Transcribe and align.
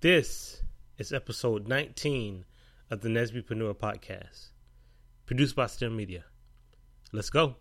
This 0.00 0.62
is 0.96 1.12
episode 1.12 1.66
19 1.66 2.44
of 2.88 3.00
the 3.00 3.08
Nesbypreneur 3.08 3.74
podcast, 3.74 4.50
produced 5.26 5.56
by 5.56 5.66
STEM 5.66 5.96
Media. 5.96 6.22
Let's 7.10 7.30
go. 7.30 7.56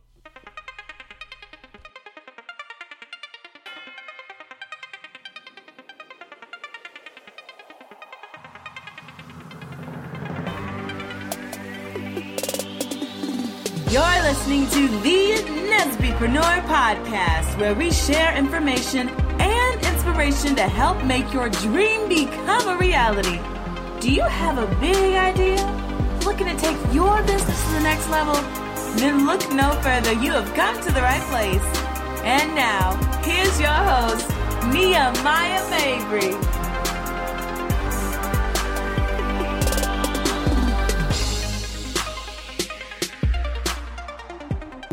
You're 13.90 14.22
listening 14.22 14.68
to 14.68 14.88
the 15.02 15.42
Nesbypreneur 15.72 16.62
podcast, 16.68 17.60
where 17.60 17.74
we 17.74 17.90
share 17.90 18.38
information 18.38 19.10
inspiration 20.20 20.55
to 20.55 20.63
help 20.63 21.04
make 21.04 21.31
your 21.31 21.47
dream 21.47 22.09
become 22.09 22.67
a 22.70 22.77
reality. 22.77 23.39
Do 23.99 24.11
you 24.11 24.23
have 24.23 24.58
a 24.58 24.66
big 24.80 25.16
idea? 25.16 25.63
Looking 26.25 26.48
to 26.48 26.58
take 26.58 26.77
your 26.91 27.21
business 27.23 27.63
to 27.66 27.71
the 27.73 27.81
next 27.81 28.09
level? 28.09 28.34
Then 28.95 29.27
look 29.27 29.41
no 29.52 29.73
further. 29.84 30.13
You 30.13 30.31
have 30.31 30.52
come 30.55 30.75
to 30.81 30.91
the 30.91 31.02
right 31.02 31.22
place. 31.30 31.61
And 32.23 32.55
now, 32.55 32.95
here's 33.23 33.59
your 33.59 33.70
host, 33.70 34.27
Nehemiah 34.73 35.70
Mabry. 35.70 36.66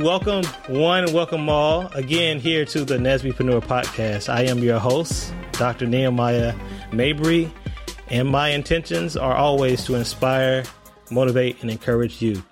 Welcome, 0.05 0.45
one, 0.69 1.05
and 1.05 1.15
welcome 1.15 1.49
all 1.49 1.87
again 1.95 2.39
here 2.39 2.67
to 2.67 2.85
the 2.85 2.99
Nesbypreneur 2.99 3.63
podcast. 3.63 4.29
I 4.29 4.43
am 4.43 4.59
your 4.59 4.79
host, 4.79 5.33
Dr. 5.53 5.87
Nehemiah 5.87 6.55
Mabry, 6.93 7.51
and 8.09 8.29
my 8.29 8.51
intentions 8.51 9.17
are 9.17 9.35
always 9.35 9.83
to 9.87 9.95
inspire, 9.95 10.65
motivate, 11.11 11.63
and 11.63 11.71
encourage 11.71 12.21
you. 12.21 12.45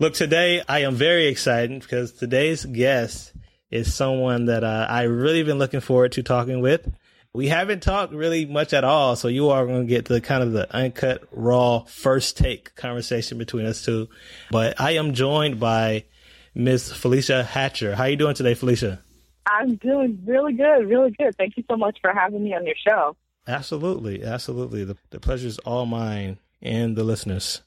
Look, 0.00 0.14
today 0.14 0.64
I 0.68 0.80
am 0.80 0.96
very 0.96 1.26
excited 1.26 1.80
because 1.80 2.10
today's 2.10 2.64
guest 2.64 3.34
is 3.70 3.94
someone 3.94 4.46
that 4.46 4.64
uh, 4.64 4.88
I 4.90 5.02
really 5.02 5.44
been 5.44 5.60
looking 5.60 5.78
forward 5.78 6.10
to 6.12 6.24
talking 6.24 6.60
with. 6.60 6.92
We 7.32 7.46
haven't 7.46 7.84
talked 7.84 8.12
really 8.12 8.46
much 8.46 8.72
at 8.72 8.82
all, 8.82 9.14
so 9.14 9.28
you 9.28 9.50
are 9.50 9.64
going 9.64 9.82
to 9.82 9.88
get 9.88 10.06
the 10.06 10.20
kind 10.20 10.42
of 10.42 10.50
the 10.50 10.68
uncut, 10.74 11.22
raw, 11.30 11.84
first 11.84 12.36
take 12.36 12.74
conversation 12.74 13.38
between 13.38 13.66
us 13.66 13.84
two. 13.84 14.08
But 14.50 14.80
I 14.80 14.96
am 14.96 15.14
joined 15.14 15.60
by 15.60 16.06
Miss 16.54 16.92
Felicia 16.92 17.44
Hatcher. 17.44 17.94
How 17.94 18.04
are 18.04 18.10
you 18.10 18.16
doing 18.16 18.34
today, 18.34 18.54
Felicia? 18.54 19.02
I'm 19.46 19.76
doing 19.76 20.22
really 20.26 20.52
good, 20.52 20.86
really 20.88 21.10
good. 21.10 21.36
Thank 21.36 21.56
you 21.56 21.64
so 21.70 21.76
much 21.76 21.98
for 22.00 22.12
having 22.12 22.44
me 22.44 22.54
on 22.54 22.66
your 22.66 22.74
show. 22.86 23.16
Absolutely, 23.46 24.22
absolutely. 24.22 24.84
The, 24.84 24.96
the 25.10 25.20
pleasure 25.20 25.48
is 25.48 25.58
all 25.60 25.86
mine 25.86 26.38
and 26.62 26.96
the 26.96 27.04
listeners. 27.04 27.62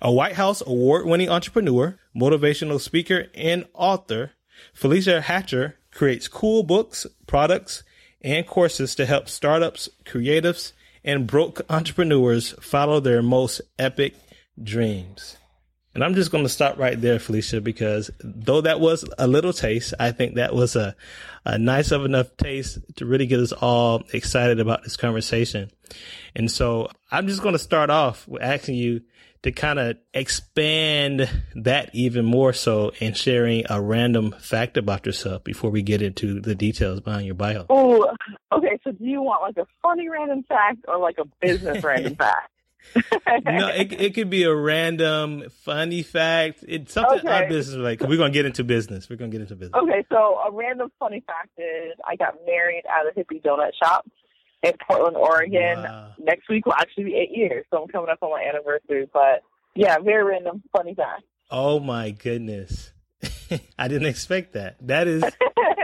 A 0.00 0.10
White 0.10 0.34
House 0.34 0.62
award 0.66 1.06
winning 1.06 1.28
entrepreneur, 1.28 1.98
motivational 2.14 2.80
speaker, 2.80 3.26
and 3.34 3.66
author, 3.74 4.32
Felicia 4.74 5.20
Hatcher 5.20 5.76
creates 5.92 6.28
cool 6.28 6.62
books, 6.62 7.06
products, 7.26 7.82
and 8.20 8.46
courses 8.46 8.94
to 8.96 9.06
help 9.06 9.28
startups, 9.28 9.88
creatives, 10.04 10.72
and 11.04 11.26
broke 11.26 11.60
entrepreneurs 11.70 12.54
follow 12.60 13.00
their 13.00 13.22
most 13.22 13.60
epic 13.78 14.14
dreams. 14.62 15.36
And 15.94 16.02
I'm 16.02 16.14
just 16.14 16.30
going 16.30 16.44
to 16.44 16.48
stop 16.48 16.78
right 16.78 16.98
there, 16.98 17.18
Felicia, 17.18 17.60
because 17.60 18.10
though 18.20 18.62
that 18.62 18.80
was 18.80 19.04
a 19.18 19.26
little 19.26 19.52
taste, 19.52 19.92
I 20.00 20.12
think 20.12 20.36
that 20.36 20.54
was 20.54 20.74
a, 20.74 20.96
a 21.44 21.58
nice 21.58 21.90
of 21.90 22.04
enough 22.04 22.34
taste 22.36 22.78
to 22.96 23.06
really 23.06 23.26
get 23.26 23.40
us 23.40 23.52
all 23.52 24.02
excited 24.12 24.58
about 24.58 24.84
this 24.84 24.96
conversation. 24.96 25.70
And 26.34 26.50
so 26.50 26.88
I'm 27.10 27.26
just 27.26 27.42
going 27.42 27.54
to 27.54 27.58
start 27.58 27.90
off 27.90 28.26
with 28.26 28.42
asking 28.42 28.76
you 28.76 29.02
to 29.42 29.50
kind 29.50 29.78
of 29.78 29.96
expand 30.14 31.28
that 31.56 31.90
even 31.92 32.24
more 32.24 32.52
so 32.52 32.92
and 33.00 33.16
sharing 33.16 33.64
a 33.68 33.80
random 33.80 34.32
fact 34.38 34.76
about 34.76 35.04
yourself 35.04 35.42
before 35.42 35.70
we 35.70 35.82
get 35.82 36.00
into 36.00 36.40
the 36.40 36.54
details 36.54 37.00
behind 37.00 37.26
your 37.26 37.34
bio. 37.34 37.66
Oh, 37.68 38.14
okay. 38.52 38.78
So 38.84 38.92
do 38.92 39.04
you 39.04 39.20
want 39.20 39.42
like 39.42 39.56
a 39.56 39.68
funny 39.82 40.08
random 40.08 40.44
fact 40.44 40.84
or 40.86 40.98
like 40.98 41.18
a 41.18 41.24
business 41.40 41.82
random 41.82 42.14
fact? 42.18 42.51
No, 43.44 43.68
it, 43.68 43.92
it 44.00 44.14
could 44.14 44.28
be 44.30 44.42
a 44.44 44.54
random 44.54 45.44
funny 45.64 46.02
fact. 46.02 46.64
It's 46.66 46.92
something 46.92 47.20
Okay. 47.20 47.28
our 47.28 47.48
business 47.48 47.76
like. 47.76 48.00
We're 48.00 48.16
gonna 48.18 48.30
get 48.30 48.44
into 48.46 48.64
business. 48.64 49.08
We're 49.08 49.16
gonna 49.16 49.30
get 49.30 49.40
into 49.40 49.56
business. 49.56 49.80
Okay, 49.82 50.04
so 50.10 50.38
a 50.46 50.50
random 50.52 50.90
funny 50.98 51.22
fact 51.26 51.50
is 51.58 51.92
I 52.06 52.16
got 52.16 52.34
married 52.46 52.82
at 52.86 53.06
a 53.06 53.18
hippie 53.18 53.42
donut 53.42 53.70
shop 53.82 54.06
in 54.62 54.72
Portland, 54.86 55.16
Oregon. 55.16 55.82
Wow. 55.82 56.08
Next 56.18 56.48
week 56.48 56.66
will 56.66 56.74
actually 56.74 57.04
be 57.04 57.14
eight 57.16 57.36
years, 57.36 57.64
so 57.70 57.82
I'm 57.82 57.88
coming 57.88 58.10
up 58.10 58.18
on 58.22 58.30
my 58.30 58.42
anniversary. 58.42 59.08
But 59.12 59.42
yeah, 59.74 59.98
very 59.98 60.24
random 60.24 60.62
funny 60.76 60.94
fact. 60.94 61.22
Oh 61.50 61.80
my 61.80 62.10
goodness. 62.10 62.92
I 63.78 63.88
didn't 63.88 64.06
expect 64.08 64.54
that. 64.54 64.76
That 64.86 65.06
is 65.06 65.22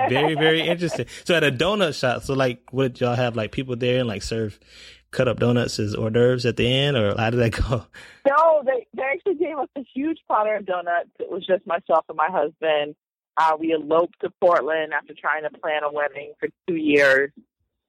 very, 0.09 0.35
very 0.35 0.63
interesting. 0.63 1.07
So 1.25 1.35
at 1.37 1.45
a 1.45 1.53
donut 1.53 1.99
shop, 1.99 2.23
so 2.23 2.35
like 2.35 2.73
would 2.73 3.01
y'all 3.01 3.15
have 3.15 3.37
like 3.37 3.53
people 3.53 3.77
there 3.77 4.01
and 4.01 4.09
like 4.09 4.23
serve 4.23 4.59
cut 5.11 5.29
up 5.29 5.39
donuts 5.41 5.79
as 5.79 5.95
hors 5.95 6.11
d'oeuvres 6.11 6.45
at 6.47 6.57
the 6.57 6.67
end 6.71 6.97
or 6.97 7.17
how 7.17 7.31
did 7.31 7.39
that 7.39 7.53
go? 7.53 7.87
No, 8.27 8.63
they 8.65 8.87
they 8.95 9.03
actually 9.03 9.37
gave 9.37 9.57
us 9.57 9.69
a 9.77 9.83
huge 9.95 10.19
platter 10.27 10.57
of 10.57 10.67
donuts. 10.67 11.11
It 11.19 11.31
was 11.31 11.47
just 11.47 11.67
myself 11.67 12.05
and 12.09 12.17
my 12.17 12.29
husband. 12.31 12.95
Uh, 13.37 13.57
we 13.59 13.73
eloped 13.73 14.21
to 14.21 14.31
Portland 14.41 14.93
after 14.93 15.15
trying 15.15 15.45
to 15.45 15.51
plan 15.59 15.83
a 15.85 15.93
wedding 15.93 16.33
for 16.41 16.49
two 16.67 16.75
years, 16.75 17.31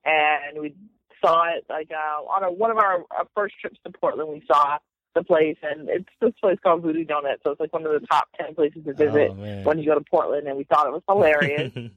and 0.05 0.61
we 0.61 0.75
saw 1.23 1.43
it 1.55 1.65
like 1.69 1.89
uh, 1.91 2.21
on 2.23 2.43
a, 2.43 2.51
one 2.51 2.71
of 2.71 2.77
our, 2.77 3.03
our 3.11 3.25
first 3.35 3.55
trips 3.59 3.79
to 3.85 3.91
Portland. 3.91 4.29
We 4.29 4.43
saw 4.45 4.77
the 5.15 5.23
place, 5.23 5.57
and 5.63 5.89
it's 5.89 6.05
this 6.21 6.33
place 6.39 6.57
called 6.63 6.83
Voodoo 6.83 7.03
Doughnut. 7.03 7.39
So 7.43 7.51
it's 7.51 7.59
like 7.59 7.73
one 7.73 7.85
of 7.85 7.99
the 7.99 8.05
top 8.07 8.29
ten 8.39 8.53
places 8.53 8.85
to 8.85 8.93
visit 8.93 9.31
Oh, 9.31 9.63
when 9.63 9.79
you 9.79 9.85
go 9.85 9.95
to 9.95 10.05
Portland, 10.09 10.47
and 10.47 10.55
we 10.55 10.65
thought 10.65 10.85
it 10.87 10.93
was 10.93 11.01
hilarious. 11.09 11.73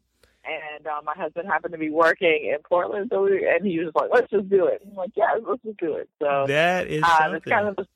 and 0.44 0.86
uh, 0.86 1.00
my 1.04 1.14
husband 1.16 1.48
happened 1.48 1.72
to 1.72 1.78
be 1.78 1.90
working 1.90 2.50
in 2.52 2.58
Portland, 2.68 3.10
so 3.12 3.24
we, 3.24 3.46
and 3.48 3.66
he 3.66 3.78
was 3.78 3.92
like, 3.94 4.10
"Let's 4.12 4.30
just 4.30 4.48
do 4.48 4.66
it." 4.66 4.82
I'm 4.86 4.94
like, 4.94 5.12
"Yeah, 5.14 5.34
let's 5.46 5.62
just 5.62 5.78
do 5.78 5.94
it." 5.94 6.08
So 6.20 6.46
that 6.48 6.88
is 6.88 7.02
uh, 7.02 7.38
kind 7.40 7.68
of 7.68 7.76
the 7.76 7.86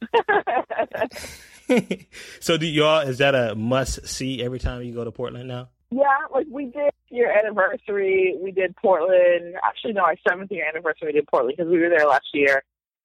so 2.41 2.57
do 2.57 2.67
y'all 2.67 3.01
is 3.01 3.19
that 3.19 3.35
a 3.35 3.55
must 3.55 4.07
see 4.07 4.43
every 4.43 4.59
time 4.59 4.83
you 4.83 4.95
go 4.95 5.05
to 5.05 5.11
Portland 5.11 5.49
now? 5.49 5.69
Yeah, 5.91 6.05
like 6.33 6.47
we 6.51 6.67
did 6.67 6.93
your 7.09 7.31
anniversary. 7.31 8.37
We 8.41 8.53
did 8.53 8.77
Portland. 8.77 9.57
Actually, 9.63 9.95
no, 9.95 10.03
our 10.03 10.17
seventh 10.29 10.51
year 10.51 10.67
anniversary. 10.69 11.09
We 11.09 11.13
did 11.13 11.27
Portland 11.29 11.57
because 11.57 11.71
we 11.71 11.79
were 11.79 11.89
there 11.89 12.07
last 12.07 12.27
year, 12.33 12.63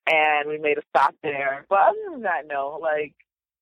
and 0.08 0.50
we 0.50 0.58
made 0.58 0.78
a 0.78 0.84
stop 0.90 1.16
there. 1.24 1.66
But 1.70 1.80
other 1.80 2.00
than 2.12 2.22
that, 2.22 2.48
no. 2.48 2.80
Like 2.82 3.14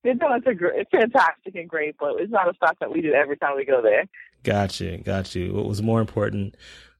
are 0.04 0.54
great. 0.54 0.80
It's 0.80 0.90
fantastic 0.90 1.54
and 1.54 1.68
great, 1.68 1.96
but 1.98 2.14
it's 2.18 2.32
not 2.32 2.48
a 2.48 2.54
stop 2.54 2.78
that 2.80 2.92
we 2.92 3.02
do 3.02 3.12
every 3.12 3.36
time 3.36 3.56
we 3.56 3.64
go 3.64 3.82
there. 3.82 4.04
Gotcha, 4.42 4.98
got 4.98 5.34
you. 5.34 5.52
What 5.52 5.66
was 5.66 5.82
more 5.82 6.00
important 6.00 6.56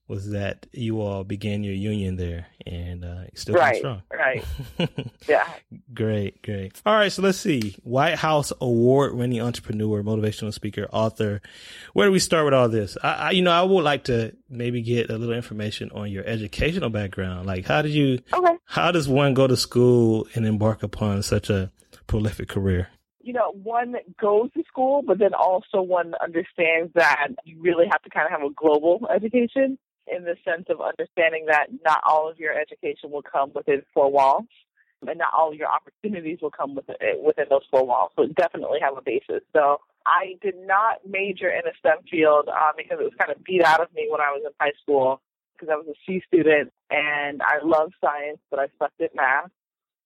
was 0.09 0.31
that 0.31 0.67
you 0.73 1.01
all 1.01 1.23
began 1.23 1.63
your 1.63 1.73
union 1.75 2.17
there 2.17 2.49
and 2.67 3.05
uh 3.05 3.23
still 3.35 3.55
Right, 3.55 3.77
strong. 3.77 4.03
right. 4.13 4.45
Yeah. 5.29 5.47
Great, 5.95 6.43
great. 6.43 6.73
All 6.85 6.95
right, 6.97 7.13
so 7.13 7.23
let's 7.23 7.39
see. 7.39 7.77
White 7.85 8.17
House 8.17 8.53
award 8.61 9.15
winning 9.15 9.41
entrepreneur, 9.41 10.03
motivational 10.03 10.53
speaker, 10.53 10.89
author. 10.93 11.41
Where 11.93 12.09
do 12.09 12.13
we 12.13 12.19
start 12.19 12.45
with 12.45 12.55
all 12.55 12.69
this? 12.69 12.97
I, 13.05 13.13
I 13.13 13.31
you 13.31 13.43
know, 13.43 13.53
I 13.53 13.63
would 13.63 13.85
like 13.85 14.05
to 14.05 14.35
maybe 14.49 14.83
get 14.83 15.11
a 15.11 15.17
little 15.17 15.35
information 15.35 15.91
on 15.93 16.11
your 16.11 16.25
educational 16.27 16.91
background. 16.91 17.47
Like 17.47 17.65
how 17.67 17.81
did 17.83 17.93
you 17.93 18.19
Okay. 18.35 18.57
how 18.65 18.91
does 18.91 19.09
one 19.09 19.33
go 19.35 19.47
to 19.47 19.57
school 19.57 20.27
and 20.35 20.45
embark 20.45 20.83
upon 20.83 21.23
such 21.23 21.49
a 21.51 21.71
prolific 22.09 22.49
career? 22.49 22.89
You 23.23 23.33
know, 23.33 23.53
one 23.63 23.93
that 23.93 24.17
goes 24.17 24.51
to 24.53 24.63
school, 24.67 25.03
but 25.07 25.19
then 25.19 25.35
also 25.35 25.83
one 25.83 26.15
understands 26.23 26.93
that 26.95 27.29
you 27.45 27.61
really 27.61 27.87
have 27.91 28.03
to 28.03 28.11
kind 28.11 28.27
of 28.27 28.33
have 28.33 28.43
a 28.43 28.55
global 28.55 29.07
education 29.15 29.79
in 30.07 30.25
the 30.25 30.37
sense 30.45 30.67
of 30.69 30.81
understanding 30.81 31.47
that 31.47 31.67
not 31.85 32.01
all 32.05 32.29
of 32.29 32.39
your 32.39 32.53
education 32.53 33.11
will 33.11 33.23
come 33.23 33.53
within 33.55 33.83
four 33.95 34.11
walls, 34.11 34.47
and 35.07 35.19
not 35.19 35.33
all 35.37 35.55
your 35.55 35.69
opportunities 35.69 36.39
will 36.43 36.51
come 36.51 36.75
within, 36.75 36.97
within 37.25 37.47
those 37.49 37.65
four 37.71 37.87
walls. 37.87 38.11
So 38.17 38.27
definitely 38.27 38.79
have 38.83 38.97
a 38.97 39.03
basis. 39.03 39.43
So 39.55 39.81
I 40.07 40.37
did 40.43 40.55
not 40.67 41.07
major 41.09 41.51
in 41.51 41.63
a 41.67 41.75
STEM 41.79 42.05
field 42.11 42.49
uh, 42.49 42.73
because 42.77 42.99
it 43.01 43.05
was 43.05 43.13
kind 43.19 43.31
of 43.31 43.45
beat 43.45 43.63
out 43.63 43.81
of 43.81 43.93
me 43.95 44.09
when 44.11 44.21
I 44.21 44.31
was 44.31 44.43
in 44.45 44.53
high 44.61 44.73
school 44.83 45.21
because 45.53 45.69
I 45.71 45.77
was 45.77 45.87
a 45.89 45.99
C 46.07 46.23
student 46.27 46.73
and 46.91 47.43
I 47.43 47.63
loved 47.63 47.95
science, 48.01 48.39
but 48.51 48.61
I 48.61 48.69
sucked 48.79 49.01
at 49.03 49.15
math 49.15 49.51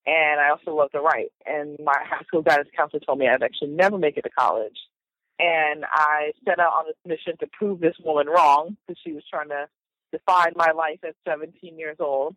and 0.05 0.39
I 0.39 0.49
also 0.49 0.75
love 0.75 0.91
to 0.91 1.01
write. 1.01 1.31
And 1.45 1.77
my 1.83 1.97
high 2.03 2.23
school 2.23 2.41
guidance 2.41 2.69
counselor 2.75 2.99
told 2.99 3.19
me 3.19 3.27
I'd 3.27 3.43
actually 3.43 3.71
never 3.71 3.97
make 3.97 4.17
it 4.17 4.23
to 4.23 4.29
college. 4.29 4.77
And 5.39 5.83
I 5.91 6.31
set 6.45 6.59
out 6.59 6.73
on 6.73 6.85
this 6.87 6.95
mission 7.05 7.37
to 7.39 7.47
prove 7.47 7.79
this 7.79 7.95
woman 8.03 8.27
wrong 8.27 8.77
because 8.87 8.99
she 9.03 9.13
was 9.13 9.23
trying 9.29 9.49
to 9.49 9.67
define 10.11 10.53
my 10.55 10.71
life 10.71 10.99
at 11.03 11.15
17 11.27 11.77
years 11.77 11.97
old. 11.99 12.35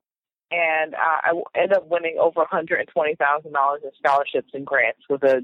And 0.50 0.94
uh, 0.94 1.20
I 1.24 1.32
ended 1.54 1.76
up 1.76 1.88
winning 1.88 2.16
over 2.18 2.42
$120,000 2.44 2.86
in 3.44 3.90
scholarships 3.98 4.50
and 4.54 4.66
grants 4.66 5.00
with 5.08 5.22
a 5.22 5.42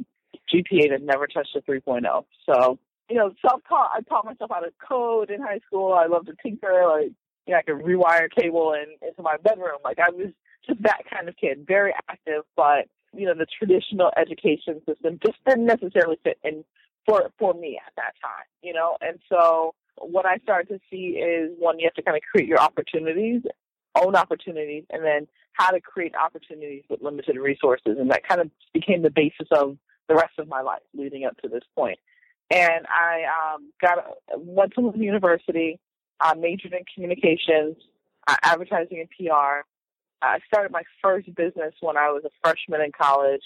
GPA 0.52 0.90
that 0.90 1.02
never 1.02 1.26
touched 1.26 1.54
a 1.54 1.60
3.0. 1.60 2.24
So, 2.48 2.78
you 3.10 3.16
know, 3.16 3.32
self-taught, 3.46 3.90
I 3.94 4.00
taught 4.00 4.24
myself 4.24 4.50
how 4.52 4.60
to 4.60 4.72
code 4.86 5.30
in 5.30 5.42
high 5.42 5.60
school. 5.66 5.92
I 5.92 6.06
love 6.06 6.26
to 6.26 6.34
tinker. 6.42 6.84
Like, 6.88 7.12
you 7.46 7.52
know, 7.52 7.58
I 7.58 7.62
could 7.62 7.84
rewire 7.84 8.28
cable 8.30 8.72
in, 8.72 9.06
into 9.06 9.22
my 9.22 9.36
bedroom. 9.36 9.78
Like, 9.84 9.98
I 9.98 10.10
was 10.10 10.32
just 10.66 10.82
that 10.82 11.02
kind 11.12 11.28
of 11.28 11.36
kid, 11.36 11.64
very 11.66 11.92
active, 12.08 12.42
but 12.56 12.86
you 13.12 13.26
know 13.26 13.34
the 13.34 13.46
traditional 13.46 14.10
education 14.16 14.80
system 14.86 15.18
just 15.24 15.38
didn't 15.46 15.66
necessarily 15.66 16.18
fit 16.24 16.38
in 16.42 16.64
for 17.06 17.30
for 17.38 17.54
me 17.54 17.80
at 17.84 17.92
that 17.96 18.14
time. 18.22 18.46
You 18.62 18.72
know, 18.72 18.96
and 19.00 19.18
so 19.28 19.74
what 19.98 20.26
I 20.26 20.38
started 20.38 20.68
to 20.68 20.80
see 20.90 21.18
is 21.18 21.52
one, 21.58 21.78
you 21.78 21.86
have 21.86 21.94
to 21.94 22.02
kind 22.02 22.16
of 22.16 22.22
create 22.22 22.48
your 22.48 22.60
opportunities, 22.60 23.42
own 23.94 24.16
opportunities, 24.16 24.84
and 24.90 25.04
then 25.04 25.28
how 25.52 25.70
to 25.70 25.80
create 25.80 26.14
opportunities 26.16 26.82
with 26.88 27.00
limited 27.00 27.36
resources, 27.36 27.96
and 27.98 28.10
that 28.10 28.26
kind 28.26 28.40
of 28.40 28.50
became 28.72 29.02
the 29.02 29.10
basis 29.10 29.46
of 29.52 29.76
the 30.08 30.14
rest 30.14 30.38
of 30.38 30.48
my 30.48 30.60
life 30.60 30.82
leading 30.94 31.24
up 31.24 31.36
to 31.40 31.48
this 31.48 31.62
point. 31.76 31.98
And 32.50 32.86
I 32.86 33.54
um, 33.54 33.70
got 33.80 33.98
went 34.36 34.74
to 34.74 34.92
university, 34.96 35.78
uh, 36.20 36.34
majored 36.34 36.72
in 36.72 36.84
communications, 36.92 37.76
advertising, 38.42 39.00
and 39.00 39.08
PR. 39.10 39.66
I 40.22 40.38
started 40.46 40.72
my 40.72 40.82
first 41.02 41.32
business 41.34 41.74
when 41.80 41.96
I 41.96 42.10
was 42.10 42.22
a 42.24 42.30
freshman 42.42 42.80
in 42.80 42.92
college. 42.92 43.42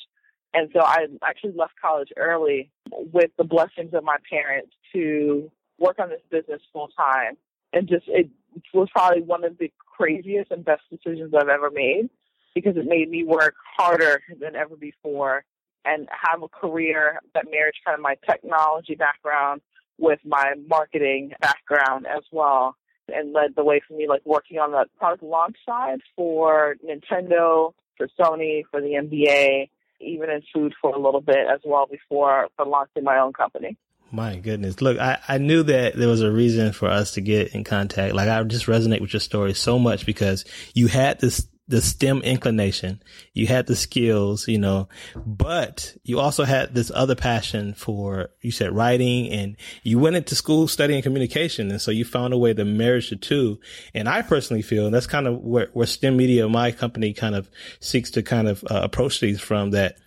And 0.55 0.71
so 0.73 0.81
I 0.81 1.07
actually 1.23 1.53
left 1.57 1.75
college 1.81 2.09
early 2.17 2.71
with 2.91 3.31
the 3.37 3.45
blessings 3.45 3.93
of 3.93 4.05
my 4.05 4.17
parents 4.31 4.73
to 4.95 5.51
work 5.79 5.99
on 5.99 6.09
this 6.09 6.23
business 6.31 6.63
full 6.73 6.89
time. 6.97 7.37
And 7.73 7.89
just, 7.89 8.05
it 8.09 8.31
was 8.73 8.89
probably 8.91 9.23
one 9.23 9.45
of 9.45 9.59
the 9.59 9.71
craziest 9.77 10.51
and 10.51 10.65
best 10.65 10.83
decisions 10.91 11.35
I've 11.35 11.49
ever 11.49 11.71
made 11.71 12.09
because 12.55 12.77
it 12.77 12.87
made 12.87 13.11
me 13.11 13.25
work 13.25 13.55
harder 13.77 14.23
than 14.41 14.57
ever 14.57 14.75
before 14.77 15.45
and 15.85 16.09
have 16.11 16.43
a 16.43 16.49
career 16.49 17.21
that 17.35 17.45
married 17.51 17.75
kind 17.85 17.95
of 17.95 18.01
my 18.01 18.17
technology 18.29 18.95
background 18.95 19.61
with 19.99 20.21
my 20.25 20.55
marketing 20.67 21.33
background 21.41 22.07
as 22.07 22.23
well 22.33 22.77
and 23.15 23.33
led 23.33 23.55
the 23.57 23.65
way 23.65 23.81
for 23.87 23.95
me 23.95 24.09
like 24.09 24.23
working 24.25 24.59
on 24.59 24.73
the 24.73 24.87
product 24.99 25.23
launch 25.23 25.57
side 25.67 26.01
for 26.17 26.77
Nintendo, 26.85 27.73
for 27.97 28.09
Sony, 28.19 28.63
for 28.71 28.81
the 28.81 28.89
NBA, 28.89 29.69
even 30.01 30.31
in 30.31 30.43
food 30.53 30.75
for 30.81 30.95
a 30.95 30.99
little 30.99 31.21
bit 31.21 31.47
as 31.53 31.61
well 31.65 31.87
before 31.87 32.49
for 32.57 32.67
launching 32.67 33.05
my 33.05 33.19
own 33.19 33.33
company. 33.33 33.77
My 34.11 34.37
goodness. 34.37 34.81
Look, 34.81 34.99
I, 34.99 35.19
I 35.29 35.39
knew 35.39 35.63
that 35.65 35.95
there 35.95 36.09
was 36.09 36.23
a 36.23 36.33
reason 36.33 36.73
for 36.73 36.89
us 36.89 37.13
to 37.15 37.21
get 37.21 37.55
in 37.55 37.63
contact. 37.65 38.15
Like 38.15 38.29
I 38.29 38.43
just 38.45 38.67
resonate 38.67 39.01
with 39.01 39.13
your 39.13 39.21
story 39.21 39.53
so 39.53 39.79
much 39.79 40.07
because 40.07 40.45
you 40.75 40.87
had 40.87 41.21
this 41.21 41.47
the 41.69 41.83
STEM 41.83 42.23
inclination. 42.23 43.01
You 43.35 43.47
had 43.47 43.67
the 43.67 43.77
skills, 43.77 44.49
you 44.49 44.59
know, 44.59 44.89
but 45.15 45.95
you 46.03 46.19
also 46.19 46.45
had 46.45 46.75
this 46.75 46.91
other 46.95 47.15
passion 47.15 47.75
for, 47.75 48.31
you 48.41 48.51
said 48.51 48.75
writing 48.75 49.31
and 49.31 49.57
you 49.83 49.99
went 49.99 50.17
into 50.17 50.35
school 50.35 50.67
studying 50.67 51.03
communication. 51.03 51.71
And 51.71 51.81
so 51.81 51.91
you 51.91 52.07
found 52.07 52.33
a 52.33 52.39
way 52.39 52.55
to 52.55 52.65
marry 52.65 53.03
the 53.09 53.17
two. 53.17 53.61
And 53.93 54.09
I 54.09 54.23
personally 54.23 54.63
feel, 54.63 54.87
and 54.87 54.95
that's 54.95 55.07
kind 55.07 55.27
of 55.27 55.41
where, 55.41 55.69
where 55.75 55.87
STEM 55.87 56.17
media, 56.17 56.49
my 56.49 56.73
company 56.73 57.13
kind 57.13 57.35
of 57.35 57.51
seeks 57.81 58.11
to 58.13 58.23
kind 58.23 58.49
of 58.49 58.65
uh, 58.65 58.81
approach 58.83 59.21
these 59.21 59.41
from 59.41 59.73
that, 59.73 59.99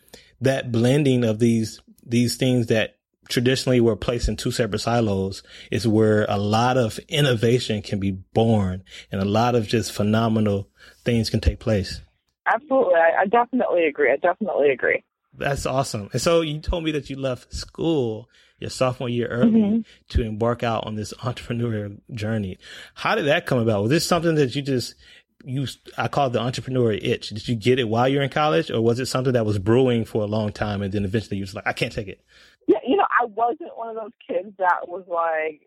that 0.42 0.72
blending 0.72 1.24
of 1.24 1.38
these, 1.38 1.80
these 2.04 2.38
things 2.38 2.68
that 2.68 2.96
traditionally 3.31 3.81
were 3.81 3.95
placed 3.95 4.28
in 4.28 4.36
two 4.36 4.51
separate 4.51 4.80
silos 4.80 5.42
is 5.72 5.88
where 5.88 6.25
a 6.30 6.38
lot 6.38 6.78
of 6.78 7.00
innovation 7.07 7.81
can 7.81 8.00
be 8.00 8.12
born 8.12 8.83
and 9.12 9.22
a 9.22 9.25
lot 9.25 9.56
of 9.56 9.68
just 9.68 9.92
phenomenal 9.92 10.69
things 11.04 11.30
can 11.30 11.39
take 11.39 11.60
place. 11.60 12.01
Absolutely. 12.45 12.95
I, 12.95 13.22
I 13.22 13.25
definitely 13.25 13.86
agree. 13.86 14.12
I 14.12 14.18
definitely 14.18 14.69
agree. 14.69 15.04
That's 15.33 15.66
awesome. 15.66 16.10
And 16.12 16.22
so 16.22 16.42
you 16.42 16.60
told 16.60 16.83
me 16.83 16.92
that 16.92 17.10
you 17.10 17.16
left 17.16 17.54
school 17.54 18.30
your 18.60 18.69
sophomore 18.69 19.10
year 19.10 19.28
early 19.28 19.51
mm-hmm. 19.51 19.80
to 20.10 20.22
embark 20.22 20.62
out 20.62 20.86
on 20.86 20.95
this 20.95 21.13
entrepreneurial 21.22 22.00
journey. 22.13 22.60
How 22.94 23.16
did 23.16 23.25
that 23.25 23.45
come 23.45 23.57
about? 23.57 23.81
Was 23.83 23.89
this 23.89 24.06
something 24.06 24.36
that 24.36 24.56
you 24.56 24.62
just 24.62 24.95
you 25.44 25.66
I 25.98 26.07
call 26.07 26.28
it 26.28 26.33
the 26.33 26.39
entrepreneur 26.39 26.92
itch. 26.92 27.30
Did 27.30 27.48
you 27.48 27.56
get 27.56 27.80
it 27.80 27.89
while 27.89 28.07
you're 28.07 28.22
in 28.22 28.30
college 28.30 28.69
or 28.69 28.81
was 28.81 29.00
it 29.00 29.07
something 29.07 29.33
that 29.33 29.45
was 29.45 29.57
brewing 29.57 30.06
for 30.06 30.22
a 30.22 30.28
long 30.28 30.51
time 30.51 30.81
and 30.81 30.92
then 30.92 31.04
eventually 31.06 31.38
you 31.38 31.44
was 31.44 31.56
like, 31.56 31.66
I 31.66 31.74
can't 31.74 31.92
take 31.92 32.07
it? 32.07 32.24
Yeah, 32.68 32.80
you 32.88 32.98
know, 32.98 33.06
I 33.10 33.25
wasn't 33.25 33.75
one 33.78 33.90
of 33.90 33.96
those 33.96 34.12
kids 34.28 34.56
that 34.60 34.88
was 34.88 35.04
like 35.08 35.62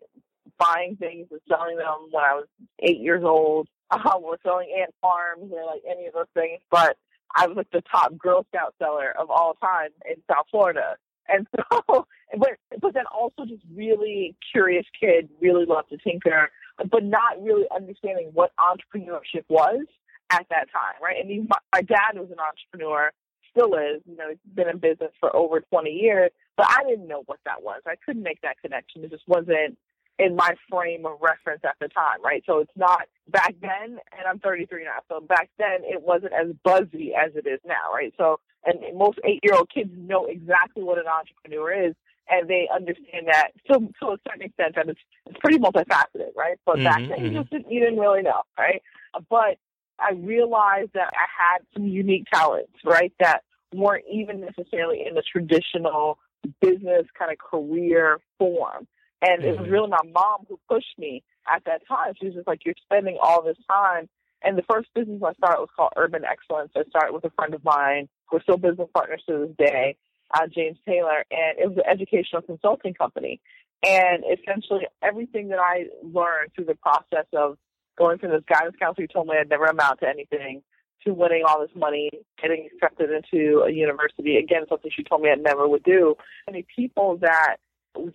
buying 0.57 0.95
things 0.95 1.27
and 1.31 1.41
selling 1.49 1.77
them 1.77 2.07
when 2.11 2.23
I 2.23 2.33
was 2.35 2.47
eight 2.79 2.99
years 2.99 3.23
old 3.23 3.67
um, 3.91 4.23
or 4.23 4.37
selling 4.43 4.69
ant 4.79 4.93
farms 5.01 5.51
or 5.51 5.65
like 5.65 5.81
any 5.89 6.07
of 6.07 6.13
those 6.13 6.31
things. 6.33 6.61
But 6.71 6.97
I 7.35 7.47
was 7.47 7.57
like 7.57 7.71
the 7.71 7.83
top 7.91 8.17
Girl 8.17 8.45
Scout 8.49 8.73
seller 8.79 9.13
of 9.19 9.29
all 9.29 9.55
time 9.55 9.89
in 10.09 10.15
South 10.31 10.45
Florida. 10.51 10.95
And 11.27 11.47
so, 11.57 12.07
but, 12.37 12.51
but 12.79 12.93
then 12.93 13.05
also 13.13 13.45
just 13.47 13.63
really 13.73 14.35
curious 14.51 14.85
kid, 14.99 15.29
really 15.41 15.65
loved 15.65 15.89
to 15.89 15.97
tinker, 15.97 16.49
but 16.77 17.03
not 17.03 17.41
really 17.41 17.65
understanding 17.75 18.29
what 18.33 18.51
entrepreneurship 18.59 19.43
was 19.49 19.85
at 20.31 20.45
that 20.49 20.67
time, 20.71 20.95
right? 21.01 21.17
And 21.19 21.29
he, 21.29 21.39
my, 21.39 21.57
my 21.73 21.81
dad 21.81 22.15
was 22.15 22.29
an 22.31 22.37
entrepreneur, 22.39 23.11
still 23.51 23.73
is, 23.75 24.01
you 24.05 24.15
know, 24.17 24.29
he's 24.29 24.53
been 24.53 24.69
in 24.69 24.77
business 24.77 25.11
for 25.19 25.35
over 25.35 25.61
20 25.61 25.89
years, 25.89 26.31
but 26.57 26.67
I 26.69 26.83
didn't 26.87 27.07
know 27.07 27.23
what 27.25 27.39
that 27.45 27.63
was. 27.63 27.81
I 27.85 27.95
couldn't 28.05 28.23
make 28.23 28.41
that 28.41 28.61
connection. 28.61 29.03
It 29.03 29.11
just 29.11 29.27
wasn't 29.27 29.77
in 30.17 30.35
my 30.35 30.55
frame 30.69 31.05
of 31.05 31.17
reference 31.21 31.61
at 31.65 31.75
the 31.81 31.89
time, 31.89 32.23
right? 32.23 32.43
So 32.45 32.59
it's 32.59 32.71
not 32.75 33.03
back 33.27 33.55
then, 33.61 33.99
and 34.17 34.27
I'm 34.27 34.39
33 34.39 34.85
now. 34.85 34.99
So 35.09 35.19
back 35.19 35.49
then, 35.57 35.83
it 35.83 36.01
wasn't 36.01 36.33
as 36.33 36.55
buzzy 36.63 37.13
as 37.13 37.35
it 37.35 37.45
is 37.47 37.59
now, 37.65 37.93
right? 37.93 38.13
So, 38.17 38.39
and 38.65 38.79
most 38.97 39.19
eight-year-old 39.25 39.69
kids 39.73 39.91
know 39.93 40.25
exactly 40.25 40.83
what 40.83 40.97
an 40.97 41.05
entrepreneur 41.07 41.89
is, 41.89 41.95
and 42.29 42.49
they 42.49 42.67
understand 42.73 43.27
that 43.27 43.49
to, 43.67 43.79
to 43.79 44.11
a 44.11 44.17
certain 44.27 44.43
extent 44.43 44.75
that 44.75 44.87
it's, 44.87 44.99
it's 45.25 45.37
pretty 45.39 45.59
multifaceted, 45.59 46.33
right? 46.35 46.57
But 46.65 46.77
mm-hmm, 46.77 46.83
back 46.85 46.99
then, 46.99 47.09
mm-hmm. 47.09 47.25
you 47.25 47.39
just 47.39 47.51
didn't, 47.51 47.71
you 47.71 47.81
didn't 47.81 47.99
really 47.99 48.21
know, 48.21 48.41
right? 48.57 48.81
But 49.29 49.57
I 49.99 50.13
realized 50.13 50.91
that 50.93 51.13
I 51.13 51.27
had 51.37 51.59
some 51.73 51.87
unique 51.87 52.25
talents, 52.33 52.73
right? 52.85 53.13
That 53.19 53.43
weren't 53.73 54.05
even 54.11 54.39
necessarily 54.39 55.03
in 55.07 55.13
the 55.13 55.23
traditional 55.23 56.17
business 56.61 57.05
kind 57.17 57.31
of 57.31 57.37
career 57.37 58.19
form. 58.39 58.87
And 59.21 59.41
mm-hmm. 59.41 59.47
it 59.47 59.51
was 59.51 59.59
mm-hmm. 59.61 59.71
really 59.71 59.89
my 59.89 60.11
mom 60.13 60.45
who 60.47 60.59
pushed 60.69 60.97
me 60.97 61.23
at 61.47 61.63
that 61.65 61.81
time. 61.87 62.13
She 62.19 62.27
was 62.27 62.35
just 62.35 62.47
like, 62.47 62.65
You're 62.65 62.75
spending 62.83 63.17
all 63.21 63.43
this 63.43 63.57
time. 63.69 64.09
And 64.43 64.57
the 64.57 64.63
first 64.69 64.89
business 64.93 65.21
I 65.25 65.33
started 65.33 65.59
was 65.59 65.69
called 65.75 65.93
Urban 65.97 66.23
Excellence. 66.23 66.71
I 66.75 66.83
started 66.89 67.13
with 67.13 67.25
a 67.25 67.31
friend 67.31 67.53
of 67.53 67.63
mine. 67.63 68.07
We're 68.31 68.41
still 68.41 68.57
business 68.57 68.89
partners 68.93 69.23
to 69.27 69.47
this 69.47 69.67
day, 69.67 69.97
uh, 70.33 70.47
James 70.53 70.77
Taylor. 70.87 71.25
And 71.31 71.57
it 71.57 71.67
was 71.67 71.77
an 71.77 71.89
educational 71.89 72.43
consulting 72.43 72.93
company. 72.93 73.41
And 73.83 74.23
essentially, 74.23 74.87
everything 75.01 75.49
that 75.49 75.59
I 75.59 75.85
learned 76.03 76.51
through 76.53 76.65
the 76.65 76.75
process 76.75 77.25
of 77.33 77.57
going 77.97 78.19
through 78.19 78.31
this 78.31 78.43
guidance 78.47 78.75
counselor 78.79 79.07
who 79.07 79.13
told 79.13 79.27
me 79.27 79.35
I'd 79.39 79.49
never 79.49 79.65
amount 79.65 80.01
to 80.01 80.07
anything, 80.07 80.61
to 81.05 81.13
winning 81.13 81.43
all 81.47 81.61
this 81.61 81.75
money, 81.75 82.09
getting 82.41 82.67
accepted 82.73 83.09
into 83.11 83.61
a 83.61 83.71
university, 83.71 84.37
again, 84.37 84.63
something 84.69 84.91
she 84.95 85.03
told 85.03 85.21
me 85.21 85.29
I 85.29 85.35
never 85.35 85.67
would 85.67 85.83
do. 85.83 86.15
Many 86.47 86.65
people 86.75 87.17
that 87.21 87.57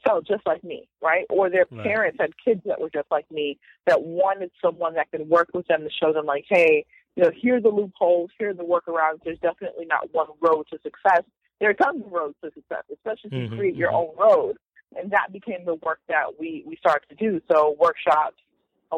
felt 0.05 0.27
just 0.27 0.47
like 0.47 0.63
me, 0.63 0.89
right? 1.03 1.25
Or 1.31 1.49
their 1.49 1.67
right. 1.71 1.85
parents 1.85 2.19
had 2.21 2.33
kids 2.45 2.61
that 2.67 2.81
were 2.81 2.91
just 2.91 3.11
like 3.11 3.31
me 3.31 3.59
that 3.87 4.03
wanted 4.03 4.51
someone 4.63 4.95
that 4.95 5.11
could 5.11 5.29
work 5.29 5.49
with 5.55 5.67
them 5.69 5.83
to 5.83 5.91
show 5.91 6.13
them, 6.13 6.27
like, 6.27 6.45
hey, 6.49 6.85
you 7.17 7.23
know, 7.25 7.31
here 7.35 7.57
are 7.57 7.61
the 7.61 7.69
loopholes, 7.69 8.31
here 8.39 8.51
are 8.51 8.55
the 8.55 8.63
workarounds. 8.63 9.21
There's 9.25 9.39
definitely 9.39 9.87
not 9.87 10.13
one 10.13 10.29
road 10.41 10.67
to 10.71 10.79
success. 10.83 11.23
There 11.61 11.71
are 11.71 11.75
tons 11.75 12.05
of 12.05 12.13
roads 12.13 12.37
to 12.43 12.51
success, 12.55 12.85
especially 12.93 13.29
if 13.29 13.33
you 13.33 13.39
mm-hmm, 13.49 13.57
create 13.57 13.77
your 13.77 13.91
mm-hmm. 13.91 14.21
own 14.21 14.29
road. 14.31 14.57
And 14.97 15.11
that 15.13 15.33
became 15.33 15.65
the 15.65 15.77
work 15.77 16.01
that 16.09 16.39
we, 16.39 16.65
we 16.67 16.77
started 16.77 17.07
to 17.11 17.15
do. 17.15 17.41
So 17.51 17.77
workshops, 17.79 18.37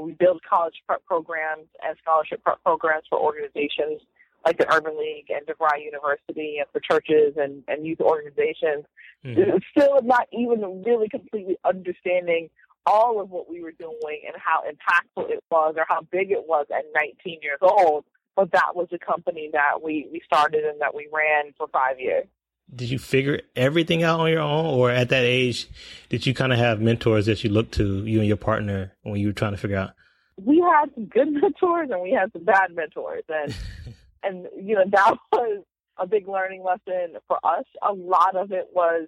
we 0.00 0.12
build 0.12 0.40
college 0.48 0.74
prep 0.86 1.04
programs 1.04 1.66
and 1.84 1.96
scholarship 2.02 2.42
prep 2.42 2.62
programs 2.62 3.04
for 3.08 3.18
organizations 3.18 4.00
like 4.44 4.58
the 4.58 4.72
Urban 4.72 4.98
League 4.98 5.26
and 5.30 5.46
DeVry 5.46 5.84
University 5.84 6.58
and 6.58 6.66
for 6.72 6.80
churches 6.80 7.34
and, 7.36 7.62
and 7.68 7.86
youth 7.86 8.00
organizations. 8.00 8.84
Mm-hmm. 9.24 9.58
Still 9.70 10.02
not 10.02 10.26
even 10.32 10.82
really 10.84 11.08
completely 11.08 11.56
understanding 11.64 12.50
all 12.84 13.20
of 13.20 13.30
what 13.30 13.48
we 13.48 13.62
were 13.62 13.72
doing 13.72 14.22
and 14.26 14.34
how 14.36 14.62
impactful 14.62 15.30
it 15.30 15.42
was 15.50 15.74
or 15.76 15.84
how 15.88 16.00
big 16.10 16.32
it 16.32 16.46
was 16.46 16.66
at 16.74 16.84
19 16.94 17.38
years 17.42 17.60
old. 17.62 18.04
But 18.34 18.50
that 18.52 18.74
was 18.74 18.88
a 18.92 18.98
company 18.98 19.50
that 19.52 19.82
we, 19.82 20.08
we 20.10 20.22
started 20.24 20.64
and 20.64 20.80
that 20.80 20.94
we 20.94 21.08
ran 21.12 21.52
for 21.56 21.68
five 21.68 22.00
years. 22.00 22.26
Did 22.74 22.90
you 22.90 22.98
figure 22.98 23.40
everything 23.54 24.02
out 24.02 24.20
on 24.20 24.30
your 24.30 24.40
own, 24.40 24.66
or 24.66 24.90
at 24.90 25.10
that 25.10 25.24
age, 25.24 25.68
did 26.08 26.26
you 26.26 26.32
kind 26.32 26.52
of 26.52 26.58
have 26.58 26.80
mentors 26.80 27.26
that 27.26 27.44
you 27.44 27.50
looked 27.50 27.74
to, 27.74 28.04
you 28.06 28.18
and 28.18 28.28
your 28.28 28.38
partner, 28.38 28.92
when 29.02 29.20
you 29.20 29.26
were 29.26 29.32
trying 29.32 29.52
to 29.52 29.58
figure 29.58 29.76
out? 29.76 29.90
We 30.36 30.60
had 30.60 30.86
some 30.94 31.06
good 31.06 31.32
mentors 31.32 31.90
and 31.90 32.00
we 32.00 32.12
had 32.12 32.32
some 32.32 32.44
bad 32.44 32.74
mentors, 32.74 33.24
and 33.28 33.54
and 34.22 34.46
you 34.56 34.74
know 34.74 34.84
that 34.90 35.16
was 35.32 35.64
a 35.98 36.06
big 36.06 36.28
learning 36.28 36.62
lesson 36.64 37.16
for 37.28 37.38
us. 37.44 37.64
A 37.82 37.92
lot 37.92 38.36
of 38.36 38.52
it 38.52 38.68
was, 38.72 39.06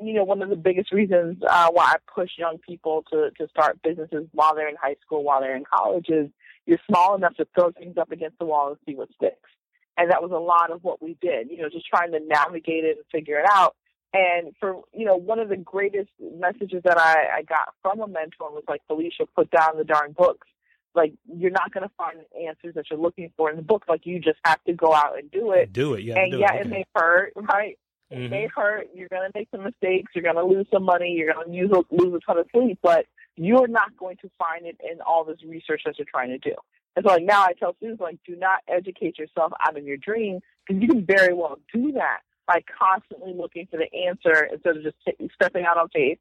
you 0.00 0.14
know, 0.14 0.24
one 0.24 0.42
of 0.42 0.48
the 0.48 0.56
biggest 0.56 0.92
reasons 0.92 1.38
uh, 1.48 1.70
why 1.72 1.94
I 1.94 1.96
push 2.14 2.30
young 2.38 2.58
people 2.58 3.04
to 3.10 3.30
to 3.38 3.48
start 3.48 3.82
businesses 3.82 4.28
while 4.32 4.54
they're 4.54 4.68
in 4.68 4.76
high 4.80 4.96
school, 5.04 5.24
while 5.24 5.40
they're 5.40 5.56
in 5.56 5.64
college, 5.64 6.06
is 6.08 6.28
you're 6.66 6.78
small 6.88 7.14
enough 7.14 7.34
to 7.36 7.46
throw 7.54 7.72
things 7.72 7.96
up 7.98 8.12
against 8.12 8.38
the 8.38 8.44
wall 8.44 8.68
and 8.68 8.78
see 8.86 8.94
what 8.94 9.08
sticks. 9.14 9.50
And 9.96 10.10
that 10.10 10.22
was 10.22 10.32
a 10.32 10.38
lot 10.38 10.70
of 10.70 10.82
what 10.82 11.00
we 11.02 11.16
did, 11.20 11.50
you 11.50 11.58
know, 11.62 11.68
just 11.68 11.86
trying 11.86 12.12
to 12.12 12.20
navigate 12.20 12.84
it 12.84 12.96
and 12.96 13.06
figure 13.12 13.38
it 13.38 13.46
out. 13.50 13.76
And 14.12 14.54
for, 14.60 14.82
you 14.92 15.04
know, 15.04 15.16
one 15.16 15.38
of 15.40 15.48
the 15.48 15.56
greatest 15.56 16.10
messages 16.20 16.82
that 16.84 16.98
I, 16.98 17.38
I 17.38 17.42
got 17.42 17.74
from 17.82 18.00
a 18.00 18.06
mentor 18.06 18.50
was 18.52 18.64
like, 18.68 18.80
Felicia, 18.86 19.26
put 19.34 19.50
down 19.50 19.76
the 19.76 19.84
darn 19.84 20.12
books 20.12 20.46
like 20.94 21.12
you're 21.36 21.50
not 21.50 21.72
going 21.72 21.86
to 21.86 21.94
find 21.96 22.18
the 22.18 22.46
answers 22.46 22.74
that 22.74 22.84
you're 22.90 22.98
looking 22.98 23.32
for 23.36 23.50
in 23.50 23.56
the 23.56 23.62
book. 23.62 23.84
Like 23.88 24.06
you 24.06 24.20
just 24.20 24.38
have 24.44 24.62
to 24.64 24.72
go 24.72 24.94
out 24.94 25.18
and 25.18 25.30
do 25.30 25.52
it. 25.52 25.72
Do 25.72 25.94
it, 25.94 26.02
yeah. 26.04 26.18
And 26.18 26.38
yeah, 26.38 26.54
it. 26.54 26.66
it 26.66 26.70
may 26.70 26.84
hurt, 26.94 27.32
right? 27.36 27.78
It 28.10 28.18
Mhm. 28.18 28.30
may 28.30 28.46
hurt. 28.54 28.88
You're 28.94 29.08
going 29.08 29.30
to 29.30 29.36
make 29.36 29.48
some 29.50 29.64
mistakes. 29.64 30.12
You're 30.14 30.22
going 30.22 30.36
to 30.36 30.44
lose 30.44 30.66
some 30.72 30.84
money. 30.84 31.10
You're 31.10 31.32
going 31.34 31.48
to 31.48 31.52
use 31.54 31.70
lose 31.90 32.14
a 32.14 32.20
ton 32.24 32.38
of 32.38 32.46
sleep, 32.52 32.78
but 32.82 33.06
you're 33.36 33.66
not 33.66 33.96
going 33.96 34.16
to 34.18 34.30
find 34.38 34.66
it 34.66 34.76
in 34.88 35.00
all 35.00 35.24
this 35.24 35.38
research 35.44 35.82
that 35.86 35.98
you're 35.98 36.06
trying 36.08 36.28
to 36.28 36.38
do. 36.38 36.54
And 36.96 37.04
so, 37.04 37.12
like 37.12 37.24
now, 37.24 37.42
I 37.42 37.52
tell 37.58 37.74
students, 37.76 38.00
like, 38.00 38.18
do 38.26 38.36
not 38.36 38.60
educate 38.68 39.18
yourself 39.18 39.52
out 39.66 39.76
of 39.76 39.84
your 39.84 39.96
dream 39.96 40.40
because 40.66 40.80
you 40.80 40.88
can 40.88 41.04
very 41.04 41.34
well 41.34 41.58
do 41.72 41.92
that 41.92 42.20
by 42.46 42.62
constantly 42.78 43.32
looking 43.34 43.66
for 43.70 43.78
the 43.78 43.92
answer 44.06 44.48
instead 44.52 44.76
of 44.76 44.82
just 44.82 44.96
t- 45.06 45.30
stepping 45.34 45.64
out 45.64 45.78
on 45.78 45.88
faith. 45.88 46.18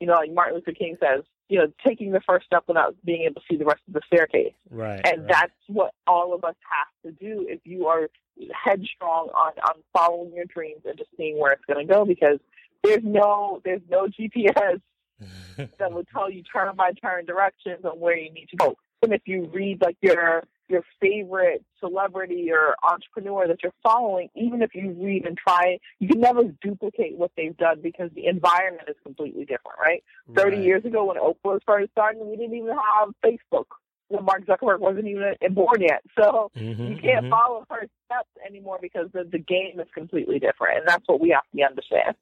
You 0.00 0.06
know, 0.06 0.14
like 0.14 0.32
Martin 0.32 0.56
Luther 0.56 0.72
King 0.72 0.96
says, 1.00 1.24
you 1.48 1.58
know, 1.58 1.66
taking 1.86 2.12
the 2.12 2.20
first 2.20 2.46
step 2.46 2.64
without 2.66 2.96
being 3.04 3.22
able 3.22 3.40
to 3.40 3.46
see 3.50 3.56
the 3.56 3.64
rest 3.64 3.80
of 3.86 3.94
the 3.94 4.00
staircase. 4.06 4.54
Right. 4.70 5.00
And 5.04 5.22
right. 5.22 5.28
that's 5.28 5.52
what 5.68 5.92
all 6.06 6.34
of 6.34 6.44
us 6.44 6.54
have 6.68 7.12
to 7.12 7.18
do 7.24 7.46
if 7.48 7.60
you 7.64 7.86
are 7.86 8.08
headstrong 8.52 9.28
on, 9.28 9.52
on 9.68 9.74
following 9.92 10.32
your 10.34 10.46
dreams 10.46 10.82
and 10.84 10.96
just 10.96 11.10
seeing 11.16 11.38
where 11.38 11.52
it's 11.52 11.64
going 11.66 11.86
to 11.86 11.92
go 11.92 12.04
because 12.04 12.38
there's 12.82 13.04
no 13.04 13.60
there's 13.64 13.82
no 13.90 14.06
GPS 14.06 14.80
that 15.56 15.92
will 15.92 16.04
tell 16.12 16.30
you 16.30 16.42
turn 16.42 16.74
by 16.74 16.92
turn 16.92 17.24
directions 17.24 17.84
on 17.84 18.00
where 18.00 18.16
you 18.16 18.32
need 18.32 18.48
to 18.50 18.56
go. 18.56 18.76
And 19.02 19.12
if 19.12 19.22
you 19.26 19.50
read 19.52 19.80
like 19.82 19.96
your 20.00 20.44
your 20.68 20.82
favorite 21.00 21.64
celebrity 21.80 22.50
or 22.50 22.74
entrepreneur 22.82 23.46
that 23.46 23.62
you're 23.62 23.74
following, 23.82 24.28
even 24.34 24.62
if 24.62 24.74
you 24.74 24.92
read 24.98 25.26
and 25.26 25.36
try, 25.36 25.78
you 25.98 26.08
can 26.08 26.20
never 26.20 26.44
duplicate 26.62 27.18
what 27.18 27.30
they've 27.36 27.56
done 27.56 27.80
because 27.82 28.10
the 28.14 28.26
environment 28.26 28.88
is 28.88 28.96
completely 29.02 29.44
different, 29.44 29.78
right? 29.78 30.02
30 30.34 30.58
years 30.58 30.84
ago 30.84 31.04
when 31.04 31.18
Oprah 31.18 31.60
first 31.66 31.90
starting, 31.92 32.28
we 32.28 32.36
didn't 32.36 32.56
even 32.56 32.70
have 32.70 33.10
Facebook. 33.24 33.66
When 34.08 34.24
Mark 34.24 34.44
Zuckerberg 34.46 34.80
wasn't 34.80 35.08
even 35.08 35.34
born 35.50 35.80
yet. 35.80 36.02
So 36.18 36.50
Mhm, 36.56 36.90
you 36.90 36.96
can't 36.96 37.26
mhm. 37.26 37.30
follow 37.30 37.66
her 37.70 37.86
steps 38.06 38.28
anymore 38.46 38.78
because 38.80 39.08
the, 39.12 39.24
the 39.24 39.38
game 39.38 39.80
is 39.80 39.88
completely 39.94 40.38
different. 40.38 40.78
And 40.78 40.88
that's 40.88 41.06
what 41.06 41.20
we 41.20 41.30
have 41.30 41.44
to 41.54 41.62
understand. 41.62 42.14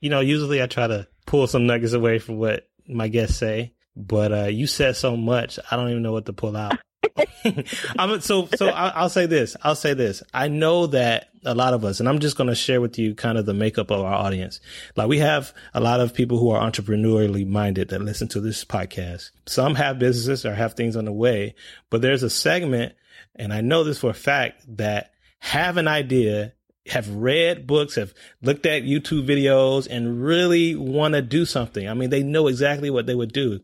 You 0.00 0.10
know, 0.10 0.20
usually 0.20 0.62
I 0.62 0.66
try 0.66 0.86
to 0.86 1.06
pull 1.26 1.46
some 1.46 1.66
nuggets 1.66 1.92
away 1.94 2.18
from 2.18 2.38
what 2.38 2.68
my 2.88 3.08
guests 3.08 3.36
say, 3.38 3.72
but 3.96 4.32
uh, 4.32 4.44
you 4.44 4.66
said 4.66 4.96
so 4.96 5.16
much, 5.16 5.58
I 5.70 5.76
don't 5.76 5.90
even 5.90 6.02
know 6.02 6.12
what 6.12 6.26
to 6.26 6.32
pull 6.32 6.56
out. 6.56 6.78
I'm 7.98 8.20
so 8.20 8.48
so. 8.54 8.68
I'll, 8.68 8.92
I'll 8.94 9.08
say 9.08 9.26
this. 9.26 9.56
I'll 9.62 9.74
say 9.76 9.94
this. 9.94 10.22
I 10.32 10.48
know 10.48 10.86
that 10.88 11.28
a 11.44 11.54
lot 11.54 11.74
of 11.74 11.84
us, 11.84 12.00
and 12.00 12.08
I'm 12.08 12.20
just 12.20 12.36
going 12.36 12.48
to 12.48 12.54
share 12.54 12.80
with 12.80 12.98
you 12.98 13.14
kind 13.14 13.38
of 13.38 13.46
the 13.46 13.54
makeup 13.54 13.90
of 13.90 14.00
our 14.00 14.14
audience. 14.14 14.60
Like 14.96 15.08
we 15.08 15.18
have 15.18 15.52
a 15.74 15.80
lot 15.80 16.00
of 16.00 16.14
people 16.14 16.38
who 16.38 16.50
are 16.50 16.70
entrepreneurially 16.70 17.46
minded 17.46 17.88
that 17.88 18.02
listen 18.02 18.28
to 18.28 18.40
this 18.40 18.64
podcast. 18.64 19.30
Some 19.46 19.74
have 19.74 19.98
businesses 19.98 20.46
or 20.46 20.54
have 20.54 20.74
things 20.74 20.96
on 20.96 21.04
the 21.04 21.12
way, 21.12 21.54
but 21.90 22.02
there's 22.02 22.22
a 22.22 22.30
segment, 22.30 22.94
and 23.34 23.52
I 23.52 23.60
know 23.60 23.84
this 23.84 23.98
for 23.98 24.10
a 24.10 24.14
fact 24.14 24.64
that 24.76 25.12
have 25.40 25.76
an 25.76 25.88
idea 25.88 26.52
have 26.86 27.08
read 27.14 27.66
books, 27.66 27.94
have 27.94 28.12
looked 28.42 28.66
at 28.66 28.82
YouTube 28.82 29.26
videos 29.26 29.86
and 29.88 30.22
really 30.22 30.74
want 30.74 31.14
to 31.14 31.22
do 31.22 31.44
something. 31.44 31.88
I 31.88 31.94
mean, 31.94 32.10
they 32.10 32.22
know 32.22 32.48
exactly 32.48 32.90
what 32.90 33.06
they 33.06 33.14
would 33.14 33.32
do, 33.32 33.60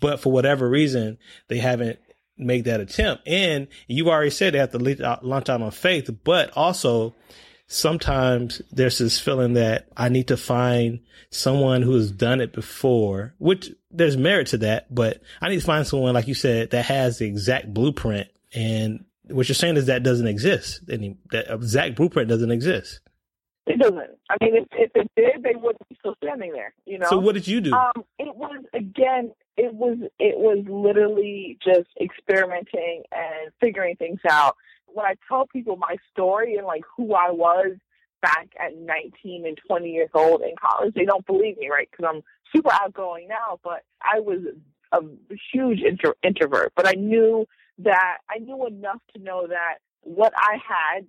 but 0.00 0.20
for 0.20 0.30
whatever 0.32 0.68
reason, 0.68 1.18
they 1.48 1.58
haven't 1.58 1.98
made 2.36 2.64
that 2.64 2.80
attempt. 2.80 3.26
And 3.26 3.68
you 3.86 4.10
already 4.10 4.30
said 4.30 4.54
they 4.54 4.58
have 4.58 4.72
to 4.72 5.04
uh, 5.04 5.18
launch 5.22 5.48
out 5.48 5.62
on 5.62 5.70
faith, 5.70 6.10
but 6.24 6.56
also 6.56 7.14
sometimes 7.66 8.62
there's 8.70 8.98
this 8.98 9.18
feeling 9.18 9.54
that 9.54 9.88
I 9.96 10.08
need 10.08 10.28
to 10.28 10.36
find 10.36 11.00
someone 11.30 11.82
who 11.82 11.94
has 11.94 12.10
done 12.10 12.40
it 12.40 12.52
before, 12.52 13.34
which 13.38 13.70
there's 13.90 14.16
merit 14.16 14.48
to 14.48 14.58
that, 14.58 14.94
but 14.94 15.20
I 15.40 15.48
need 15.48 15.60
to 15.60 15.66
find 15.66 15.86
someone, 15.86 16.14
like 16.14 16.28
you 16.28 16.34
said, 16.34 16.70
that 16.70 16.86
has 16.86 17.18
the 17.18 17.26
exact 17.26 17.72
blueprint. 17.72 18.28
And 18.54 19.04
what 19.30 19.48
you're 19.48 19.54
saying 19.54 19.76
is 19.76 19.86
that 19.86 20.02
doesn't 20.02 20.26
exist. 20.26 20.82
Any, 20.90 21.16
that 21.30 21.52
exact 21.52 21.96
blueprint 21.96 22.28
doesn't 22.28 22.50
exist. 22.50 23.00
It 23.66 23.78
doesn't. 23.78 23.98
I 24.30 24.36
mean, 24.40 24.56
if, 24.56 24.66
if 24.72 24.90
it 24.94 25.10
did, 25.14 25.42
they 25.42 25.54
wouldn't 25.54 25.86
be 25.88 25.96
still 26.00 26.14
standing 26.22 26.52
there, 26.52 26.72
you 26.86 26.98
know? 26.98 27.08
So 27.10 27.18
what 27.18 27.34
did 27.34 27.46
you 27.46 27.60
do? 27.60 27.74
Um, 27.74 28.04
it 28.18 28.34
was 28.34 28.64
again. 28.72 29.32
It 29.58 29.74
was 29.74 29.98
it 30.18 30.38
was 30.38 30.64
literally 30.68 31.58
just 31.62 31.88
experimenting 32.00 33.02
and 33.12 33.52
figuring 33.60 33.96
things 33.96 34.20
out. 34.28 34.56
When 34.86 35.04
I 35.04 35.16
tell 35.28 35.46
people 35.46 35.76
my 35.76 35.96
story 36.10 36.54
and 36.56 36.66
like 36.66 36.84
who 36.96 37.14
I 37.14 37.30
was 37.30 37.72
back 38.22 38.48
at 38.58 38.76
19 38.76 39.46
and 39.46 39.58
20 39.66 39.90
years 39.90 40.10
old 40.14 40.40
in 40.40 40.54
college, 40.60 40.94
they 40.94 41.04
don't 41.04 41.26
believe 41.26 41.58
me, 41.58 41.68
right? 41.70 41.88
Because 41.90 42.10
I'm 42.14 42.22
super 42.54 42.70
outgoing 42.72 43.28
now, 43.28 43.60
but 43.62 43.82
I 44.00 44.20
was 44.20 44.38
a 44.92 45.00
huge 45.52 45.80
intro- 45.80 46.14
introvert. 46.22 46.72
But 46.74 46.86
I 46.86 46.92
knew 46.92 47.46
that 47.78 48.18
I 48.30 48.38
knew 48.38 48.66
enough 48.66 49.00
to 49.14 49.22
know 49.22 49.46
that 49.46 49.76
what 50.02 50.32
I 50.36 50.56
had 50.66 51.06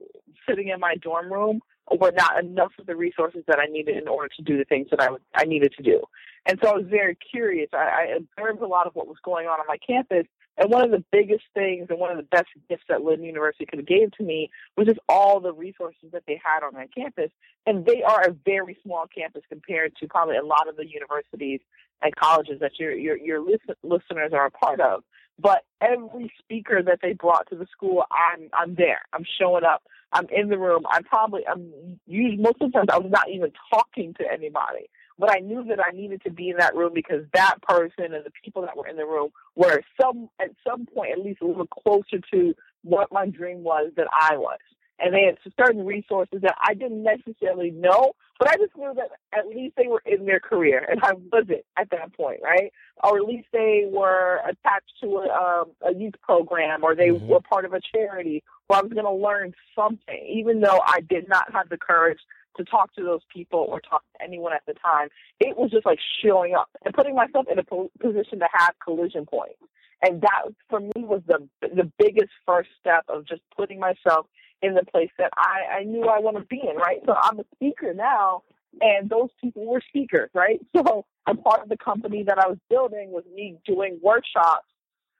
sitting 0.47 0.69
in 0.69 0.79
my 0.79 0.95
dorm 0.95 1.31
room 1.31 1.61
were 1.91 2.11
not 2.15 2.43
enough 2.43 2.71
of 2.79 2.85
the 2.85 2.95
resources 2.95 3.43
that 3.47 3.59
I 3.59 3.65
needed 3.65 3.97
in 3.97 4.07
order 4.07 4.29
to 4.35 4.41
do 4.43 4.57
the 4.57 4.65
things 4.65 4.87
that 4.91 5.01
I 5.01 5.09
was 5.09 5.21
I 5.33 5.45
needed 5.45 5.73
to 5.77 5.83
do. 5.83 6.01
And 6.45 6.59
so 6.61 6.69
I 6.69 6.73
was 6.73 6.85
very 6.87 7.15
curious. 7.15 7.69
I, 7.73 7.77
I 7.77 8.17
observed 8.17 8.61
a 8.61 8.67
lot 8.67 8.87
of 8.87 8.95
what 8.95 9.07
was 9.07 9.17
going 9.23 9.47
on 9.47 9.59
on 9.59 9.65
my 9.67 9.77
campus. 9.77 10.25
And 10.57 10.69
one 10.69 10.83
of 10.83 10.91
the 10.91 11.03
biggest 11.11 11.45
things 11.53 11.87
and 11.89 11.99
one 11.99 12.11
of 12.11 12.17
the 12.17 12.23
best 12.23 12.47
gifts 12.67 12.83
that 12.89 13.01
Lynn 13.01 13.23
University 13.23 13.65
could 13.65 13.79
have 13.79 13.87
gave 13.87 14.11
to 14.17 14.23
me 14.23 14.49
was 14.75 14.87
just 14.87 14.99
all 15.07 15.39
the 15.39 15.53
resources 15.53 16.11
that 16.11 16.23
they 16.27 16.39
had 16.43 16.63
on 16.63 16.73
my 16.73 16.87
campus. 16.87 17.31
And 17.65 17.85
they 17.85 18.03
are 18.03 18.27
a 18.27 18.35
very 18.45 18.77
small 18.83 19.05
campus 19.07 19.43
compared 19.47 19.95
to 19.97 20.07
probably 20.07 20.35
a 20.35 20.45
lot 20.45 20.67
of 20.67 20.75
the 20.75 20.85
universities 20.85 21.61
and 22.01 22.15
colleges 22.15 22.59
that 22.59 22.77
your 22.77 22.93
your, 22.93 23.17
your 23.17 23.41
listen, 23.41 23.75
listeners 23.83 24.31
are 24.33 24.47
a 24.47 24.51
part 24.51 24.81
of. 24.81 25.03
But 25.41 25.63
every 25.81 26.31
speaker 26.39 26.83
that 26.83 26.99
they 27.01 27.13
brought 27.13 27.49
to 27.49 27.55
the 27.55 27.67
school, 27.71 28.03
I'm 28.11 28.49
I'm 28.53 28.75
there. 28.75 29.01
I'm 29.13 29.25
showing 29.39 29.63
up. 29.63 29.83
I'm 30.11 30.27
in 30.31 30.49
the 30.49 30.57
room. 30.57 30.83
I'm 30.89 31.03
probably 31.03 31.47
I'm 31.47 31.99
usually 32.07 32.37
most 32.37 32.61
of 32.61 32.71
the 32.71 32.77
times 32.77 32.89
I 32.91 32.97
was 32.97 33.11
not 33.11 33.29
even 33.29 33.51
talking 33.71 34.13
to 34.15 34.25
anybody. 34.31 34.89
But 35.17 35.31
I 35.31 35.39
knew 35.39 35.63
that 35.65 35.79
I 35.85 35.91
needed 35.91 36.21
to 36.23 36.31
be 36.31 36.49
in 36.49 36.57
that 36.57 36.75
room 36.75 36.93
because 36.93 37.25
that 37.33 37.57
person 37.61 38.13
and 38.13 38.25
the 38.25 38.31
people 38.43 38.61
that 38.63 38.77
were 38.77 38.87
in 38.87 38.95
the 38.95 39.05
room 39.05 39.29
were 39.55 39.81
some 40.01 40.29
at 40.41 40.51
some 40.67 40.85
point 40.85 41.11
at 41.11 41.19
least 41.19 41.41
a 41.41 41.45
little 41.45 41.67
closer 41.67 42.19
to 42.33 42.53
what 42.83 43.11
my 43.11 43.27
dream 43.27 43.63
was 43.63 43.91
that 43.97 44.07
I 44.13 44.37
was. 44.37 44.59
And 45.01 45.13
they 45.13 45.23
had 45.23 45.37
certain 45.57 45.85
resources 45.85 46.41
that 46.41 46.55
I 46.61 46.73
didn't 46.73 47.03
necessarily 47.03 47.71
know, 47.71 48.13
but 48.37 48.49
I 48.49 48.55
just 48.57 48.75
knew 48.77 48.93
that 48.95 49.09
at 49.37 49.47
least 49.47 49.75
they 49.77 49.87
were 49.87 50.01
in 50.05 50.25
their 50.25 50.39
career, 50.39 50.85
and 50.89 50.99
I 51.03 51.13
wasn't 51.31 51.63
at 51.77 51.89
that 51.91 52.13
point, 52.13 52.39
right? 52.43 52.71
Or 53.03 53.17
at 53.17 53.23
least 53.23 53.47
they 53.53 53.87
were 53.91 54.41
attached 54.45 54.93
to 55.01 55.07
a, 55.17 55.29
um, 55.29 55.71
a 55.87 55.93
youth 55.93 56.15
program, 56.21 56.83
or 56.83 56.95
they 56.95 57.09
Mhm. 57.09 57.27
were 57.27 57.39
part 57.41 57.65
of 57.65 57.73
a 57.73 57.79
charity, 57.79 58.43
where 58.67 58.79
I 58.79 58.81
was 58.81 58.93
going 58.93 59.05
to 59.05 59.11
learn 59.11 59.53
something, 59.75 60.25
even 60.27 60.59
though 60.61 60.81
I 60.85 60.99
did 61.01 61.27
not 61.29 61.51
have 61.53 61.69
the 61.69 61.77
courage 61.77 62.19
to 62.57 62.63
talk 62.65 62.93
to 62.95 63.03
those 63.03 63.21
people 63.33 63.59
or 63.69 63.79
talk 63.79 64.03
to 64.13 64.23
anyone 64.23 64.53
at 64.53 64.65
the 64.65 64.73
time. 64.73 65.09
It 65.39 65.57
was 65.57 65.71
just 65.71 65.85
like 65.85 65.99
showing 66.21 66.55
up 66.55 66.69
and 66.83 66.93
putting 66.93 67.15
myself 67.15 67.47
in 67.49 67.57
a 67.57 67.63
po- 67.63 67.91
position 67.99 68.39
to 68.39 68.47
have 68.51 68.75
collision 68.83 69.25
points. 69.25 69.59
And 70.01 70.21
that 70.21 70.43
for 70.69 70.79
me 70.79 70.91
was 70.95 71.21
the 71.27 71.47
the 71.61 71.91
biggest 71.97 72.31
first 72.45 72.69
step 72.79 73.03
of 73.09 73.25
just 73.25 73.41
putting 73.55 73.79
myself 73.79 74.27
in 74.61 74.73
the 74.73 74.83
place 74.83 75.09
that 75.17 75.31
I, 75.37 75.79
I 75.79 75.83
knew 75.83 76.03
I 76.03 76.19
want 76.19 76.37
to 76.37 76.43
be 76.43 76.61
in, 76.61 76.75
right? 76.75 76.99
So 77.05 77.15
I'm 77.15 77.39
a 77.39 77.45
speaker 77.55 77.93
now 77.93 78.43
and 78.81 79.09
those 79.09 79.29
people 79.41 79.65
were 79.65 79.81
speakers, 79.87 80.29
right? 80.33 80.59
So 80.75 81.05
a 81.27 81.35
part 81.35 81.61
of 81.61 81.69
the 81.69 81.77
company 81.77 82.23
that 82.23 82.37
I 82.39 82.47
was 82.47 82.57
building 82.69 83.11
was 83.11 83.23
me 83.33 83.57
doing 83.65 83.99
workshops 84.01 84.67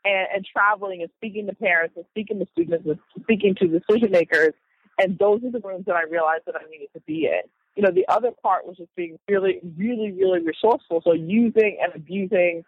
and, 0.05 0.27
and 0.34 0.46
traveling 0.46 1.01
and 1.01 1.12
speaking 1.17 1.48
to 1.48 1.55
parents 1.55 1.96
and 1.96 2.05
speaking 2.12 2.39
to 2.39 2.46
students 2.51 2.86
and 2.86 3.00
speaking 3.22 3.55
to 3.55 3.67
decision 3.67 4.12
makers. 4.12 4.53
And 4.98 5.17
those 5.17 5.43
are 5.43 5.51
the 5.51 5.60
rooms 5.60 5.86
that 5.86 5.96
I 5.96 6.03
realized 6.03 6.43
that 6.46 6.55
I 6.55 6.69
needed 6.69 6.89
to 6.93 7.01
be 7.01 7.25
in. 7.25 7.41
You 7.75 7.84
know, 7.84 7.91
the 7.91 8.08
other 8.08 8.31
part 8.43 8.65
was 8.65 8.77
just 8.77 8.93
being 8.96 9.17
really, 9.29 9.60
really, 9.77 10.12
really 10.12 10.41
resourceful. 10.41 11.01
So 11.03 11.13
using 11.13 11.77
and 11.81 11.93
abusing 11.96 12.63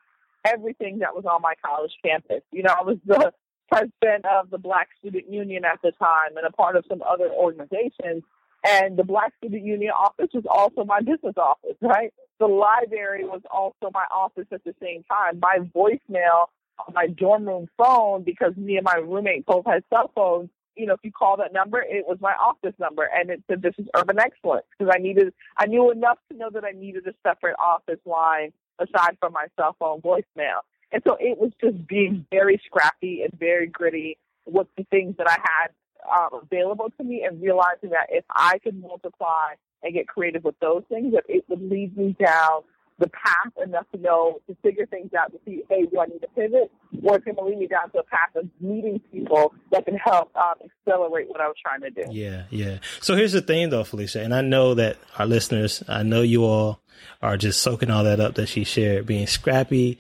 everything 0.46 1.00
that 1.00 1.16
was 1.16 1.25
on 1.25 1.42
my 1.42 1.54
college 1.63 1.92
campus. 2.04 2.42
You 2.51 2.63
know, 2.63 2.74
I 2.78 2.84
was 2.84 2.98
the 3.06 3.34
president 3.72 4.25
of 4.25 4.50
the 4.50 4.58
Black 4.58 4.90
Student 5.00 5.32
Union 5.32 5.63
at 5.66 5.82
the 5.82 5.92
time 5.94 6.36
and 6.36 6.46
a 6.46 6.51
part 6.51 6.75
of 6.75 6.86
some 6.90 7.01
other 7.01 7.30
organizations. 7.30 8.24
And 8.63 8.98
the 8.98 9.04
Black 9.04 9.34
Student 9.38 9.63
Union 9.63 9.92
office 9.92 10.30
was 10.34 10.44
also 10.50 10.84
my 10.86 11.00
business 11.00 11.36
office, 11.38 11.78
right? 11.82 12.13
The 12.40 12.48
library 12.48 13.24
was 13.24 13.42
also 13.50 13.90
my 13.94 14.06
office 14.13 14.46
at 14.51 14.63
the 14.63 14.75
same 14.82 15.04
time. 15.04 15.40
My 15.40 15.60
voicemail 15.75 16.48
on 16.88 16.94
my 16.94 17.08
dorm 17.08 17.46
room 17.46 17.68
phone, 17.78 18.24
because 18.24 18.56
me 18.56 18.78
and 18.78 18.84
my 18.84 18.96
roommate 18.96 19.46
both 19.46 19.66
had 19.66 19.84
cell 19.90 20.12
phones, 20.13 20.50
you 20.75 20.86
know, 20.86 20.94
if 20.94 21.00
you 21.04 21.12
call 21.12 21.38
that 21.38 21.54
number, 21.54 21.82
it 21.82 22.06
was 22.08 22.18
my 22.22 22.34
office 22.34 22.74
number, 22.80 23.04
and 23.04 23.30
it 23.30 23.44
said 23.48 23.62
this 23.62 23.74
is 23.78 23.88
Urban 23.96 24.20
Excellence 24.20 24.66
because 24.72 24.92
I 24.94 25.00
needed, 25.00 25.34
I 25.58 25.66
knew 25.66 25.92
enough 25.92 26.18
to 26.32 26.38
know 26.38 26.50
that 26.50 26.63
I 26.63 26.72
needed 26.72 27.06
a 27.08 27.13
separate 27.28 27.58
office 27.60 28.00
line 28.06 28.54
aside 28.80 29.18
from 29.20 29.34
my 29.34 29.48
cell 29.60 29.75
phone 29.78 30.01
voicemail. 30.01 30.62
And 30.92 31.02
so 31.06 31.18
it 31.20 31.38
was 31.38 31.52
just 31.62 31.88
being 31.88 32.26
very 32.32 32.62
scrappy 32.66 33.22
and 33.24 33.32
very 33.40 33.68
gritty 33.68 34.18
with 34.46 34.68
the 34.78 34.84
things 34.92 35.16
that 35.18 35.30
I 35.30 35.38
had 35.40 35.70
um, 36.12 36.42
available 36.44 36.92
to 36.98 37.04
me, 37.04 37.24
and 37.24 37.42
realizing 37.42 37.92
that 37.92 38.08
if 38.10 38.26
I 38.30 38.58
could 38.60 38.82
multiply 38.82 39.54
and 39.84 39.94
get 39.94 40.08
creative 40.08 40.44
with 40.44 40.60
those 40.60 40.84
things, 40.90 41.14
that 41.14 41.24
it 41.30 41.46
would 41.48 41.62
lead 41.62 41.96
me 41.96 42.16
down 42.20 42.62
the 42.98 43.08
path 43.08 43.54
enough 43.64 43.86
to 43.92 44.00
know 44.00 44.40
to 44.48 44.56
figure 44.62 44.86
things 44.86 45.12
out 45.14 45.32
to 45.32 45.40
see, 45.46 45.64
hey, 45.70 45.86
do 45.86 46.00
I 46.00 46.06
need 46.06 46.20
to 46.20 46.28
pivot? 46.36 46.72
Or 47.04 47.16
it's 47.16 47.26
going 47.26 47.36
to 47.36 47.44
lead 47.44 47.58
me 47.58 47.68
down 47.68 47.90
to 47.92 48.00
a 48.00 48.04
path 48.04 48.36
of 48.36 48.48
meeting 48.60 49.02
people 49.12 49.54
that 49.72 49.86
can 49.86 49.96
help 49.96 50.36
um, 50.36 50.54
accelerate 50.64 51.30
what 51.30 51.42
I 51.42 51.48
was 51.48 51.56
trying 51.64 51.82
to 51.82 51.90
do. 51.90 52.06
Yeah, 52.12 52.44
yeah. 52.52 52.78
So 53.00 53.16
here's 53.16 53.32
the 53.32 53.42
thing, 53.42 53.70
though, 53.70 53.84
Felicia, 53.84 54.22
and 54.22 54.36
I 54.36 54.42
know 54.42 54.76
that 54.76 54.98
our 55.18 55.26
listeners, 55.26 55.84
I 55.88 56.04
know 56.04 56.22
you 56.22 56.46
all 56.46 56.82
are 57.22 57.38
just 57.38 57.62
soaking 57.62 57.90
all 57.90 58.04
that 58.04 58.20
up 58.20 58.36
that 58.36 58.50
she 58.50 58.64
shared, 58.64 59.08
being 59.08 59.26
scrappy, 59.26 59.98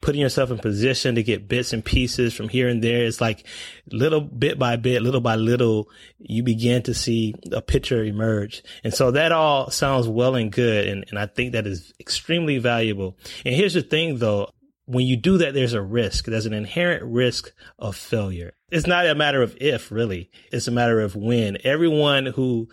putting 0.00 0.20
yourself 0.20 0.50
in 0.50 0.58
position 0.58 1.14
to 1.14 1.22
get 1.22 1.48
bits 1.48 1.72
and 1.72 1.84
pieces 1.84 2.32
from 2.32 2.48
here 2.48 2.68
and 2.68 2.82
there. 2.82 3.04
It's 3.04 3.20
like 3.20 3.44
little 3.90 4.20
bit 4.20 4.58
by 4.58 4.76
bit, 4.76 5.02
little 5.02 5.20
by 5.20 5.36
little, 5.36 5.88
you 6.18 6.42
begin 6.42 6.82
to 6.84 6.94
see 6.94 7.34
a 7.52 7.60
picture 7.60 8.02
emerge. 8.02 8.62
And 8.82 8.94
so 8.94 9.10
that 9.10 9.32
all 9.32 9.70
sounds 9.70 10.08
well 10.08 10.34
and 10.36 10.50
good. 10.50 10.88
And, 10.88 11.04
and 11.10 11.18
I 11.18 11.26
think 11.26 11.52
that 11.52 11.66
is 11.66 11.92
extremely 12.00 12.58
valuable. 12.58 13.18
And 13.44 13.54
here's 13.54 13.74
the 13.74 13.82
thing 13.82 14.18
though. 14.18 14.50
When 14.86 15.06
you 15.06 15.16
do 15.16 15.38
that, 15.38 15.54
there's 15.54 15.74
a 15.74 15.82
risk. 15.82 16.24
There's 16.24 16.46
an 16.46 16.52
inherent 16.52 17.04
risk 17.04 17.52
of 17.78 17.94
failure. 17.94 18.54
It's 18.72 18.88
not 18.88 19.06
a 19.06 19.14
matter 19.14 19.40
of 19.40 19.56
if, 19.60 19.92
really. 19.92 20.32
It's 20.50 20.66
a 20.66 20.72
matter 20.72 21.00
of 21.00 21.14
when. 21.14 21.58
Everyone 21.62 22.26
who 22.26 22.68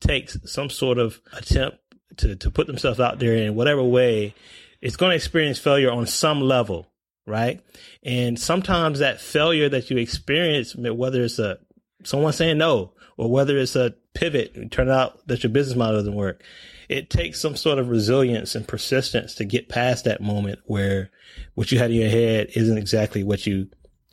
takes 0.00 0.36
some 0.50 0.68
sort 0.68 0.98
of 0.98 1.20
attempt 1.32 1.78
to, 2.16 2.34
to 2.34 2.50
put 2.50 2.66
themselves 2.66 2.98
out 2.98 3.20
there 3.20 3.36
in 3.36 3.54
whatever 3.54 3.84
way 3.84 4.34
it's 4.80 4.96
going 4.96 5.10
to 5.10 5.16
experience 5.16 5.58
failure 5.58 5.90
on 5.90 6.06
some 6.06 6.40
level, 6.40 6.86
right? 7.26 7.60
And 8.02 8.38
sometimes 8.38 8.98
that 8.98 9.20
failure 9.20 9.68
that 9.68 9.90
you 9.90 9.98
experience, 9.98 10.74
whether 10.76 11.22
it's 11.22 11.38
a 11.38 11.58
someone 12.02 12.32
saying 12.32 12.58
no 12.58 12.92
or 13.16 13.30
whether 13.30 13.58
it's 13.58 13.76
a 13.76 13.94
pivot 14.14 14.54
and 14.54 14.72
turn 14.72 14.88
out 14.88 15.26
that 15.26 15.42
your 15.42 15.50
business 15.50 15.76
model 15.76 16.00
doesn't 16.00 16.14
work, 16.14 16.42
it 16.88 17.10
takes 17.10 17.40
some 17.40 17.56
sort 17.56 17.78
of 17.78 17.88
resilience 17.88 18.54
and 18.54 18.66
persistence 18.66 19.34
to 19.34 19.44
get 19.44 19.68
past 19.68 20.04
that 20.04 20.20
moment 20.20 20.58
where 20.64 21.10
what 21.54 21.70
you 21.70 21.78
had 21.78 21.90
in 21.90 21.98
your 21.98 22.10
head 22.10 22.48
isn't 22.54 22.78
exactly 22.78 23.22
what 23.22 23.46
you 23.46 23.68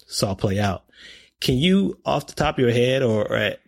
saw 0.05 0.35
play 0.35 0.59
out. 0.59 0.83
Can 1.39 1.55
you, 1.55 1.97
off 2.05 2.27
the 2.27 2.33
top 2.33 2.55
of 2.55 2.59
your 2.59 2.71
head 2.71 3.01
or, 3.03 3.25
or 3.25 3.35
at 3.35 3.59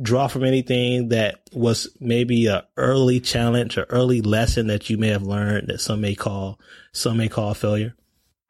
draw 0.00 0.26
from 0.26 0.44
anything 0.44 1.08
that 1.08 1.40
was 1.52 1.88
maybe 2.00 2.46
a 2.46 2.66
early 2.76 3.20
challenge 3.20 3.78
or 3.78 3.84
early 3.84 4.20
lesson 4.20 4.66
that 4.66 4.90
you 4.90 4.98
may 4.98 5.08
have 5.08 5.22
learned 5.22 5.68
that 5.68 5.80
some 5.80 6.00
may 6.00 6.14
call 6.14 6.58
some 6.92 7.16
may 7.16 7.28
call 7.28 7.54
failure? 7.54 7.94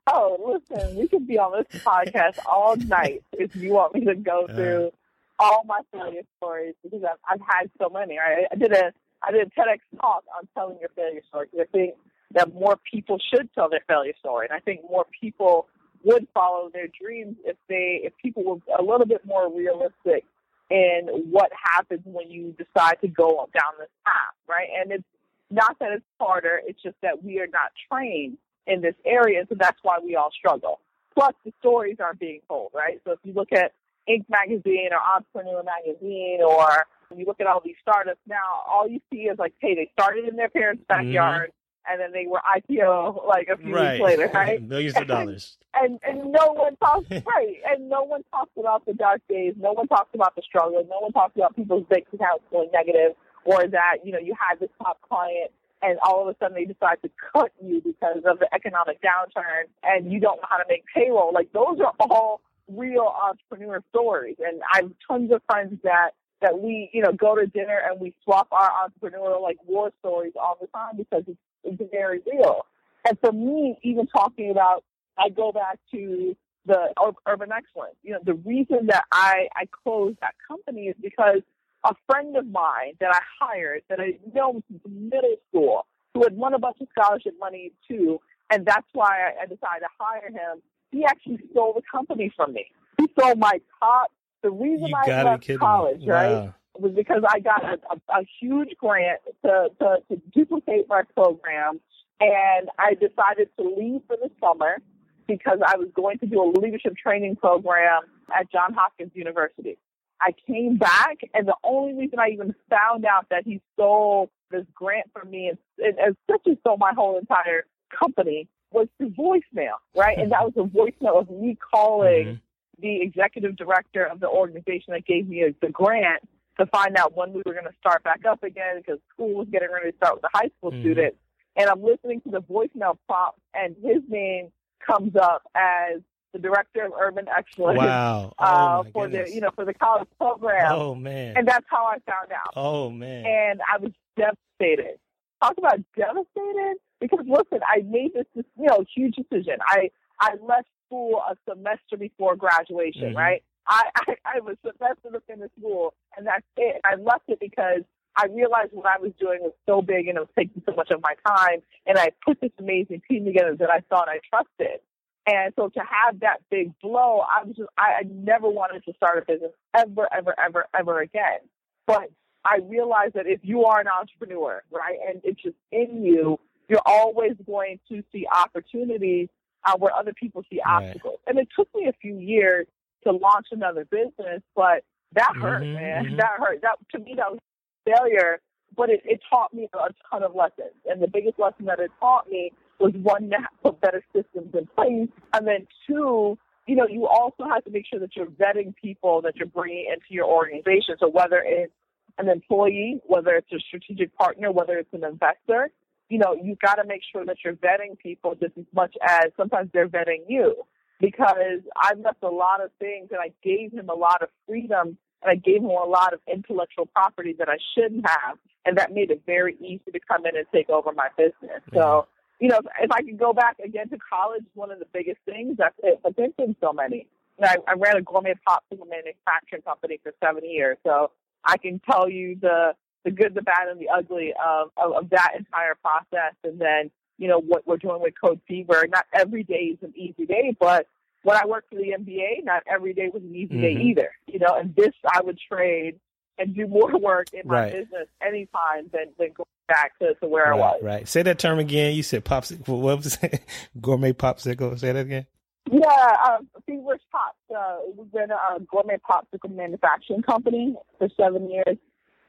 Oh, 0.06 0.60
listen, 0.70 0.96
we 0.96 1.08
could 1.08 1.26
be 1.26 1.38
on 1.38 1.52
this 1.52 1.82
podcast 1.82 2.38
all 2.46 2.76
night 2.86 3.22
if 3.32 3.54
you 3.56 3.72
want 3.72 3.94
me 3.94 4.04
to 4.04 4.14
go 4.14 4.46
uh. 4.48 4.54
through 4.54 4.86
uh, 4.86 4.90
all 5.38 5.64
my 5.66 5.80
failure 5.92 6.22
stories 6.38 6.74
because 6.82 7.02
I've, 7.04 7.18
I've 7.28 7.40
had 7.40 7.70
so 7.80 7.88
many. 7.88 8.18
Right? 8.18 8.46
I 8.50 8.54
did 8.54 8.72
a 8.72 8.92
I 9.26 9.32
did 9.32 9.46
a 9.46 9.50
TEDx 9.50 9.78
talk 10.00 10.24
on 10.36 10.48
telling 10.54 10.78
your 10.80 10.90
failure 10.90 11.22
story 11.28 11.48
because 11.50 11.66
I 11.68 11.76
think 11.76 11.94
that 12.32 12.52
more 12.52 12.78
people 12.90 13.18
should 13.32 13.48
tell 13.54 13.68
their 13.68 13.84
failure 13.86 14.14
story, 14.18 14.46
and 14.50 14.56
I 14.56 14.60
think 14.60 14.80
more 14.88 15.06
people 15.20 15.68
would 16.04 16.26
follow 16.34 16.70
their 16.72 16.88
dreams 16.88 17.36
if 17.44 17.56
they 17.68 18.00
if 18.02 18.12
people 18.22 18.44
were 18.44 18.56
a 18.78 18.82
little 18.82 19.06
bit 19.06 19.24
more 19.24 19.52
realistic 19.52 20.24
and 20.70 21.08
what 21.30 21.50
happens 21.52 22.00
when 22.04 22.30
you 22.30 22.54
decide 22.58 23.00
to 23.00 23.08
go 23.08 23.48
down 23.52 23.72
this 23.78 23.88
path, 24.04 24.34
right? 24.48 24.68
And 24.80 24.92
it's 24.92 25.04
not 25.50 25.78
that 25.80 25.92
it's 25.92 26.04
harder, 26.20 26.60
it's 26.64 26.82
just 26.82 26.96
that 27.02 27.22
we 27.22 27.38
are 27.40 27.46
not 27.46 27.72
trained 27.90 28.38
in 28.66 28.80
this 28.80 28.94
area, 29.04 29.44
so 29.48 29.54
that's 29.58 29.78
why 29.82 29.98
we 30.02 30.16
all 30.16 30.30
struggle. 30.30 30.80
Plus, 31.12 31.34
the 31.44 31.52
stories 31.60 31.96
aren't 32.00 32.18
being 32.18 32.40
told, 32.48 32.70
right? 32.74 33.00
So 33.04 33.12
if 33.12 33.18
you 33.22 33.32
look 33.34 33.52
at 33.52 33.72
Inc. 34.08 34.24
magazine 34.28 34.88
or 34.90 34.98
Entrepreneur 35.14 35.62
magazine, 35.62 36.40
or 36.42 36.86
you 37.16 37.24
look 37.26 37.40
at 37.40 37.46
all 37.46 37.60
these 37.64 37.76
startups 37.80 38.20
now, 38.26 38.62
all 38.68 38.88
you 38.88 39.00
see 39.12 39.22
is 39.22 39.38
like, 39.38 39.54
hey, 39.60 39.74
they 39.74 39.90
started 39.92 40.28
in 40.28 40.36
their 40.36 40.48
parents' 40.48 40.82
mm-hmm. 40.88 41.08
backyard. 41.08 41.48
Mm-hmm 41.50 41.58
and 41.88 42.00
then 42.00 42.12
they 42.12 42.26
were 42.26 42.40
IPO 42.56 43.26
like 43.26 43.48
a 43.48 43.56
few 43.56 43.74
right. 43.74 44.00
weeks 44.00 44.04
later, 44.04 44.30
right? 44.34 44.62
Millions 44.62 44.96
of 44.96 45.06
dollars. 45.06 45.56
And, 45.74 45.98
and 46.06 46.20
and 46.22 46.32
no 46.32 46.52
one 46.52 46.76
talks 46.76 47.10
right, 47.10 47.56
and 47.70 47.88
no 47.88 48.02
one 48.02 48.24
talks 48.30 48.50
about 48.58 48.84
the 48.86 48.94
dark 48.94 49.20
days. 49.28 49.54
No 49.56 49.72
one 49.72 49.88
talks 49.88 50.10
about 50.14 50.34
the 50.36 50.42
struggle. 50.42 50.84
No 50.88 51.00
one 51.00 51.12
talks 51.12 51.36
about 51.36 51.56
people's 51.56 51.86
bank 51.88 52.06
accounts 52.12 52.44
going 52.50 52.70
negative, 52.72 53.16
or 53.44 53.66
that 53.66 53.98
you 54.04 54.12
know 54.12 54.18
you 54.18 54.34
had 54.38 54.58
this 54.60 54.70
top 54.82 55.00
client 55.02 55.50
and 55.82 55.98
all 56.02 56.26
of 56.26 56.34
a 56.34 56.38
sudden 56.38 56.54
they 56.54 56.64
decide 56.64 56.96
to 57.02 57.10
cut 57.32 57.52
you 57.62 57.80
because 57.84 58.22
of 58.24 58.38
the 58.38 58.48
economic 58.54 59.00
downturn, 59.02 59.64
and 59.82 60.10
you 60.10 60.18
don't 60.20 60.36
know 60.36 60.48
how 60.48 60.56
to 60.56 60.64
make 60.68 60.84
payroll. 60.94 61.32
Like 61.32 61.52
those 61.52 61.78
are 61.80 61.92
all 62.00 62.40
real 62.68 63.12
entrepreneur 63.22 63.82
stories, 63.90 64.36
and 64.38 64.60
I 64.72 64.82
have 64.82 64.92
tons 65.06 65.30
of 65.32 65.42
friends 65.46 65.78
that 65.84 66.12
that 66.40 66.58
we, 66.58 66.90
you 66.92 67.02
know, 67.02 67.12
go 67.12 67.34
to 67.34 67.46
dinner 67.46 67.80
and 67.88 68.00
we 68.00 68.14
swap 68.22 68.48
our 68.52 68.70
entrepreneurial 68.70 69.40
like 69.40 69.56
war 69.66 69.90
stories 70.00 70.32
all 70.40 70.58
the 70.60 70.66
time 70.68 70.96
because 70.96 71.24
it's 71.26 71.38
is 71.64 71.78
very 71.90 72.20
real. 72.30 72.66
And 73.06 73.18
for 73.20 73.32
me, 73.32 73.78
even 73.82 74.06
talking 74.06 74.50
about, 74.50 74.84
I 75.18 75.28
go 75.28 75.52
back 75.52 75.78
to 75.92 76.36
the 76.66 76.92
urban 77.26 77.50
excellence. 77.52 77.96
You 78.02 78.12
know, 78.14 78.20
the 78.24 78.34
reason 78.34 78.86
that 78.86 79.04
I, 79.12 79.48
I 79.54 79.64
closed 79.84 80.18
that 80.20 80.34
company 80.48 80.86
is 80.86 80.96
because 81.00 81.42
a 81.84 81.94
friend 82.06 82.36
of 82.36 82.46
mine 82.46 82.94
that 83.00 83.14
I 83.14 83.20
hired, 83.38 83.82
that 83.88 84.00
I 84.00 84.18
know 84.34 84.62
since 84.70 84.80
middle 84.88 85.36
school, 85.48 85.86
who 86.14 86.22
had 86.22 86.34
won 86.36 86.54
a 86.54 86.58
bunch 86.58 86.78
of 86.80 86.88
scholarship 86.98 87.34
money 87.38 87.72
too, 87.86 88.20
and 88.50 88.64
that's 88.64 88.86
why 88.92 89.18
I, 89.28 89.42
I 89.42 89.46
decided 89.46 89.80
to 89.80 89.88
hire 89.98 90.28
him. 90.28 90.62
He 90.90 91.04
actually 91.04 91.40
stole 91.50 91.74
the 91.74 91.82
company 91.90 92.32
from 92.34 92.54
me. 92.54 92.66
He 92.98 93.08
stole 93.18 93.34
my 93.34 93.60
top. 93.80 94.12
The 94.42 94.50
reason 94.50 94.88
you 94.88 94.94
I 94.94 95.22
left 95.22 95.50
college, 95.58 96.02
wow. 96.02 96.14
right? 96.14 96.52
Was 96.78 96.92
because 96.92 97.22
I 97.28 97.40
got 97.40 97.64
a, 97.64 97.78
a, 97.90 98.20
a 98.20 98.26
huge 98.40 98.70
grant 98.78 99.20
to, 99.44 99.68
to, 99.80 99.96
to 100.10 100.22
duplicate 100.32 100.88
my 100.88 101.02
program, 101.14 101.80
and 102.20 102.68
I 102.78 102.94
decided 102.94 103.48
to 103.58 103.64
leave 103.64 104.02
for 104.06 104.16
the 104.16 104.30
summer 104.40 104.78
because 105.26 105.58
I 105.66 105.76
was 105.76 105.88
going 105.94 106.18
to 106.18 106.26
do 106.26 106.42
a 106.42 106.48
leadership 106.58 106.96
training 106.96 107.36
program 107.36 108.02
at 108.36 108.50
Johns 108.50 108.74
Hopkins 108.76 109.12
University. 109.14 109.78
I 110.20 110.32
came 110.46 110.76
back, 110.76 111.18
and 111.34 111.46
the 111.46 111.56
only 111.64 111.94
reason 111.94 112.18
I 112.18 112.28
even 112.28 112.54
found 112.70 113.04
out 113.04 113.26
that 113.30 113.44
he 113.44 113.60
stole 113.74 114.30
this 114.50 114.64
grant 114.74 115.10
from 115.12 115.30
me 115.30 115.48
and, 115.48 115.58
and 115.78 116.16
essentially 116.28 116.56
stole 116.60 116.76
my 116.76 116.92
whole 116.94 117.18
entire 117.18 117.66
company 117.90 118.48
was 118.70 118.88
through 118.98 119.10
voicemail, 119.10 119.76
right? 119.94 120.18
And 120.18 120.32
that 120.32 120.42
was 120.42 120.52
a 120.56 120.62
voicemail 120.62 121.20
of 121.20 121.30
me 121.30 121.56
calling 121.72 122.26
mm-hmm. 122.26 122.82
the 122.82 123.02
executive 123.02 123.56
director 123.56 124.04
of 124.04 124.20
the 124.20 124.28
organization 124.28 124.92
that 124.92 125.06
gave 125.06 125.28
me 125.28 125.42
a, 125.42 125.54
the 125.60 125.70
grant 125.70 126.22
to 126.58 126.66
find 126.66 126.96
out 126.96 127.16
when 127.16 127.32
we 127.32 127.42
were 127.44 127.52
going 127.52 127.64
to 127.64 127.76
start 127.78 128.02
back 128.04 128.24
up 128.28 128.42
again 128.42 128.76
because 128.78 128.98
school 129.12 129.34
was 129.34 129.48
getting 129.50 129.68
ready 129.72 129.90
to 129.90 129.96
start 129.96 130.14
with 130.14 130.22
the 130.22 130.30
high 130.32 130.50
school 130.58 130.70
mm-hmm. 130.70 130.82
students. 130.82 131.16
And 131.56 131.68
I'm 131.68 131.82
listening 131.82 132.20
to 132.22 132.30
the 132.30 132.40
voicemail 132.40 132.98
prompt, 133.08 133.38
and 133.54 133.76
his 133.82 134.02
name 134.08 134.50
comes 134.84 135.14
up 135.16 135.42
as 135.54 136.00
the 136.32 136.38
director 136.40 136.84
of 136.84 136.92
urban 137.00 137.26
excellence. 137.34 137.78
Wow! 137.78 138.32
Oh, 138.38 138.44
uh, 138.44 138.82
for 138.92 139.06
goodness. 139.06 139.30
the 139.30 139.34
you 139.36 139.40
know 139.40 139.50
for 139.54 139.64
the 139.64 139.72
college 139.72 140.08
program. 140.18 140.72
Oh 140.72 140.94
man! 140.94 141.36
And 141.36 141.46
that's 141.46 141.64
how 141.68 141.86
I 141.86 141.98
found 142.10 142.32
out. 142.32 142.52
Oh 142.56 142.90
man! 142.90 143.24
And 143.24 143.60
I 143.72 143.78
was 143.78 143.92
devastated. 144.16 144.98
Talk 145.40 145.54
about 145.58 145.78
devastated 145.96 146.76
because 147.00 147.24
listen, 147.26 147.60
I 147.66 147.82
made 147.86 148.14
this, 148.14 148.26
this 148.34 148.44
you 148.58 148.66
know 148.66 148.84
huge 148.94 149.14
decision. 149.14 149.58
I 149.64 149.90
I 150.18 150.34
left 150.42 150.68
school 150.86 151.22
a 151.30 151.36
semester 151.48 151.96
before 151.96 152.36
graduation, 152.36 153.10
mm-hmm. 153.10 153.16
right? 153.16 153.42
I, 153.66 153.84
I, 153.96 154.14
I 154.36 154.40
was 154.40 154.56
the 154.62 154.72
best 154.78 154.98
of 155.04 155.12
the 155.12 155.20
finish 155.26 155.50
school, 155.58 155.94
and 156.16 156.26
that's 156.26 156.46
it. 156.56 156.80
I 156.84 156.96
left 156.96 157.24
it 157.28 157.40
because 157.40 157.82
I 158.16 158.26
realized 158.26 158.70
what 158.72 158.86
I 158.86 159.00
was 159.00 159.12
doing 159.18 159.40
was 159.42 159.52
so 159.66 159.82
big 159.82 160.06
and 160.06 160.16
it 160.16 160.20
was 160.20 160.28
taking 160.38 160.62
so 160.66 160.74
much 160.74 160.90
of 160.90 161.02
my 161.02 161.14
time, 161.26 161.60
and 161.86 161.98
I 161.98 162.10
put 162.24 162.40
this 162.40 162.52
amazing 162.58 163.02
team 163.08 163.24
together 163.24 163.56
that 163.58 163.70
I 163.70 163.80
thought 163.88 164.08
I 164.08 164.20
trusted. 164.28 164.80
And 165.26 165.54
so 165.56 165.70
to 165.70 165.80
have 165.80 166.20
that 166.20 166.42
big 166.50 166.78
blow, 166.80 167.20
I 167.20 167.44
was 167.44 167.56
just, 167.56 167.70
I, 167.78 168.00
I 168.00 168.02
never 168.04 168.48
wanted 168.48 168.84
to 168.84 168.92
start 168.94 169.18
a 169.18 169.24
business 169.24 169.52
ever, 169.72 170.06
ever, 170.12 170.34
ever, 170.38 170.66
ever 170.78 171.00
again. 171.00 171.38
But 171.86 172.10
I 172.44 172.58
realized 172.62 173.14
that 173.14 173.26
if 173.26 173.40
you 173.42 173.64
are 173.64 173.80
an 173.80 173.86
entrepreneur, 173.88 174.62
right, 174.70 174.98
and 175.08 175.22
it's 175.24 175.42
just 175.42 175.56
in 175.72 176.04
you, 176.04 176.38
you're 176.68 176.82
always 176.84 177.32
going 177.46 177.80
to 177.88 178.02
see 178.12 178.26
opportunities 178.30 179.28
uh, 179.64 179.76
where 179.78 179.94
other 179.94 180.12
people 180.12 180.42
see 180.50 180.60
right. 180.64 180.84
obstacles. 180.84 181.20
And 181.26 181.38
it 181.38 181.48
took 181.56 181.68
me 181.74 181.86
a 181.88 181.94
few 182.02 182.18
years 182.18 182.66
to 183.04 183.12
launch 183.12 183.48
another 183.52 183.84
business, 183.84 184.42
but 184.54 184.84
that 185.14 185.34
hurt, 185.40 185.62
mm-hmm, 185.62 185.74
man. 185.74 186.04
Mm-hmm. 186.04 186.16
That 186.16 186.38
hurt. 186.38 186.60
That 186.62 186.76
to 186.92 186.98
me 186.98 187.14
that 187.16 187.30
was 187.30 187.40
failure, 187.84 188.40
but 188.76 188.90
it, 188.90 189.02
it 189.04 189.20
taught 189.30 189.54
me 189.54 189.68
a 189.72 189.88
ton 190.10 190.22
of 190.22 190.34
lessons. 190.34 190.74
And 190.86 191.00
the 191.00 191.08
biggest 191.08 191.38
lesson 191.38 191.66
that 191.66 191.78
it 191.78 191.90
taught 192.00 192.28
me 192.28 192.52
was 192.80 192.92
one 192.94 193.30
to 193.30 193.38
put 193.62 193.80
better 193.80 194.02
systems 194.14 194.54
in 194.54 194.66
place, 194.74 195.08
and 195.32 195.46
then 195.46 195.66
two, 195.86 196.36
you 196.66 196.76
know, 196.76 196.86
you 196.88 197.06
also 197.06 197.44
have 197.44 197.64
to 197.64 197.70
make 197.70 197.84
sure 197.88 198.00
that 198.00 198.16
you're 198.16 198.26
vetting 198.26 198.74
people 198.74 199.22
that 199.22 199.36
you're 199.36 199.46
bringing 199.46 199.86
into 199.92 200.06
your 200.10 200.26
organization. 200.26 200.96
So 200.98 201.08
whether 201.08 201.42
it's 201.44 201.72
an 202.18 202.28
employee, 202.28 203.00
whether 203.06 203.36
it's 203.36 203.52
a 203.52 203.58
strategic 203.60 204.14
partner, 204.16 204.50
whether 204.50 204.78
it's 204.78 204.92
an 204.92 205.04
investor, 205.04 205.70
you 206.08 206.18
know, 206.18 206.36
you've 206.40 206.58
got 206.58 206.76
to 206.76 206.84
make 206.84 207.02
sure 207.12 207.24
that 207.24 207.36
you're 207.44 207.54
vetting 207.54 207.98
people 207.98 208.34
just 208.34 208.56
as 208.58 208.64
much 208.74 208.94
as 209.02 209.30
sometimes 209.36 209.70
they're 209.72 209.88
vetting 209.88 210.24
you 210.28 210.64
because 211.00 211.60
I 211.76 211.94
left 211.94 212.22
a 212.22 212.28
lot 212.28 212.62
of 212.62 212.70
things 212.78 213.08
and 213.10 213.20
I 213.20 213.32
gave 213.42 213.72
him 213.72 213.88
a 213.88 213.94
lot 213.94 214.22
of 214.22 214.28
freedom 214.46 214.98
and 215.22 215.30
I 215.30 215.34
gave 215.34 215.62
him 215.62 215.70
a 215.70 215.88
lot 215.88 216.12
of 216.12 216.20
intellectual 216.32 216.86
property 216.86 217.34
that 217.38 217.48
I 217.48 217.56
shouldn't 217.74 218.06
have. 218.08 218.38
And 218.66 218.78
that 218.78 218.92
made 218.92 219.10
it 219.10 219.22
very 219.26 219.56
easy 219.60 219.90
to 219.92 220.00
come 220.00 220.24
in 220.24 220.36
and 220.36 220.46
take 220.52 220.70
over 220.70 220.92
my 220.92 221.08
business. 221.18 221.60
So, 221.74 222.06
you 222.40 222.48
know, 222.48 222.60
if 222.80 222.90
I 222.90 223.02
could 223.02 223.18
go 223.18 223.32
back 223.32 223.58
again 223.58 223.90
to 223.90 223.98
college, 223.98 224.44
one 224.54 224.70
of 224.70 224.78
the 224.78 224.86
biggest 224.92 225.18
things, 225.26 225.56
that's 225.58 225.76
it. 225.82 226.00
But 226.02 226.16
there's 226.16 226.32
been 226.38 226.56
so 226.60 226.72
many. 226.72 227.06
I, 227.42 227.56
I 227.66 227.74
ran 227.74 227.96
a 227.96 228.02
gourmet 228.02 228.34
popsicle 228.48 228.88
manufacturing 228.88 229.62
company 229.62 229.98
for 230.02 230.12
seven 230.22 230.48
years, 230.48 230.78
so 230.84 231.10
I 231.44 231.58
can 231.58 231.80
tell 231.80 232.08
you 232.08 232.38
the 232.40 232.74
the 233.04 233.10
good, 233.10 233.34
the 233.34 233.42
bad, 233.42 233.68
and 233.68 233.78
the 233.78 233.88
ugly 233.88 234.32
of, 234.42 234.70
of, 234.78 234.92
of 234.92 235.10
that 235.10 235.32
entire 235.36 235.74
process. 235.74 236.34
And 236.42 236.58
then, 236.58 236.90
you 237.18 237.28
know, 237.28 237.40
what 237.40 237.66
we're 237.66 237.76
doing 237.76 238.00
with 238.00 238.14
Code 238.20 238.40
Fever. 238.46 238.86
Not 238.88 239.06
every 239.12 239.44
day 239.44 239.74
is 239.74 239.78
an 239.82 239.94
easy 239.96 240.26
day, 240.26 240.56
but 240.58 240.86
when 241.22 241.36
I 241.36 241.46
worked 241.46 241.70
for 241.70 241.76
the 241.76 241.94
NBA, 241.98 242.44
not 242.44 242.62
every 242.66 242.92
day 242.92 243.10
was 243.12 243.22
an 243.22 243.34
easy 243.34 243.54
mm-hmm. 243.54 243.60
day 243.60 243.82
either. 243.90 244.10
You 244.26 244.38
know, 244.40 244.54
and 244.56 244.74
this 244.76 244.92
I 245.12 245.20
would 245.22 245.38
trade 245.50 245.98
and 246.38 246.54
do 246.54 246.66
more 246.66 246.98
work 247.00 247.28
in 247.32 247.46
my 247.46 247.54
right. 247.54 247.72
business 247.72 248.08
anytime 248.22 248.90
than, 248.92 249.12
than 249.18 249.32
going 249.34 249.46
back 249.68 249.98
to, 250.00 250.14
to 250.14 250.26
where 250.26 250.50
right, 250.50 250.56
I 250.56 250.60
was. 250.60 250.80
Right. 250.82 251.08
Say 251.08 251.22
that 251.22 251.38
term 251.38 251.58
again. 251.58 251.94
You 251.94 252.02
said 252.02 252.24
popsicle. 252.24 252.80
What 252.80 252.98
was 252.98 253.18
it? 253.22 253.42
Gourmet 253.80 254.12
popsicle. 254.12 254.78
Say 254.78 254.92
that 254.92 255.00
again. 255.00 255.26
Yeah, 255.70 256.16
um, 256.28 256.48
Feverish 256.66 257.00
Pops. 257.10 257.38
Uh, 257.54 257.76
we've 257.96 258.12
been 258.12 258.30
a 258.30 258.60
gourmet 258.70 258.98
popsicle 258.98 259.54
manufacturing 259.54 260.22
company 260.22 260.76
for 260.98 261.08
seven 261.18 261.50
years 261.50 261.78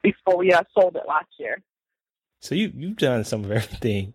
before 0.02 0.38
we 0.38 0.54
uh, 0.54 0.64
sold 0.74 0.96
it 0.96 1.04
last 1.08 1.28
year. 1.38 1.62
So 2.46 2.56
you 2.56 2.72
you've 2.76 2.98
done 2.98 3.24
some 3.24 3.44
of 3.44 3.52
everything, 3.52 4.14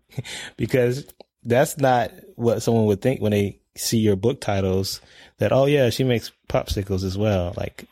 because 0.57 1.07
that's 1.45 1.79
not 1.79 2.13
what 2.37 2.63
someone 2.63 2.87
would 2.87 3.01
think 3.01 3.21
when 3.21 3.33
they 3.33 3.61
see 3.77 3.99
your 3.99 4.17
book 4.17 4.41
titles 4.41 5.01
that 5.39 5.53
oh 5.53 5.65
yeah 5.65 5.89
she 5.91 6.05
makes 6.05 6.33
popsicles 6.49 7.05
as 7.05 7.17
well. 7.17 7.55
Like 7.57 7.87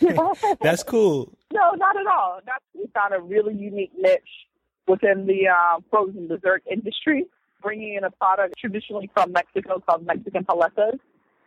that's 0.60 0.82
cool. 0.82 1.32
No 1.50 1.70
not 1.76 1.96
at 1.96 2.06
all. 2.06 2.40
That's 2.44 2.62
we 2.74 2.90
found 2.94 3.14
a 3.14 3.20
really 3.20 3.54
unique 3.54 3.92
niche 3.96 4.20
within 4.86 5.26
the 5.26 5.48
uh, 5.48 5.80
frozen 5.88 6.28
dessert 6.28 6.62
industry 6.70 7.24
bringing 7.62 7.94
in 7.94 8.04
a 8.04 8.10
product 8.10 8.54
traditionally 8.58 9.10
from 9.14 9.32
mexico 9.32 9.80
called 9.80 10.06
mexican 10.06 10.44
paletas 10.44 10.98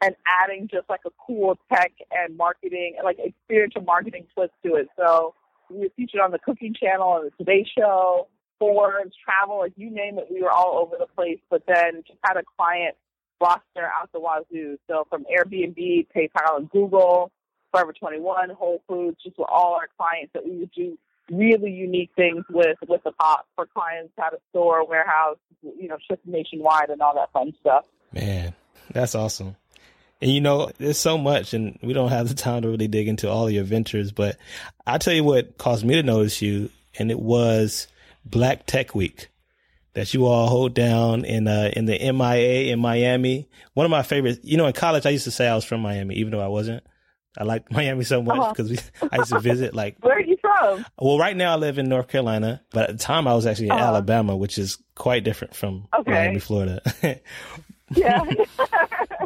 and 0.01 0.15
adding 0.41 0.67
just 0.69 0.89
like 0.89 1.01
a 1.05 1.11
cool 1.25 1.57
tech 1.71 1.91
and 2.11 2.35
marketing 2.35 2.95
like 3.03 3.17
experiential 3.19 3.81
marketing 3.83 4.25
twist 4.33 4.53
to 4.65 4.75
it. 4.75 4.87
So 4.97 5.35
we 5.71 5.79
were 5.79 5.89
featured 5.95 6.21
on 6.21 6.31
the 6.31 6.39
cooking 6.39 6.73
channel 6.73 7.17
and 7.17 7.31
the 7.31 7.43
today 7.43 7.65
show 7.77 8.27
Forbes, 8.59 9.15
travel, 9.25 9.59
like 9.59 9.73
you 9.75 9.89
name 9.89 10.19
it, 10.19 10.27
we 10.29 10.43
were 10.43 10.51
all 10.51 10.77
over 10.77 10.95
the 10.99 11.07
place. 11.07 11.39
But 11.49 11.63
then 11.67 12.03
just 12.05 12.19
had 12.23 12.37
a 12.37 12.43
client 12.57 12.95
roster 13.41 13.85
out 13.85 14.11
the 14.13 14.19
wazoo. 14.19 14.77
So 14.87 15.07
from 15.09 15.25
Airbnb, 15.25 16.07
PayPal, 16.15 16.57
and 16.57 16.69
Google, 16.69 17.31
Forever 17.71 17.91
21, 17.91 18.51
Whole 18.51 18.83
Foods, 18.87 19.17
just 19.23 19.37
with 19.37 19.47
all 19.49 19.73
our 19.73 19.89
clients 19.97 20.31
that 20.33 20.45
we 20.45 20.57
would 20.57 20.71
do 20.71 20.97
really 21.31 21.71
unique 21.71 22.11
things 22.15 22.43
with 22.49 22.77
with 22.87 23.01
the 23.03 23.11
pop 23.13 23.47
for 23.55 23.65
clients 23.65 24.13
at 24.19 24.33
a 24.33 24.37
store, 24.49 24.85
warehouse, 24.87 25.37
you 25.63 25.87
know, 25.87 25.97
shipped 26.07 26.27
nationwide 26.27 26.89
and 26.89 27.01
all 27.01 27.15
that 27.15 27.31
fun 27.31 27.53
stuff. 27.61 27.85
Man, 28.11 28.53
that's 28.91 29.15
awesome. 29.15 29.55
And 30.21 30.31
you 30.31 30.41
know, 30.41 30.71
there's 30.77 30.99
so 30.99 31.17
much, 31.17 31.53
and 31.53 31.79
we 31.81 31.93
don't 31.93 32.09
have 32.09 32.29
the 32.29 32.35
time 32.35 32.61
to 32.61 32.69
really 32.69 32.87
dig 32.87 33.07
into 33.07 33.29
all 33.29 33.49
your 33.49 33.63
ventures. 33.63 34.11
But 34.11 34.37
I 34.85 34.97
tell 34.97 35.13
you 35.13 35.23
what 35.23 35.57
caused 35.57 35.83
me 35.83 35.95
to 35.95 36.03
notice 36.03 36.41
you, 36.41 36.69
and 36.99 37.09
it 37.09 37.19
was 37.19 37.87
Black 38.25 38.65
Tech 38.65 38.93
Week 38.93 39.29
that 39.93 40.13
you 40.13 40.25
all 40.25 40.47
hold 40.47 40.73
down 40.73 41.25
in 41.25 41.47
uh, 41.47 41.71
in 41.75 41.85
the 41.85 41.97
MIA 41.97 42.71
in 42.71 42.79
Miami. 42.79 43.49
One 43.73 43.85
of 43.85 43.89
my 43.89 44.03
favorites. 44.03 44.39
You 44.43 44.57
know, 44.57 44.67
in 44.67 44.73
college, 44.73 45.05
I 45.05 45.09
used 45.09 45.25
to 45.25 45.31
say 45.31 45.47
I 45.47 45.55
was 45.55 45.65
from 45.65 45.81
Miami, 45.81 46.15
even 46.15 46.31
though 46.31 46.41
I 46.41 46.47
wasn't. 46.47 46.83
I 47.37 47.43
liked 47.43 47.71
Miami 47.71 48.03
so 48.03 48.21
much 48.21 48.55
because 48.55 48.71
uh-huh. 48.71 49.09
I 49.11 49.17
used 49.17 49.31
to 49.31 49.39
visit. 49.39 49.73
Like, 49.73 49.97
where 50.01 50.17
are 50.17 50.21
you 50.21 50.37
from? 50.41 50.85
Well, 50.99 51.17
right 51.17 51.35
now 51.35 51.53
I 51.53 51.55
live 51.55 51.77
in 51.77 51.89
North 51.89 52.07
Carolina, 52.07 52.61
but 52.71 52.89
at 52.89 52.97
the 52.97 53.03
time 53.03 53.27
I 53.27 53.33
was 53.33 53.45
actually 53.45 53.67
in 53.67 53.73
uh-huh. 53.73 53.85
Alabama, 53.85 54.35
which 54.35 54.57
is 54.57 54.77
quite 54.95 55.23
different 55.23 55.55
from 55.55 55.87
okay. 55.97 56.11
Miami, 56.11 56.39
Florida. 56.39 56.81
yeah. 57.95 58.23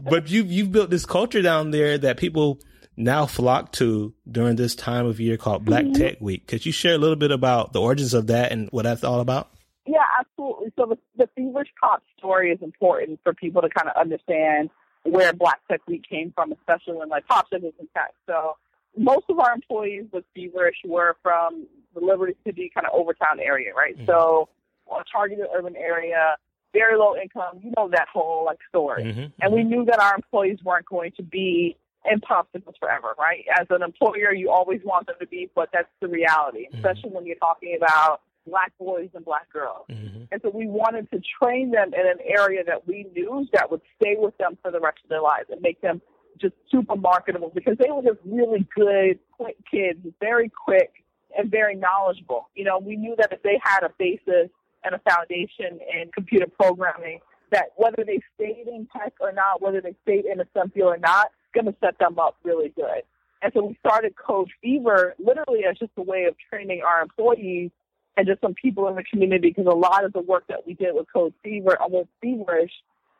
But 0.10 0.30
you've 0.30 0.52
you've 0.52 0.72
built 0.72 0.90
this 0.90 1.06
culture 1.06 1.42
down 1.42 1.72
there 1.72 1.98
that 1.98 2.18
people 2.18 2.60
now 2.98 3.26
flock 3.26 3.72
to 3.74 4.14
during 4.30 4.56
this 4.56 4.76
time 4.76 5.06
of 5.06 5.20
year 5.20 5.38
called 5.38 5.66
Black 5.66 5.84
mm-hmm. 5.84 6.02
Tech 6.02 6.22
Week. 6.22 6.48
Could 6.48 6.66
you 6.66 6.72
share 6.72 6.96
a 6.96 6.98
little 6.98 7.16
bit 7.16 7.32
about 7.32 7.74
the 7.74 7.82
origins 7.82 8.14
of 8.14 8.28
that 8.28 8.52
and 8.52 8.70
what 8.70 8.84
that's 8.84 9.04
all 9.04 9.20
about? 9.20 9.52
Yeah, 9.86 10.00
absolutely. 10.20 10.72
So 10.76 10.86
the, 10.86 10.98
the 11.18 11.30
Feverish 11.36 11.70
Pop 11.80 12.02
story 12.18 12.52
is 12.52 12.62
important 12.62 13.20
for 13.24 13.34
people 13.34 13.62
to 13.62 13.70
kind 13.70 13.90
of 13.90 13.96
understand 14.00 14.70
where 15.04 15.34
Black 15.34 15.60
Tech 15.70 15.82
Week 15.88 16.04
came 16.10 16.32
from, 16.34 16.52
especially 16.52 16.96
when 16.98 17.10
like 17.10 17.28
popsicles 17.28 17.74
and 17.80 17.88
tech. 17.94 18.14
So 18.26 18.56
most 18.98 19.26
of 19.30 19.40
our 19.40 19.54
employees 19.54 20.06
with 20.12 20.24
Feverish 20.34 20.78
were 20.86 21.18
from 21.22 21.68
the 21.94 22.00
Liberty 22.00 22.34
City 22.46 22.72
kind 22.74 22.88
of 22.88 22.94
Overtown 23.00 23.40
area, 23.40 23.74
right? 23.74 23.96
Mm-hmm. 23.96 24.08
So 24.08 24.50
a 24.90 25.04
targeted 25.12 25.46
urban 25.56 25.76
area, 25.76 26.38
very 26.76 26.98
low 26.98 27.16
income, 27.16 27.60
you 27.64 27.72
know 27.78 27.90
that 27.90 28.08
whole 28.14 28.46
like 28.46 28.60
story. 28.70 29.04
Mm-hmm. 29.06 29.26
And 29.42 29.54
we 29.54 29.64
knew 29.64 29.86
that 29.86 30.00
our 30.00 30.16
employees 30.16 30.60
weren't 30.64 30.86
going 30.86 31.12
to 31.18 31.24
be 31.24 31.78
in 32.12 32.20
popsicles 32.20 32.78
forever, 32.80 33.16
right? 33.18 33.46
As 33.60 33.68
an 33.70 33.82
employer, 33.82 34.34
you 34.34 34.52
always 34.52 34.82
want 34.84 35.08
them 35.08 35.16
to 35.20 35.28
be, 35.28 35.50
but 35.56 35.70
that's 35.74 35.90
the 36.02 36.08
reality, 36.08 36.68
mm-hmm. 36.68 36.78
especially 36.78 37.10
when 37.10 37.26
you're 37.26 37.38
talking 37.38 37.76
about 37.78 38.22
black 38.46 38.72
boys 38.78 39.10
and 39.16 39.26
black 39.26 39.52
girls. 39.52 39.86
Mm-hmm. 39.90 40.26
And 40.32 40.42
so 40.44 40.50
we 40.50 40.68
wanted 40.68 41.10
to 41.12 41.22
train 41.42 41.72
them 41.72 41.94
in 41.94 42.06
an 42.06 42.20
area 42.24 42.64
that 42.66 42.88
we 42.88 43.08
knew 43.16 43.48
that 43.54 43.72
would 43.72 43.82
stay 44.00 44.16
with 44.18 44.38
them 44.38 44.58
for 44.62 44.72
the 44.72 44.80
rest 44.80 45.00
of 45.04 45.10
their 45.10 45.22
lives 45.22 45.48
and 45.50 45.62
make 45.62 45.82
them 45.82 46.02
just 46.40 46.54
super 46.70 46.96
marketable 46.96 47.52
because 47.56 47.78
they 47.80 47.90
were 47.90 48.04
just 48.04 48.20
really 48.26 48.68
good, 48.76 49.20
quick 49.32 49.58
kids, 49.70 50.00
very 50.20 50.50
quick 50.50 50.92
and 51.38 51.50
very 51.50 51.76
knowledgeable. 51.76 52.50
You 52.56 52.66
know, 52.66 52.78
we 52.78 52.96
knew 52.96 53.16
that 53.18 53.32
if 53.32 53.42
they 53.42 53.60
had 53.64 53.84
a 53.84 53.92
basis 53.98 54.50
and 54.86 54.96
a 54.96 55.00
foundation 55.10 55.80
in 55.94 56.12
computer 56.14 56.48
programming, 56.48 57.20
that 57.52 57.70
whether 57.78 58.04
they 58.06 58.20
stayed 58.36 58.68
in 58.68 58.88
tech 58.96 59.14
or 59.20 59.32
not, 59.32 59.62
whether 59.62 59.82
they 59.82 59.96
stayed 60.04 60.26
in 60.26 60.40
a 60.40 60.46
STEM 60.52 60.72
field 60.72 60.94
or 60.94 60.98
not, 60.98 61.28
going 61.54 61.66
to 61.66 61.76
set 61.84 61.98
them 62.00 62.20
up 62.20 62.38
really 62.44 62.70
good. 62.76 63.02
And 63.42 63.52
so 63.54 63.64
we 63.64 63.78
started 63.80 64.16
Code 64.16 64.50
Fever 64.62 65.16
literally 65.20 65.66
as 65.70 65.78
just 65.78 65.92
a 65.98 66.02
way 66.02 66.26
of 66.26 66.36
training 66.50 66.82
our 66.88 67.02
employees 67.02 67.72
and 68.18 68.28
just 68.28 68.42
some 68.42 68.54
people 68.54 68.88
in 68.88 68.96
the 68.96 69.04
community 69.04 69.50
because 69.50 69.72
a 69.72 69.76
lot 69.76 70.04
of 70.06 70.14
the 70.14 70.22
work 70.22 70.46
that 70.48 70.66
we 70.66 70.74
did 70.74 70.96
with 70.96 71.08
Code 71.12 71.34
Fever, 71.44 71.78
almost 71.80 72.10
feverish, 72.22 72.72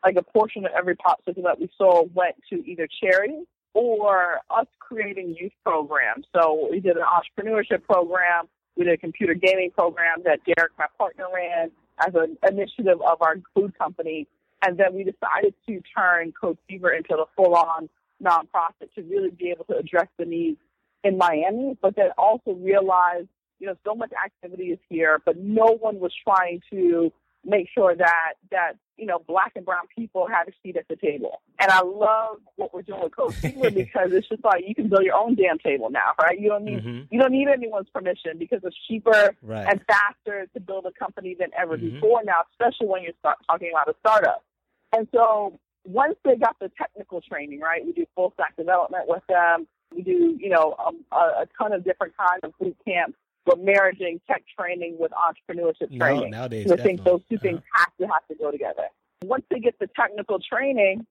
like 0.04 0.16
a 0.16 0.24
portion 0.24 0.66
of 0.66 0.72
every 0.78 0.96
popsicle 0.96 1.44
that 1.44 1.60
we 1.60 1.70
sold 1.78 2.14
went 2.14 2.36
to 2.50 2.64
either 2.70 2.88
charity 3.02 3.44
or 3.74 4.40
us 4.50 4.68
creating 4.80 5.36
youth 5.40 5.52
programs. 5.64 6.26
So 6.34 6.70
we 6.72 6.80
did 6.80 6.96
an 6.98 7.04
entrepreneurship 7.04 7.84
program, 7.84 8.46
we 8.76 8.86
did 8.86 8.94
a 8.94 8.98
computer 8.98 9.34
gaming 9.34 9.72
program 9.72 10.24
that 10.26 10.40
Derek, 10.46 10.72
my 10.78 10.88
partner, 10.98 11.26
ran 11.34 11.72
as 12.06 12.14
an 12.14 12.38
initiative 12.50 13.02
of 13.02 13.22
our 13.22 13.38
food 13.54 13.78
company. 13.78 14.28
And 14.66 14.78
then 14.78 14.94
we 14.94 15.04
decided 15.04 15.54
to 15.68 15.82
turn 15.96 16.34
Code 16.40 16.58
Fever 16.68 16.92
into 16.92 17.10
the 17.10 17.26
full 17.36 17.56
on 17.56 17.90
nonprofit 18.24 18.94
to 18.96 19.04
really 19.04 19.30
be 19.30 19.50
able 19.50 19.66
to 19.66 19.78
address 19.78 20.08
the 20.18 20.26
needs 20.26 20.58
in 21.04 21.18
Miami, 21.18 21.78
but 21.82 21.96
then 21.96 22.10
also 22.18 22.54
realize 22.54 23.26
you 23.60 23.68
know, 23.68 23.76
so 23.86 23.96
much 23.96 24.12
activity 24.24 24.66
is 24.66 24.80
here, 24.90 25.22
but 25.26 25.38
no 25.38 25.78
one 25.80 26.00
was 26.00 26.12
trying 26.24 26.62
to 26.72 27.12
make 27.46 27.68
sure 27.74 27.96
that 27.96 28.34
that 28.52 28.74
you 28.98 29.06
know 29.06 29.20
black 29.28 29.54
and 29.56 29.66
brown 29.66 29.84
people 29.96 30.28
have 30.28 30.48
a 30.48 30.52
seat 30.64 30.76
at 30.78 30.88
the 30.88 30.96
table. 30.96 31.42
And 31.60 31.72
I 31.72 31.82
love 31.82 32.38
what 32.56 32.74
we're 32.74 32.82
doing 32.82 33.02
with 33.04 33.16
Code 33.16 33.34
Fever 33.36 33.72
because 33.72 34.12
it's 34.12 34.28
just 34.28 34.44
like 34.44 34.64
you 34.68 34.76
can 34.76 34.90
build 34.90 35.04
your 35.04 35.16
own 35.16 35.36
damn 35.36 35.60
table 35.60 35.90
now, 35.90 36.14
right? 36.22 36.40
You 36.40 36.50
don't 36.50 36.66
need 36.66 36.84
mm-hmm. 36.84 37.14
you 37.14 37.20
don't 37.20 37.32
need 37.32 37.48
anyone's 37.48 37.90
permission 37.94 38.38
because 38.38 38.62
it's 38.64 38.76
cheaper 38.88 39.36
right. 39.42 39.68
and 39.70 39.82
faster 39.88 40.48
to 40.54 40.60
build 40.60 40.86
a 40.86 40.92
company 40.92 41.36
than 41.40 41.50
ever 41.58 41.78
mm-hmm. 41.78 41.96
before 41.96 42.24
now, 42.24 42.42
especially 42.52 42.88
when 42.88 43.04
you 43.04 43.14
start 43.20 43.38
talking 43.48 43.72
about 43.72 43.88
a 43.88 43.98
startup. 44.00 44.44
And 44.92 45.08
so 45.14 45.60
once 45.86 46.16
they 46.24 46.36
got 46.36 46.58
the 46.60 46.72
technical 46.78 47.22
training, 47.22 47.60
right, 47.60 47.86
we 47.86 47.94
do 47.94 48.06
full 48.16 48.32
stack 48.34 48.56
development 48.58 49.06
with 49.08 49.24
them. 49.30 49.68
We 49.94 50.02
do, 50.02 50.36
you 50.40 50.50
know, 50.50 50.76
um, 50.86 51.06
a, 51.12 51.44
a 51.44 51.48
ton 51.58 51.72
of 51.72 51.84
different 51.84 52.14
kinds 52.18 52.42
of 52.44 52.58
boot 52.60 52.76
camps 52.86 53.18
but 53.46 53.60
marrying 53.60 54.20
tech 54.28 54.44
training 54.58 54.98
with 55.00 55.12
entrepreneurship 55.12 55.98
training. 55.98 56.32
No, 56.32 56.38
nowadays, 56.40 56.72
I 56.72 56.78
think 56.78 57.04
those 57.04 57.22
2 57.30 57.36
uh-huh. 57.36 57.42
things 57.42 57.62
have 57.74 57.92
to 58.00 58.08
have 58.08 58.28
to 58.28 58.36
go 58.36 58.52
together. 58.52 58.88
Once 59.24 59.46
they 59.50 59.60
get 59.60 59.78
the 59.80 59.88
technical 59.96 60.40
training, 60.40 61.06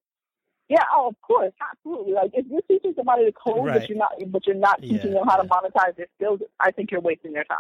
yeah, 0.69 0.85
oh, 0.95 1.09
of 1.09 1.21
course, 1.21 1.53
absolutely. 1.71 2.15
Like 2.15 2.31
if 2.35 2.47
you're 2.49 2.63
teaching 2.63 2.95
somebody 2.97 3.27
to 3.27 3.33
code, 3.33 3.67
right. 3.67 3.81
but 3.81 3.89
you're 3.89 3.99
not, 3.99 4.13
but 4.29 4.47
you're 4.47 4.57
not 4.57 4.81
teaching 4.81 5.13
yeah, 5.13 5.19
them 5.19 5.29
how 5.29 5.37
yeah. 5.37 5.43
to 5.43 5.49
monetize 5.49 5.97
their 5.97 6.07
skills, 6.17 6.41
I 6.59 6.71
think 6.71 6.91
you're 6.91 7.01
wasting 7.01 7.33
their 7.33 7.45
time. 7.45 7.59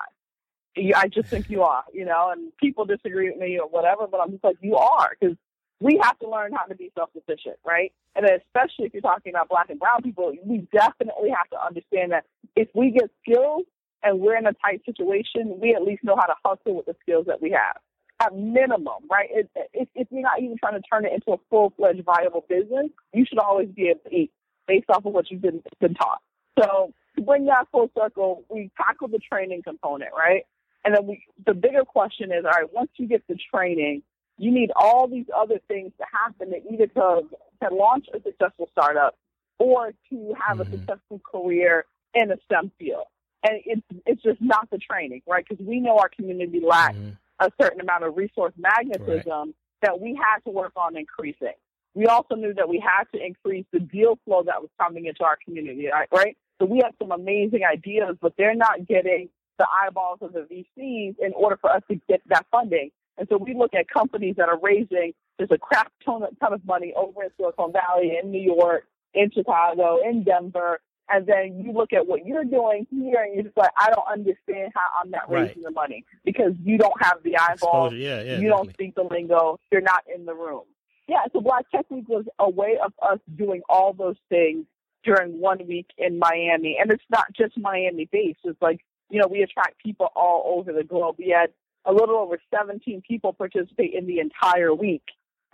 I 0.96 1.06
just 1.06 1.28
think 1.28 1.48
you 1.48 1.62
are, 1.62 1.84
you 1.92 2.04
know. 2.04 2.30
And 2.32 2.50
people 2.56 2.84
disagree 2.84 3.30
with 3.30 3.38
me 3.38 3.58
or 3.60 3.68
whatever, 3.68 4.06
but 4.08 4.20
I'm 4.20 4.32
just 4.32 4.42
like, 4.42 4.56
you 4.60 4.76
are 4.76 5.10
because 5.18 5.36
we 5.80 6.00
have 6.02 6.18
to 6.20 6.28
learn 6.28 6.52
how 6.52 6.64
to 6.64 6.74
be 6.74 6.90
self-sufficient, 6.96 7.56
right? 7.64 7.92
And 8.16 8.24
especially 8.24 8.86
if 8.86 8.92
you're 8.92 9.02
talking 9.02 9.32
about 9.32 9.48
black 9.48 9.70
and 9.70 9.78
brown 9.78 10.02
people, 10.02 10.32
we 10.44 10.66
definitely 10.72 11.30
have 11.30 11.48
to 11.50 11.64
understand 11.64 12.12
that 12.12 12.24
if 12.56 12.68
we 12.74 12.90
get 12.90 13.10
skills 13.22 13.62
and 14.04 14.20
we're 14.20 14.36
in 14.36 14.46
a 14.46 14.52
tight 14.52 14.82
situation, 14.84 15.58
we 15.60 15.74
at 15.74 15.82
least 15.82 16.04
know 16.04 16.16
how 16.16 16.26
to 16.26 16.34
hustle 16.44 16.76
with 16.76 16.86
the 16.86 16.96
skills 17.02 17.26
that 17.26 17.40
we 17.42 17.50
have. 17.50 17.76
At 18.20 18.36
minimum, 18.36 19.02
right? 19.10 19.28
If, 19.32 19.46
if, 19.72 19.88
if 19.94 20.06
you're 20.10 20.22
not 20.22 20.40
even 20.40 20.56
trying 20.56 20.80
to 20.80 20.88
turn 20.88 21.04
it 21.04 21.12
into 21.12 21.32
a 21.32 21.38
full 21.50 21.72
fledged 21.76 22.04
viable 22.04 22.44
business, 22.48 22.86
you 23.12 23.24
should 23.26 23.38
always 23.38 23.68
be 23.68 23.88
able 23.88 24.00
to 24.08 24.14
eat 24.14 24.30
based 24.68 24.88
off 24.88 25.04
of 25.04 25.12
what 25.12 25.30
you've 25.30 25.42
been, 25.42 25.62
been 25.80 25.94
taught. 25.94 26.22
So 26.58 26.92
to 27.16 27.22
bring 27.22 27.46
that 27.46 27.66
full 27.72 27.90
circle, 27.98 28.44
we 28.48 28.70
tackle 28.76 29.08
the 29.08 29.18
training 29.18 29.62
component, 29.62 30.12
right? 30.16 30.44
And 30.84 30.94
then 30.94 31.06
we, 31.06 31.24
the 31.44 31.54
bigger 31.54 31.84
question 31.84 32.30
is, 32.30 32.44
all 32.44 32.52
right, 32.52 32.72
once 32.72 32.90
you 32.96 33.08
get 33.08 33.22
the 33.26 33.36
training, 33.52 34.02
You 34.38 34.50
need 34.50 34.70
all 34.74 35.06
these 35.06 35.26
other 35.36 35.60
things 35.68 35.92
to 35.98 36.04
happen 36.12 36.50
to 36.50 36.72
either 36.72 36.86
to, 36.88 37.22
to 37.62 37.74
launch 37.74 38.06
a 38.12 38.20
successful 38.22 38.68
startup 38.72 39.16
or 39.58 39.92
to 40.10 40.34
have 40.46 40.58
mm-hmm. 40.58 40.74
a 40.74 40.78
successful 40.78 41.20
career 41.30 41.84
in 42.14 42.30
a 42.30 42.36
STEM 42.46 42.72
field. 42.78 43.06
And 43.44 43.60
it's, 43.66 43.82
it's 44.06 44.22
just 44.22 44.40
not 44.40 44.68
the 44.70 44.78
training, 44.78 45.22
right? 45.26 45.44
Because 45.46 45.64
we 45.64 45.78
know 45.78 45.98
our 45.98 46.08
community 46.08 46.60
lacks 46.66 46.96
mm-hmm. 46.96 47.10
a 47.40 47.50
certain 47.60 47.80
amount 47.80 48.04
of 48.04 48.16
resource 48.16 48.54
magnetism 48.56 49.26
right. 49.26 49.54
that 49.82 50.00
we 50.00 50.14
had 50.14 50.38
to 50.46 50.50
work 50.50 50.72
on 50.76 50.96
increasing. 50.96 51.52
We 51.94 52.06
also 52.06 52.34
knew 52.34 52.54
that 52.54 52.68
we 52.68 52.80
had 52.80 53.04
to 53.14 53.24
increase 53.24 53.66
the 53.72 53.80
deal 53.80 54.18
flow 54.24 54.42
that 54.44 54.60
was 54.60 54.70
coming 54.80 55.06
into 55.06 55.22
our 55.24 55.38
community, 55.44 55.88
right? 56.12 56.36
So 56.60 56.66
we 56.66 56.80
have 56.82 56.94
some 56.98 57.12
amazing 57.12 57.60
ideas, 57.70 58.16
but 58.20 58.32
they're 58.36 58.56
not 58.56 58.86
getting 58.88 59.28
the 59.58 59.66
eyeballs 59.84 60.18
of 60.22 60.32
the 60.32 60.40
VCs 60.40 61.16
in 61.20 61.32
order 61.36 61.56
for 61.60 61.70
us 61.70 61.82
to 61.90 62.00
get 62.08 62.22
that 62.28 62.46
funding. 62.50 62.90
And 63.18 63.28
so 63.28 63.36
we 63.36 63.54
look 63.54 63.74
at 63.74 63.88
companies 63.88 64.34
that 64.38 64.48
are 64.48 64.58
raising 64.60 65.12
just 65.38 65.52
a 65.52 65.58
crap 65.58 65.92
ton 66.04 66.22
of, 66.24 66.38
ton 66.40 66.52
of 66.52 66.64
money 66.64 66.92
over 66.96 67.22
in 67.22 67.30
Silicon 67.36 67.72
Valley, 67.72 68.18
in 68.20 68.30
New 68.30 68.40
York, 68.40 68.86
in 69.14 69.30
Chicago, 69.30 70.00
in 70.04 70.24
Denver, 70.24 70.80
and 71.08 71.26
then 71.26 71.60
you 71.62 71.72
look 71.72 71.92
at 71.92 72.06
what 72.06 72.24
you're 72.24 72.44
doing 72.44 72.86
here 72.90 73.22
and 73.22 73.34
you're 73.34 73.44
just 73.44 73.56
like, 73.56 73.70
I 73.78 73.90
don't 73.90 74.08
understand 74.10 74.72
how 74.74 74.86
I'm 75.02 75.10
not 75.10 75.30
raising 75.30 75.62
right. 75.62 75.64
the 75.64 75.70
money 75.70 76.04
because 76.24 76.52
you 76.62 76.78
don't 76.78 77.00
have 77.02 77.22
the 77.22 77.36
eyeballs, 77.36 77.94
yeah, 77.94 78.22
yeah, 78.22 78.38
you 78.38 78.48
don't 78.48 78.70
speak 78.70 78.94
the 78.94 79.02
lingo, 79.02 79.58
you're 79.70 79.80
not 79.80 80.04
in 80.14 80.24
the 80.24 80.34
room. 80.34 80.64
Yeah, 81.06 81.24
so 81.32 81.40
Black 81.40 81.70
Tech 81.70 81.84
Week 81.90 82.08
was 82.08 82.24
a 82.38 82.48
way 82.48 82.78
of 82.82 82.92
us 83.02 83.18
doing 83.36 83.60
all 83.68 83.92
those 83.92 84.16
things 84.30 84.64
during 85.04 85.40
one 85.40 85.66
week 85.66 85.88
in 85.98 86.18
Miami. 86.18 86.78
And 86.80 86.90
it's 86.90 87.04
not 87.10 87.26
just 87.36 87.56
Miami 87.58 88.08
based. 88.10 88.40
It's 88.44 88.60
like, 88.60 88.80
you 89.10 89.20
know, 89.20 89.28
we 89.28 89.42
attract 89.42 89.82
people 89.82 90.10
all 90.16 90.58
over 90.58 90.72
the 90.72 90.82
globe. 90.82 91.16
We 91.18 91.28
had 91.28 91.50
a 91.84 91.92
little 91.92 92.16
over 92.16 92.38
17 92.54 93.02
people 93.06 93.32
participate 93.32 93.92
in 93.94 94.06
the 94.06 94.18
entire 94.18 94.74
week. 94.74 95.04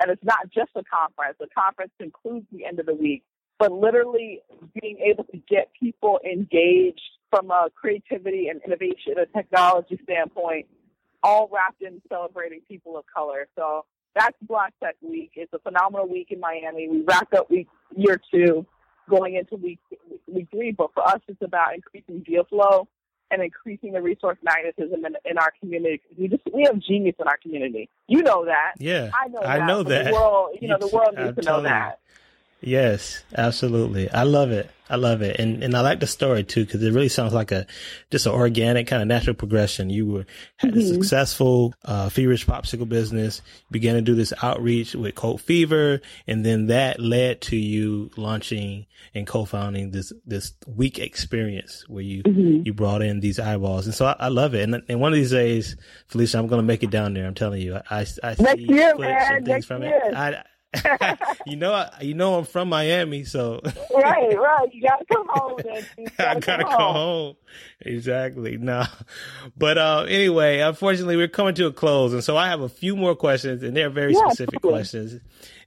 And 0.01 0.11
it's 0.11 0.25
not 0.25 0.49
just 0.51 0.71
a 0.77 0.83
conference. 0.85 1.37
The 1.39 1.49
conference 1.55 1.93
includes 1.99 2.47
the 2.53 2.65
end 2.65 2.79
of 2.79 2.87
the 2.87 2.95
week, 2.95 3.23
but 3.61 3.71
literally 3.71 4.41
being 4.81 4.99
able 4.99 5.23
to 5.25 5.37
get 5.49 5.71
people 5.79 6.19
engaged 6.25 7.03
from 7.29 7.51
a 7.51 7.69
creativity 7.77 8.49
and 8.49 8.61
innovation 8.67 9.15
and 9.19 9.27
technology 9.37 10.01
standpoint, 10.03 10.67
all 11.23 11.49
wrapped 11.53 11.83
in 11.83 12.01
celebrating 12.09 12.63
people 12.67 12.97
of 12.97 13.05
color. 13.15 13.47
So 13.55 13.85
that's 14.17 14.37
Black 14.43 14.73
Tech 14.83 14.97
Week. 15.03 15.33
It's 15.35 15.53
a 15.53 15.59
phenomenal 15.59 16.09
week 16.09 16.29
in 16.31 16.41
Miami. 16.41 16.89
We 16.89 17.03
wrapped 17.03 17.35
up 17.35 17.51
week 17.51 17.69
year 17.95 18.19
two 18.33 18.67
going 19.11 19.37
into 19.37 19.57
week 19.57 19.79
week 20.27 20.49
three. 20.51 20.73
But 20.73 20.95
for 20.95 21.07
us, 21.07 21.21
it's 21.29 21.43
about 21.43 21.75
increasing 21.75 22.21
deal 22.21 22.45
flow 22.45 22.89
and 23.31 23.43
increasing 23.43 23.93
the 23.93 24.01
resource 24.01 24.39
magnetism 24.43 25.05
in, 25.05 25.17
in 25.31 25.37
our 25.37 25.53
community. 25.61 26.01
We 26.19 26.29
just 26.29 26.43
we 26.53 26.63
have 26.63 26.79
genius 26.79 27.15
in 27.21 27.29
our 27.29 27.37
community. 27.37 27.91
You 28.09 28.23
know 28.23 28.47
that. 28.47 28.73
Yeah, 28.79 29.11
I 29.15 29.29
know. 29.29 29.41
I 29.43 29.59
that, 29.59 29.67
know 29.67 29.83
that. 29.83 30.07
The 30.07 30.13
world, 30.13 30.59
you 30.61 30.69
know, 30.69 30.79
the 30.79 30.89
world 30.89 31.15
needs 31.15 31.29
I'm 31.29 31.35
to 31.35 31.43
know 31.43 31.63
that. 31.63 32.01
Yes, 32.63 33.23
absolutely. 33.37 34.11
I 34.11 34.25
love 34.25 34.51
it. 34.51 34.71
I 34.91 34.97
love 34.97 35.23
it. 35.23 35.39
And, 35.39 35.63
and 35.63 35.77
I 35.77 35.83
like 35.83 36.01
the 36.01 36.07
story 36.07 36.43
too, 36.43 36.65
because 36.65 36.83
it 36.83 36.93
really 36.93 37.09
sounds 37.09 37.33
like 37.33 37.53
a, 37.53 37.65
just 38.11 38.27
an 38.27 38.33
organic 38.33 38.89
kind 38.89 39.01
of 39.01 39.07
natural 39.07 39.35
progression. 39.35 39.89
You 39.89 40.07
were, 40.07 40.27
had 40.57 40.73
mm-hmm. 40.73 40.81
a 40.81 40.85
successful, 40.85 41.75
uh, 41.85 42.09
feverish 42.09 42.45
popsicle 42.45 42.89
business, 42.89 43.41
began 43.71 43.95
to 43.95 44.03
do 44.03 44.17
this 44.17 44.33
outreach 44.43 44.95
with 44.97 45.15
Code 45.15 45.41
Fever. 45.41 46.01
And 46.27 46.45
then 46.45 46.67
that 46.67 46.99
led 46.99 47.41
to 47.43 47.57
you 47.57 48.11
launching 48.17 48.87
and 49.15 49.27
co-founding 49.27 49.93
this, 49.93 50.13
this 50.27 50.53
week 50.67 50.99
experience 50.99 51.85
where 51.89 52.03
you, 52.03 52.25
mm-hmm. 52.25 52.67
you 52.67 52.75
brought 52.75 53.01
in 53.01 53.21
these 53.21 53.39
eyeballs. 53.39 53.87
And 53.87 53.95
so 53.95 54.07
I, 54.07 54.17
I, 54.19 54.29
love 54.29 54.55
it. 54.55 54.69
And, 54.69 54.83
and 54.89 55.01
one 55.01 55.13
of 55.13 55.17
these 55.17 55.31
days, 55.31 55.77
Felicia, 56.09 56.39
I'm 56.39 56.49
going 56.49 56.61
to 56.61 56.67
make 56.67 56.83
it 56.83 56.91
down 56.91 57.15
there. 57.15 57.27
I'm 57.27 57.35
telling 57.35 57.63
you, 57.63 57.77
I, 57.77 58.01
I, 58.01 58.05
see 58.05 58.43
Next 58.43 58.61
year, 58.61 58.99
man. 58.99 59.45
Next 59.45 59.67
from 59.67 59.83
year. 59.83 60.01
it. 60.05 60.15
I, 60.15 60.43
you 61.47 61.57
know, 61.57 61.73
I, 61.73 61.91
you 62.01 62.15
know, 62.15 62.37
I'm 62.37 62.45
from 62.45 62.69
Miami, 62.69 63.25
so 63.25 63.61
right, 63.95 64.39
right. 64.39 64.69
You 64.73 64.83
gotta 64.83 65.05
come 65.13 65.27
home. 65.29 65.57
Gotta 66.17 66.29
I 66.31 66.39
gotta 66.39 66.65
come, 66.65 66.73
home. 66.73 66.95
home. 66.95 67.37
Exactly. 67.81 68.57
No, 68.57 68.85
but 69.57 69.79
uh, 69.79 70.07
anyway, 70.09 70.61
unfortunately, 70.61 71.17
we're 71.17 71.29
coming 71.29 71.55
to 71.57 71.67
a 71.67 71.73
close, 71.73 72.13
and 72.13 72.23
so 72.23 72.37
I 72.37 72.49
have 72.49 72.61
a 72.61 72.69
few 72.69 72.95
more 72.95 73.17
questions, 73.17 73.63
and 73.63 73.77
they're 73.77 73.91
very 73.91 74.15
yeah, 74.15 74.29
specific 74.29 74.61
totally. 74.61 74.75
questions. 74.75 75.21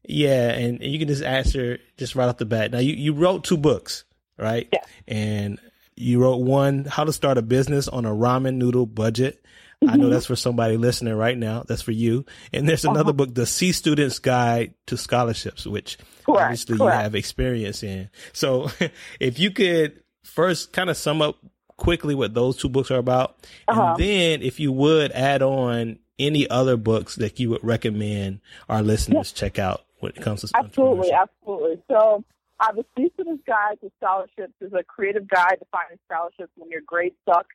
Yeah, 0.07 0.51
and, 0.51 0.81
and 0.81 0.91
you 0.91 0.99
can 0.99 1.07
just 1.07 1.23
answer 1.23 1.79
just 1.97 2.15
right 2.15 2.29
off 2.29 2.37
the 2.37 2.45
bat. 2.45 2.71
Now, 2.71 2.79
you 2.79 2.93
you 2.93 3.13
wrote 3.13 3.43
two 3.43 3.57
books, 3.57 4.05
right? 4.37 4.69
Yeah. 4.71 4.83
And 5.07 5.59
you 5.95 6.21
wrote 6.21 6.37
one, 6.37 6.85
How 6.85 7.03
to 7.03 7.13
Start 7.13 7.37
a 7.37 7.41
Business 7.41 7.87
on 7.87 8.05
a 8.05 8.11
Ramen 8.11 8.55
Noodle 8.55 8.85
Budget 8.85 9.42
I 9.88 9.96
know 9.96 10.06
mm-hmm. 10.06 10.13
that's 10.13 10.26
for 10.26 10.36
somebody 10.36 10.78
listening 10.78 11.15
right 11.15 11.38
now. 11.38 11.63
That's 11.67 11.82
for 11.82 11.91
you. 11.91 12.26
And 12.52 12.67
there's 12.67 12.86
another 12.86 13.10
uh-huh. 13.10 13.13
book, 13.13 13.36
The 13.36 13.46
C 13.46 13.72
Student's 13.72 14.19
Guide 14.19 14.74
to 14.88 14.98
Scholarships, 14.98 15.65
which 15.65 15.98
correct, 16.26 16.41
obviously 16.41 16.78
correct. 16.78 16.98
you 16.98 17.04
have 17.04 17.15
experience 17.15 17.84
in. 17.84 18.10
So 18.32 18.69
if 19.19 19.39
you 19.39 19.52
could 19.52 20.02
first 20.24 20.74
kind 20.74 20.89
of 20.89 20.98
sum 20.98 21.22
up 21.22 21.38
quickly 21.78 22.15
what 22.15 22.34
those 22.34 22.58
two 22.58 22.69
books 22.69 22.91
are 22.91 22.98
about, 22.98 23.38
uh-huh. 23.67 23.82
and 23.82 24.00
then 24.00 24.41
if 24.41 24.60
you 24.60 24.72
would 24.72 25.12
add 25.12 25.41
on 25.41 26.00
any 26.19 26.50
other 26.50 26.78
books 26.78 27.15
that 27.15 27.39
you 27.39 27.50
would 27.50 27.63
recommend 27.63 28.39
our 28.69 28.82
listeners 28.82 29.34
yeah. 29.36 29.39
check 29.39 29.60
out 29.60 29.86
when 30.00 30.12
it 30.15 30.22
comes 30.22 30.41
to 30.41 30.48
scholarships. 30.48 30.78
absolutely, 30.78 31.12
absolutely. 31.12 31.84
So, 31.89 32.24
uh, 32.60 32.72
the 32.72 32.86
C 32.96 33.10
Student's 33.13 33.43
Guide 33.46 33.80
to 33.82 33.91
Scholarships 33.98 34.54
is 34.62 34.72
a 34.74 34.84
creative 34.84 35.28
guide 35.28 35.58
to 35.60 35.65
finding 35.72 35.98
scholarships 36.06 36.52
when 36.56 36.69
your 36.69 36.82
grades 36.86 37.15
suck 37.28 37.48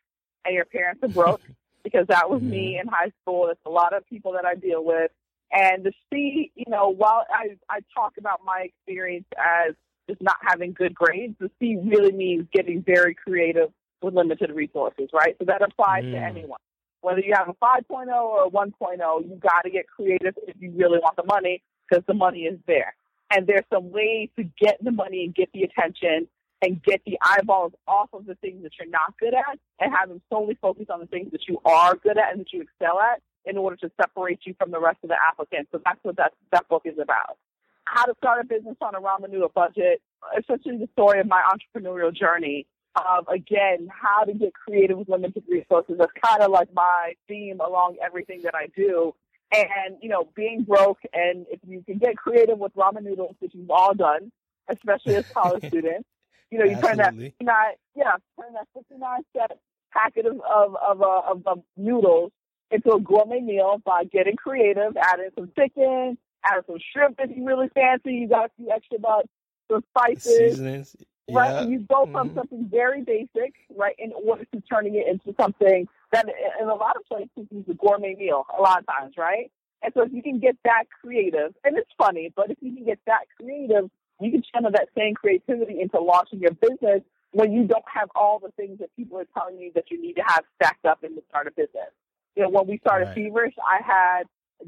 and 0.45 0.55
your 0.55 0.65
parents 0.65 1.03
are 1.03 1.09
broke. 1.09 1.41
because 1.85 2.07
that 2.09 2.29
was 2.29 2.41
mm-hmm. 2.41 2.51
me 2.51 2.79
in 2.81 2.89
high 2.89 3.13
school. 3.23 3.47
There's 3.47 3.57
a 3.67 3.71
lot 3.71 3.95
of 3.95 4.07
people 4.07 4.33
that 4.33 4.45
I 4.45 4.55
deal 4.55 4.85
with. 4.85 5.11
And 5.51 5.85
to 5.85 5.93
see, 6.13 6.53
you 6.55 6.67
know, 6.69 6.91
while 6.91 7.25
I, 7.31 7.57
I 7.71 7.81
talk 7.95 8.15
about 8.19 8.41
my 8.45 8.67
experience 8.67 9.27
as 9.39 9.75
just 10.09 10.21
not 10.23 10.37
having 10.43 10.73
good 10.73 10.95
grades, 10.95 11.35
the 11.39 11.51
C 11.59 11.77
really 11.83 12.13
means 12.13 12.47
getting 12.53 12.83
very 12.83 13.15
creative 13.15 13.71
with 14.03 14.15
limited 14.15 14.51
resources, 14.51 15.09
right? 15.13 15.37
So 15.39 15.45
that 15.47 15.63
applies 15.63 16.05
mm. 16.05 16.13
to 16.13 16.19
anyone. 16.19 16.59
Whether 17.01 17.21
you 17.21 17.35
have 17.35 17.49
a 17.49 17.55
5.0 17.55 18.09
or 18.09 18.45
a 18.45 18.51
1.0, 18.51 19.29
you 19.29 19.37
got 19.37 19.63
to 19.63 19.71
get 19.71 19.87
creative 19.89 20.35
if 20.47 20.57
you 20.61 20.73
really 20.77 20.99
want 20.99 21.17
the 21.17 21.25
money 21.25 21.63
because 21.89 22.05
the 22.07 22.15
money 22.15 22.41
is 22.41 22.59
there. 22.67 22.95
And 23.31 23.47
there's 23.47 23.65
some 23.73 23.91
ways 23.91 24.31
to 24.37 24.45
get 24.59 24.83
the 24.83 24.91
money 24.91 25.25
and 25.25 25.35
get 25.35 25.51
the 25.53 25.63
attention 25.63 26.29
and 26.63 26.83
get 26.83 27.01
the 27.07 27.19
eyeballs 27.23 27.73
off 27.87 28.09
of 28.13 28.27
the 28.27 28.35
things 28.37 28.63
that 28.63 28.73
you're 28.79 28.89
not 28.89 29.17
good 29.19 29.35
at 29.35 29.59
and 29.81 29.93
have 29.95 30.09
them 30.09 30.21
solely 30.31 30.59
focus 30.61 30.87
on 30.91 31.01
the 31.01 31.07
things 31.07 31.31
that 31.33 31.47
you 31.47 31.61
are 31.65 31.95
good 31.97 32.19
at 32.19 32.33
and 32.33 32.41
that 32.41 32.53
you 32.53 32.63
excel 32.63 32.99
at 33.01 33.23
in 33.45 33.57
order 33.57 33.77
to 33.77 33.91
separate 34.01 34.41
you 34.45 34.55
from 34.59 34.71
the 34.71 34.81
rest 34.81 34.99
of 35.03 35.09
the 35.09 35.17
applicants. 35.23 35.71
So 35.73 35.81
that's 35.85 35.99
what 36.03 36.17
that, 36.17 36.33
that 36.53 36.69
book 36.69 36.83
is 36.85 36.99
about. 37.01 37.39
How 37.85 38.05
to 38.05 38.15
start 38.19 38.45
a 38.45 38.45
business 38.45 38.77
on 38.81 38.95
a 38.95 39.01
ramen 39.01 39.31
noodle 39.31 39.53
budget, 39.55 40.03
essentially 40.39 40.77
the 40.77 40.89
story 40.93 41.21
of 41.21 41.27
my 41.27 41.43
entrepreneurial 41.49 42.15
journey 42.15 42.67
of, 42.97 43.27
again, 43.29 43.89
how 43.91 44.25
to 44.25 44.35
get 44.35 44.53
creative 44.53 44.99
with 44.99 45.09
limited 45.09 45.45
resources. 45.49 45.97
That's 45.99 46.13
kind 46.23 46.43
of 46.43 46.51
like 46.51 46.69
my 46.75 47.15
theme 47.29 47.61
along 47.61 47.97
everything 48.05 48.43
that 48.43 48.55
I 48.55 48.67
do. 48.77 49.15
And, 49.55 49.97
you 50.03 50.11
know, 50.11 50.29
being 50.35 50.65
broke 50.65 50.99
and 51.15 51.47
if 51.51 51.61
you 51.67 51.83
can 51.83 51.97
get 51.97 52.19
creative 52.19 52.59
with 52.59 52.75
ramen 52.75 53.05
noodles, 53.05 53.37
which 53.39 53.55
you've 53.55 53.71
all 53.71 53.95
done, 53.95 54.31
especially 54.69 55.17
as 55.17 55.25
college 55.33 55.65
students, 55.69 56.07
you 56.51 56.59
know, 56.59 56.65
you 56.65 56.77
Absolutely. 56.77 56.89
turn 56.89 56.97
that 56.99 57.15
59, 57.15 57.57
yeah, 57.95 58.13
turn 58.41 58.53
that 58.55 58.69
59 58.75 59.21
cent 59.37 59.53
packet 59.93 60.27
of, 60.27 60.41
of, 60.41 60.77
of, 60.77 61.03
uh, 61.03 61.23
of, 61.31 61.47
of 61.47 61.63
noodles 61.77 62.33
into 62.71 62.93
a 62.93 63.01
gourmet 63.01 63.41
meal 63.41 63.81
by 63.85 64.05
getting 64.05 64.37
creative, 64.37 64.97
adding 64.97 65.31
some 65.35 65.51
chicken, 65.59 66.19
adding 66.45 66.63
some 66.67 66.79
shrimp 66.93 67.17
if 67.19 67.37
you 67.37 67.45
really 67.45 67.69
fancy. 67.75 68.13
You 68.13 68.29
got 68.29 68.47
a 68.47 68.51
few 68.57 68.71
extra 68.71 68.99
bucks, 68.99 69.29
some 69.71 69.83
spices. 69.91 70.53
Seasonings. 70.53 70.97
Right, 71.31 71.63
and 71.63 71.71
you 71.71 71.81
go 71.81 72.07
from 72.07 72.29
mm-hmm. 72.29 72.39
something 72.39 72.69
very 72.71 73.03
basic, 73.03 73.53
right, 73.77 73.95
in 73.99 74.13
order 74.15 74.47
to 74.47 74.63
turning 74.63 74.95
it 74.95 75.07
into 75.07 75.35
something 75.39 75.87
that, 76.11 76.25
in 76.59 76.67
a 76.67 76.75
lot 76.75 76.97
of 76.97 77.05
places, 77.05 77.47
is 77.51 77.69
a 77.69 77.75
gourmet 77.75 78.15
meal. 78.15 78.47
A 78.59 78.63
lot 78.63 78.79
of 78.79 78.87
times, 78.87 79.13
right? 79.19 79.51
And 79.83 79.93
so, 79.93 80.05
if 80.05 80.13
you 80.15 80.23
can 80.23 80.39
get 80.39 80.57
that 80.65 80.85
creative, 81.03 81.55
and 81.65 81.77
it's 81.77 81.91
funny, 81.99 82.33
but 82.35 82.51
if 82.51 82.57
you 82.63 82.75
can 82.75 82.87
get 82.87 82.99
that 83.05 83.27
creative 83.39 83.91
you 84.21 84.31
can 84.31 84.43
channel 84.53 84.71
that 84.73 84.89
same 84.97 85.15
creativity 85.15 85.81
into 85.81 86.01
launching 86.01 86.41
your 86.41 86.53
business 86.53 87.03
when 87.33 87.53
you 87.53 87.65
don't 87.65 87.85
have 87.93 88.09
all 88.15 88.39
the 88.39 88.51
things 88.53 88.79
that 88.79 88.95
people 88.97 89.19
are 89.19 89.27
telling 89.37 89.59
you 89.59 89.71
that 89.75 89.91
you 89.91 90.01
need 90.01 90.15
to 90.15 90.23
have 90.27 90.45
stacked 90.57 90.85
up 90.87 91.05
in 91.05 91.15
to 91.15 91.23
start 91.29 91.47
a 91.47 91.51
business. 91.51 91.91
You 92.37 92.45
know, 92.45 92.49
when 92.51 92.67
we 92.67 92.79
started 92.79 93.07
right. 93.07 93.15
Feverish, 93.15 93.55
I 93.59 93.81
had 93.85 94.23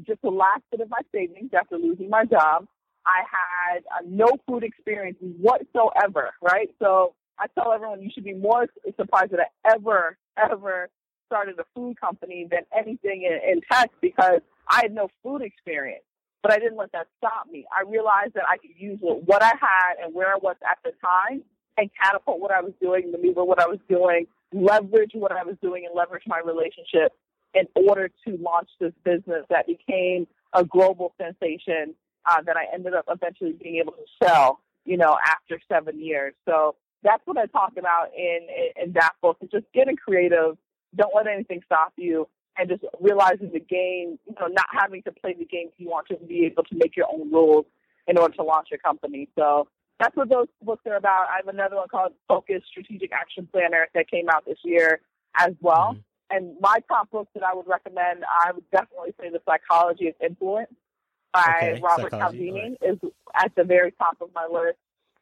just 0.05 0.21
the 0.21 0.29
last 0.29 0.61
bit 0.71 0.81
of 0.81 0.89
my 0.89 1.01
savings 1.11 1.51
after 1.57 1.77
losing 1.77 2.09
my 2.09 2.25
job. 2.25 2.65
I 3.05 3.23
had 3.29 3.83
uh, 3.85 4.03
no 4.07 4.27
food 4.47 4.63
experience 4.63 5.17
whatsoever, 5.19 6.31
right? 6.41 6.69
So 6.79 7.15
I 7.39 7.47
tell 7.55 7.73
everyone 7.73 8.01
you 8.01 8.11
should 8.13 8.23
be 8.23 8.33
more 8.33 8.67
surprised 8.95 9.31
that 9.31 9.39
I 9.39 9.73
ever, 9.73 10.17
ever 10.37 10.89
started 11.25 11.57
a 11.59 11.63
food 11.73 11.99
company 11.99 12.47
than 12.49 12.61
anything 12.77 13.23
in, 13.23 13.51
in 13.51 13.61
tech 13.71 13.89
because 14.01 14.41
I 14.67 14.81
had 14.83 14.93
no 14.93 15.09
food 15.23 15.41
experience. 15.41 16.03
But 16.41 16.53
I 16.53 16.59
didn't 16.59 16.77
let 16.77 16.91
that 16.93 17.07
stop 17.17 17.47
me. 17.51 17.65
I 17.75 17.87
realized 17.89 18.33
that 18.33 18.43
I 18.49 18.57
could 18.57 18.71
use 18.75 18.97
what 19.01 19.43
I 19.43 19.53
had 19.59 20.03
and 20.03 20.13
where 20.13 20.33
I 20.33 20.37
was 20.37 20.55
at 20.69 20.79
the 20.83 20.91
time 21.01 21.43
and 21.77 21.89
catapult 22.01 22.39
what 22.39 22.51
I 22.51 22.61
was 22.61 22.73
doing, 22.81 23.11
maneuver 23.11 23.43
what 23.43 23.59
I 23.59 23.67
was 23.67 23.79
doing, 23.87 24.25
leverage 24.51 25.11
what 25.13 25.31
I 25.31 25.43
was 25.43 25.55
doing, 25.61 25.85
and 25.85 25.95
leverage 25.95 26.23
my 26.27 26.39
relationship 26.43 27.13
in 27.53 27.67
order 27.75 28.09
to 28.27 28.37
launch 28.37 28.69
this 28.79 28.93
business 29.03 29.45
that 29.49 29.67
became 29.67 30.27
a 30.53 30.63
global 30.63 31.13
sensation 31.17 31.93
uh, 32.25 32.41
that 32.45 32.57
I 32.57 32.65
ended 32.73 32.93
up 32.93 33.05
eventually 33.09 33.53
being 33.53 33.77
able 33.77 33.93
to 33.93 34.05
sell, 34.23 34.59
you 34.85 34.97
know, 34.97 35.17
after 35.25 35.59
seven 35.69 36.03
years. 36.03 36.33
So 36.47 36.75
that's 37.03 37.21
what 37.25 37.37
I 37.37 37.45
talk 37.47 37.73
about 37.77 38.09
in, 38.17 38.39
in, 38.49 38.83
in 38.87 38.91
that 38.93 39.13
book 39.21 39.37
is 39.41 39.49
just 39.49 39.65
getting 39.73 39.95
creative. 39.95 40.57
Don't 40.95 41.15
let 41.15 41.27
anything 41.27 41.61
stop 41.65 41.93
you 41.97 42.27
and 42.57 42.69
just 42.69 42.83
realizing 42.99 43.51
the 43.51 43.59
game, 43.59 44.19
you 44.27 44.35
know, 44.39 44.47
not 44.47 44.67
having 44.71 45.01
to 45.03 45.11
play 45.11 45.33
the 45.37 45.45
game 45.45 45.69
you 45.77 45.89
want 45.89 46.07
to 46.07 46.17
be 46.17 46.45
able 46.45 46.63
to 46.63 46.75
make 46.75 46.95
your 46.95 47.07
own 47.11 47.31
rules 47.31 47.65
in 48.07 48.17
order 48.17 48.33
to 48.35 48.43
launch 48.43 48.67
your 48.71 48.79
company. 48.79 49.29
So 49.37 49.67
that's 49.99 50.15
what 50.15 50.29
those 50.29 50.47
books 50.61 50.83
are 50.85 50.95
about. 50.95 51.27
I 51.29 51.37
have 51.37 51.47
another 51.47 51.75
one 51.77 51.87
called 51.87 52.13
Focus 52.27 52.61
Strategic 52.69 53.11
Action 53.11 53.47
Planner 53.51 53.87
that 53.93 54.09
came 54.09 54.29
out 54.29 54.45
this 54.45 54.57
year 54.63 54.99
as 55.35 55.53
well. 55.61 55.93
Mm-hmm. 55.93 55.99
And 56.35 56.55
my 56.59 56.77
top 56.87 57.11
books 57.11 57.29
that 57.33 57.43
I 57.43 57.53
would 57.53 57.67
recommend, 57.67 58.23
I 58.23 58.51
would 58.51 58.63
definitely 58.71 59.13
say 59.19 59.29
The 59.29 59.41
Psychology 59.45 60.07
of 60.07 60.15
Influence 60.21 60.71
by 61.33 61.73
okay, 61.73 61.81
Robert 61.81 62.11
Cialdini 62.11 62.77
right. 62.81 62.91
is 62.91 62.97
at 63.35 63.53
the 63.55 63.63
very 63.63 63.91
top 63.91 64.17
of 64.21 64.29
my 64.33 64.47
list. 64.51 64.77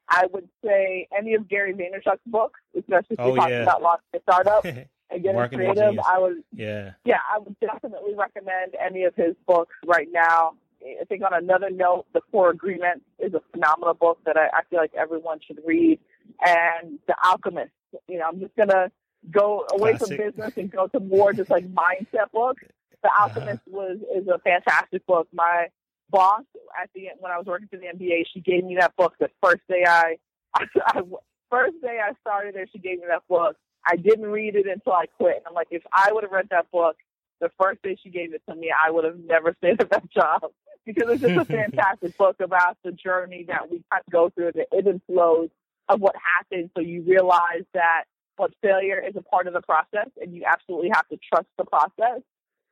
I 0.07 0.25
would 0.33 0.47
say 0.63 1.07
any 1.15 1.35
of 1.35 1.47
Gary 1.47 1.73
Vaynerchuk's 1.73 2.21
books, 2.25 2.59
especially 2.77 3.15
if 3.15 3.19
oh, 3.19 3.27
you're 3.27 3.35
talking 3.35 3.53
yeah. 3.53 3.63
about 3.63 3.81
launching 3.81 4.05
a 4.15 4.19
startup 4.21 4.65
and 5.09 5.23
getting 5.23 5.47
creative. 5.49 5.99
I 6.07 6.19
would, 6.19 6.43
yeah, 6.53 6.91
yeah, 7.05 7.19
I 7.33 7.39
would 7.39 7.55
definitely 7.59 8.13
recommend 8.15 8.75
any 8.79 9.03
of 9.03 9.15
his 9.15 9.35
books 9.47 9.75
right 9.85 10.07
now. 10.11 10.53
I 10.81 11.03
think 11.05 11.23
on 11.23 11.33
another 11.33 11.69
note, 11.69 12.05
The 12.13 12.21
Four 12.31 12.51
Agreements 12.51 13.03
is 13.19 13.33
a 13.33 13.41
phenomenal 13.51 13.93
book 13.93 14.19
that 14.25 14.37
I, 14.37 14.47
I 14.47 14.61
feel 14.69 14.79
like 14.79 14.93
everyone 14.95 15.39
should 15.45 15.59
read. 15.65 15.99
And 16.41 16.99
The 17.07 17.15
Alchemist, 17.25 17.71
you 18.07 18.17
know, 18.17 18.25
I'm 18.27 18.39
just 18.39 18.55
gonna 18.55 18.91
go 19.31 19.65
away 19.73 19.97
Classic. 19.97 20.17
from 20.17 20.27
business 20.27 20.53
and 20.57 20.71
go 20.71 20.87
to 20.87 20.99
more 20.99 21.33
just 21.33 21.49
like 21.49 21.67
mindset 21.73 22.31
books. 22.33 22.63
The 23.01 23.09
uh-huh. 23.09 23.23
Alchemist 23.23 23.61
uh-huh. 23.67 23.77
was 23.77 23.97
is 24.15 24.27
a 24.27 24.39
fantastic 24.39 25.05
book. 25.05 25.27
My 25.33 25.67
boss 26.09 26.43
at 26.81 26.89
the 26.93 27.09
when 27.19 27.31
I 27.31 27.37
was 27.37 27.45
working 27.45 27.67
for 27.67 27.77
the 27.77 27.85
NBA, 27.85 28.23
she 28.33 28.41
gave 28.41 28.63
me 28.63 28.77
that 28.79 28.95
book 28.95 29.15
the 29.19 29.29
first 29.43 29.61
day 29.67 29.83
I, 29.87 30.17
I, 30.55 30.65
I 30.85 31.01
first 31.49 31.81
day 31.81 31.99
I 32.03 32.13
started 32.21 32.55
there. 32.55 32.67
She 32.71 32.79
gave 32.79 32.99
me 32.99 33.05
that 33.09 33.27
book. 33.27 33.55
I 33.85 33.95
didn't 33.95 34.27
read 34.27 34.55
it 34.55 34.67
until 34.67 34.93
I 34.93 35.05
quit. 35.05 35.37
And 35.37 35.47
I'm 35.47 35.53
like, 35.53 35.67
if 35.71 35.83
I 35.93 36.11
would 36.11 36.23
have 36.23 36.31
read 36.31 36.49
that 36.51 36.69
book 36.71 36.97
the 37.39 37.49
first 37.59 37.81
day 37.81 37.97
she 38.01 38.09
gave 38.09 38.33
it 38.33 38.41
to 38.49 38.55
me, 38.55 38.71
I 38.71 38.91
would 38.91 39.05
have 39.05 39.19
never 39.19 39.55
stayed 39.57 39.81
at 39.81 39.89
that 39.91 40.09
job 40.11 40.51
because 40.85 41.09
it's 41.09 41.21
just 41.21 41.35
a 41.35 41.45
fantastic 41.53 42.17
book 42.17 42.37
about 42.39 42.77
the 42.83 42.91
journey 42.91 43.45
that 43.47 43.69
we 43.69 43.83
kind 43.91 44.03
of 44.05 44.11
go 44.11 44.29
through, 44.29 44.51
the 44.53 44.65
ebb 44.75 44.87
and 44.87 45.01
flows 45.07 45.49
of 45.87 46.01
what 46.01 46.15
happens. 46.37 46.69
So 46.75 46.81
you 46.81 47.03
realize 47.03 47.63
that 47.73 48.03
what 48.37 48.51
failure 48.61 49.03
is 49.05 49.15
a 49.15 49.21
part 49.21 49.47
of 49.47 49.53
the 49.53 49.61
process 49.61 50.09
and 50.21 50.33
you 50.33 50.43
absolutely 50.45 50.89
have 50.93 51.07
to 51.09 51.17
trust 51.31 51.47
the 51.57 51.65
process 51.65 52.21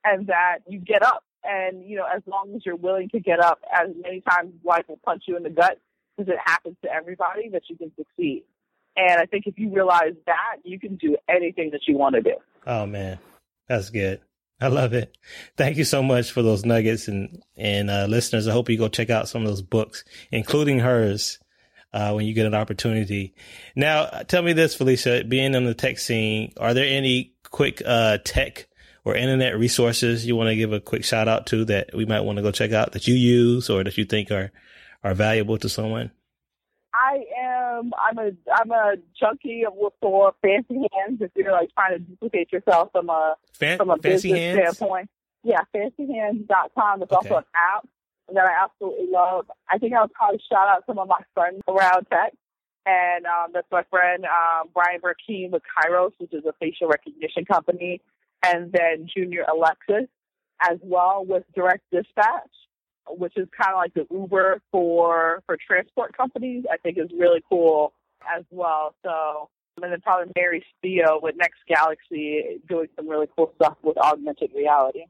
and 0.04 0.26
that 0.28 0.58
you 0.66 0.78
get 0.78 1.02
up. 1.02 1.24
And, 1.44 1.84
you 1.84 1.96
know, 1.96 2.04
as 2.04 2.22
long 2.26 2.52
as 2.56 2.64
you're 2.64 2.76
willing 2.76 3.08
to 3.10 3.20
get 3.20 3.40
up, 3.40 3.60
as 3.72 3.88
many 4.02 4.22
times 4.22 4.52
life 4.64 4.84
will 4.88 4.98
punch 5.04 5.24
you 5.26 5.36
in 5.36 5.42
the 5.42 5.50
gut, 5.50 5.78
because 6.16 6.32
it 6.32 6.38
happens 6.44 6.76
to 6.82 6.92
everybody, 6.92 7.48
that 7.50 7.62
you 7.68 7.76
can 7.76 7.92
succeed. 7.96 8.42
And 8.98 9.20
I 9.20 9.26
think 9.26 9.46
if 9.46 9.56
you 9.58 9.72
realize 9.72 10.14
that, 10.26 10.56
you 10.64 10.78
can 10.78 10.96
do 10.96 11.16
anything 11.28 11.70
that 11.70 11.82
you 11.86 11.96
want 11.96 12.16
to 12.16 12.20
do. 12.20 12.34
Oh, 12.66 12.84
man. 12.84 13.20
That's 13.68 13.90
good. 13.90 14.20
I 14.60 14.66
love 14.66 14.92
it. 14.92 15.16
Thank 15.56 15.76
you 15.76 15.84
so 15.84 16.02
much 16.02 16.32
for 16.32 16.42
those 16.42 16.64
nuggets 16.64 17.06
and, 17.06 17.40
and, 17.56 17.88
uh, 17.88 18.06
listeners. 18.08 18.48
I 18.48 18.52
hope 18.52 18.68
you 18.68 18.76
go 18.76 18.88
check 18.88 19.08
out 19.08 19.28
some 19.28 19.42
of 19.42 19.48
those 19.48 19.62
books, 19.62 20.02
including 20.32 20.80
hers, 20.80 21.38
uh, 21.92 22.12
when 22.12 22.26
you 22.26 22.34
get 22.34 22.46
an 22.46 22.56
opportunity. 22.56 23.34
Now, 23.76 24.06
tell 24.26 24.42
me 24.42 24.52
this, 24.52 24.76
Felecia, 24.76 25.28
being 25.28 25.54
in 25.54 25.64
the 25.64 25.74
tech 25.74 26.00
scene, 26.00 26.52
are 26.56 26.74
there 26.74 26.86
any 26.86 27.34
quick, 27.50 27.80
uh, 27.86 28.18
tech 28.24 28.66
or 29.04 29.14
internet 29.14 29.56
resources 29.56 30.26
you 30.26 30.34
want 30.34 30.48
to 30.48 30.56
give 30.56 30.72
a 30.72 30.80
quick 30.80 31.04
shout 31.04 31.28
out 31.28 31.46
to 31.46 31.64
that 31.66 31.90
we 31.94 32.04
might 32.04 32.22
want 32.22 32.36
to 32.36 32.42
go 32.42 32.50
check 32.50 32.72
out 32.72 32.92
that 32.92 33.06
you 33.06 33.14
use 33.14 33.70
or 33.70 33.84
that 33.84 33.96
you 33.96 34.04
think 34.04 34.32
are, 34.32 34.50
are 35.04 35.14
valuable 35.14 35.56
to 35.56 35.68
someone? 35.68 36.10
I 36.94 37.22
am. 37.78 37.92
I'm 37.98 38.18
a. 38.18 38.30
I'm 38.54 38.70
a 38.70 38.94
junkie 39.18 39.64
of 39.66 39.74
for 40.00 40.32
fancy 40.42 40.86
hands. 40.92 41.20
If 41.20 41.30
you're 41.36 41.52
like 41.52 41.70
trying 41.74 41.92
to 41.92 41.98
duplicate 41.98 42.52
yourself 42.52 42.90
from 42.92 43.08
a 43.08 43.36
Fan- 43.54 43.78
from 43.78 43.90
a 43.90 43.98
business 43.98 44.38
hands? 44.38 44.58
standpoint, 44.58 45.10
yeah, 45.44 45.60
fancyhands.com. 45.74 47.02
It's 47.02 47.12
okay. 47.12 47.28
also 47.28 47.36
an 47.38 47.44
app 47.54 47.86
that 48.34 48.44
I 48.44 48.64
absolutely 48.64 49.08
love. 49.10 49.46
I 49.68 49.78
think 49.78 49.94
I 49.94 50.02
would 50.02 50.12
probably 50.12 50.40
shout 50.50 50.68
out 50.68 50.84
some 50.86 50.98
of 50.98 51.08
my 51.08 51.20
friends 51.34 51.60
around 51.68 52.06
tech, 52.10 52.34
and 52.86 53.26
um, 53.26 53.52
that's 53.52 53.70
my 53.70 53.84
friend 53.90 54.24
um, 54.24 54.68
Brian 54.74 55.00
Brackeen 55.00 55.50
with 55.50 55.62
Kairos, 55.76 56.12
which 56.18 56.32
is 56.32 56.44
a 56.44 56.52
facial 56.60 56.88
recognition 56.88 57.44
company, 57.44 58.00
and 58.44 58.72
then 58.72 59.06
Junior 59.14 59.44
Alexis 59.50 60.08
as 60.60 60.78
well 60.82 61.24
with 61.26 61.44
Direct 61.54 61.84
Dispatch 61.92 62.50
which 63.16 63.34
is 63.36 63.48
kind 63.56 63.72
of 63.72 63.76
like 63.76 63.94
the 63.94 64.06
Uber 64.14 64.60
for 64.70 65.42
for 65.46 65.56
transport 65.66 66.16
companies. 66.16 66.64
I 66.70 66.76
think 66.78 66.98
is 66.98 67.10
really 67.16 67.42
cool 67.48 67.92
as 68.36 68.44
well. 68.50 68.94
So 69.04 69.48
and 69.82 69.92
then 69.92 70.00
probably 70.00 70.32
Mary 70.36 70.64
Spio 70.84 71.22
with 71.22 71.36
Next 71.36 71.58
Galaxy 71.68 72.60
doing 72.68 72.88
some 72.96 73.08
really 73.08 73.28
cool 73.36 73.52
stuff 73.56 73.76
with 73.82 73.96
augmented 73.98 74.50
reality. 74.54 75.04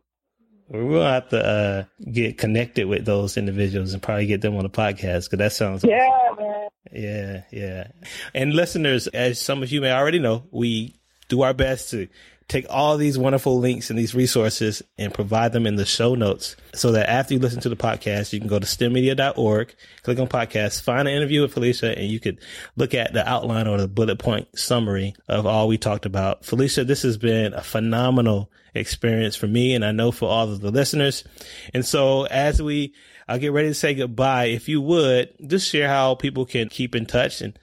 We'll 0.71 1.03
have 1.03 1.31
to 1.31 1.43
uh, 1.43 1.85
get 2.13 2.37
connected 2.37 2.87
with 2.87 3.07
those 3.07 3.39
individuals 3.39 3.95
and 3.95 4.03
probably 4.03 4.27
get 4.27 4.43
them 4.43 4.55
on 4.57 4.65
the 4.65 4.71
podcast 4.71 5.25
because 5.25 5.39
that 5.39 5.53
sounds 5.53 5.83
yeah, 5.83 6.07
awesome. 6.07 6.45
man. 6.45 6.69
Yeah, 6.93 7.43
yeah. 7.51 7.89
And 8.35 8.53
listeners, 8.53 9.07
as 9.07 9.41
some 9.41 9.63
of 9.63 9.73
you 9.73 9.81
may 9.81 9.91
already 9.91 10.19
know, 10.19 10.45
we 10.51 10.95
do 11.29 11.41
our 11.41 11.55
best 11.55 11.91
to 11.93 12.09
take 12.49 12.65
all 12.71 12.97
these 12.97 13.19
wonderful 13.19 13.59
links 13.59 13.91
and 13.91 13.99
these 13.99 14.15
resources 14.15 14.83
and 14.97 15.13
provide 15.13 15.53
them 15.53 15.67
in 15.67 15.77
the 15.77 15.85
show 15.85 16.15
notes 16.15 16.57
so 16.75 16.93
that 16.93 17.09
after 17.09 17.35
you 17.35 17.41
listen 17.41 17.61
to 17.61 17.69
the 17.69 17.77
podcast, 17.77 18.33
you 18.33 18.41
can 18.41 18.49
go 18.49 18.59
to 18.59 18.67
stemmedia.org, 18.67 19.75
click 20.03 20.19
on 20.19 20.27
podcast, 20.27 20.83
find 20.83 21.07
an 21.07 21.15
interview 21.15 21.43
with 21.43 21.55
Felecia, 21.55 21.95
and 21.95 22.09
you 22.09 22.19
could 22.19 22.39
look 22.77 22.95
at 22.95 23.13
the 23.13 23.29
outline 23.29 23.69
or 23.69 23.77
the 23.77 23.87
bullet 23.87 24.19
point 24.19 24.49
summary 24.59 25.15
of 25.29 25.47
all 25.47 25.69
we 25.69 25.77
talked 25.77 26.07
about. 26.07 26.43
Felecia, 26.43 26.87
this 26.87 27.03
has 27.03 27.19
been 27.19 27.53
a 27.53 27.63
phenomenal 27.63 28.51
experience 28.75 29.37
for 29.37 29.47
me 29.47 29.75
and 29.75 29.85
I 29.85 29.93
know 29.93 30.11
for 30.11 30.29
all 30.29 30.51
of 30.51 30.61
the 30.61 30.71
listeners. 30.71 31.25
And 31.75 31.85
so 31.85 32.25
as 32.25 32.63
we 32.63 32.95
I'll 33.29 33.39
get 33.39 33.53
ready 33.53 33.69
to 33.69 33.75
say 33.75 33.95
goodbye. 33.95 34.47
If 34.47 34.71
you 34.71 34.81
would 34.81 35.35
just 35.47 35.69
share 35.69 35.87
how 35.87 36.15
people 36.15 36.47
can 36.47 36.71
keep 36.71 36.95
in 36.95 37.05
touch 37.05 37.43
and 37.43 37.59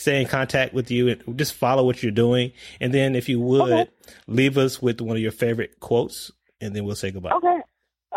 stay 0.00 0.22
in 0.22 0.26
contact 0.26 0.72
with 0.72 0.90
you 0.90 1.08
and 1.08 1.38
just 1.38 1.52
follow 1.52 1.84
what 1.84 2.02
you're 2.02 2.10
doing. 2.10 2.52
And 2.80 2.92
then 2.94 3.14
if 3.14 3.28
you 3.28 3.38
would 3.38 3.70
okay. 3.70 3.90
leave 4.26 4.56
us 4.56 4.80
with 4.80 4.98
one 5.02 5.14
of 5.14 5.22
your 5.22 5.30
favorite 5.30 5.78
quotes 5.78 6.32
and 6.58 6.74
then 6.74 6.84
we'll 6.84 6.96
say 6.96 7.10
goodbye. 7.10 7.32
Okay. 7.32 7.58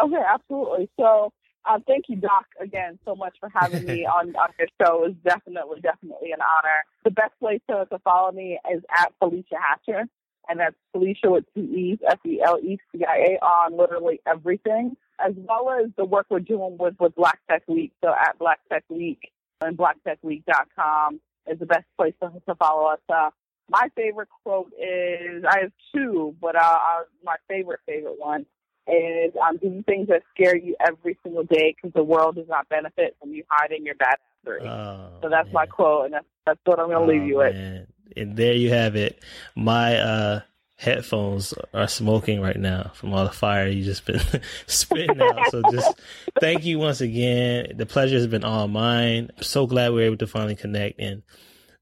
Okay, 0.02 0.24
absolutely. 0.34 0.90
So 0.98 1.34
uh, 1.66 1.80
thank 1.86 2.06
you, 2.08 2.16
Doc, 2.16 2.46
again, 2.60 2.98
so 3.04 3.16
much 3.16 3.36
for 3.38 3.50
having 3.54 3.84
me 3.86 4.06
on, 4.20 4.34
on 4.36 4.50
your 4.58 4.70
show. 4.82 5.04
It's 5.04 5.18
definitely, 5.26 5.82
definitely 5.82 6.32
an 6.32 6.40
honor. 6.40 6.86
The 7.04 7.12
best 7.12 7.34
place 7.40 7.60
to, 7.70 7.86
to 7.92 8.00
follow 8.00 8.32
me 8.32 8.60
is 8.74 8.82
at 8.98 9.12
Felecia 9.22 9.60
Hatcher, 9.60 10.08
and 10.48 10.60
that's 10.62 10.76
Felecia 10.96 11.32
with 11.32 11.44
two 11.54 11.64
E's, 11.64 12.00
F-E-L-E-C-I-A, 12.10 13.40
on 13.46 13.78
literally 13.78 14.22
everything, 14.26 14.96
as 15.20 15.34
well 15.36 15.70
as 15.70 15.92
the 15.98 16.06
work 16.06 16.28
we're 16.30 16.40
doing 16.40 16.78
with, 16.80 16.96
with 16.98 17.14
Black 17.16 17.40
Tech 17.50 17.64
Week. 17.68 17.92
So 18.02 18.10
at 18.10 18.40
Black 18.40 18.60
Tech 18.70 18.86
Week 18.90 19.32
and 19.62 19.78
blacktechweek.com 19.78 21.20
is 21.48 21.60
the 21.60 21.66
best 21.66 21.86
place 21.98 22.14
to, 22.22 22.32
to 22.48 22.56
follow 22.56 22.88
us. 22.88 23.00
Uh, 23.10 23.30
my 23.70 23.90
favorite 23.96 24.30
quote 24.44 24.72
is 24.74 25.44
I 25.50 25.62
have 25.62 25.72
two, 25.96 26.36
but 26.42 26.56
uh, 26.56 26.60
uh, 26.60 27.04
my 27.24 27.36
favorite 27.48 27.80
favorite 27.86 28.20
one 28.20 28.46
is 28.88 29.34
um, 29.42 29.58
do 29.58 29.82
things 29.84 30.10
that 30.10 30.24
scare 30.34 30.58
you 30.58 30.76
every 30.86 31.18
single 31.24 31.44
day 31.44 31.74
because 31.76 31.94
the 31.94 32.04
world 32.04 32.36
does 32.36 32.48
not 32.50 32.68
benefit 32.68 33.16
from 33.20 33.32
you 33.34 33.44
hiding 33.50 33.86
your 33.86 33.96
bad 33.96 34.16
Oh, 34.46 35.10
so 35.22 35.30
that's 35.30 35.46
man. 35.46 35.54
my 35.54 35.66
quote, 35.66 36.06
and 36.06 36.14
that's 36.16 36.26
that's 36.46 36.60
what 36.66 36.80
I'm 36.80 36.90
going 36.90 37.08
to 37.08 37.14
oh, 37.14 37.18
leave 37.18 37.28
you 37.28 37.38
man. 37.40 37.88
with. 38.14 38.18
And 38.18 38.36
there 38.38 38.54
you 38.54 38.72
have 38.72 38.96
it. 38.96 39.24
My 39.56 39.98
uh, 39.98 40.42
headphones 40.84 41.54
are 41.74 41.88
smoking 41.88 42.42
right 42.42 42.60
now 42.60 42.92
from 42.94 43.14
all 43.14 43.24
the 43.24 43.32
fire 43.32 43.68
you 43.68 43.84
just 43.84 44.06
been 44.06 44.20
spitting 44.68 45.22
out. 45.22 45.50
So 45.50 45.62
just 45.72 46.00
thank 46.40 46.66
you 46.66 46.78
once 46.78 47.00
again. 47.00 47.74
The 47.76 47.86
pleasure 47.86 48.16
has 48.16 48.28
been 48.28 48.44
all 48.44 48.68
mine. 48.68 49.32
I'm 49.36 49.44
so 49.44 49.66
glad 49.66 49.90
we 49.90 49.96
were 49.96 50.02
able 50.04 50.18
to 50.18 50.28
finally 50.28 50.56
connect. 50.56 51.00
And 51.00 51.24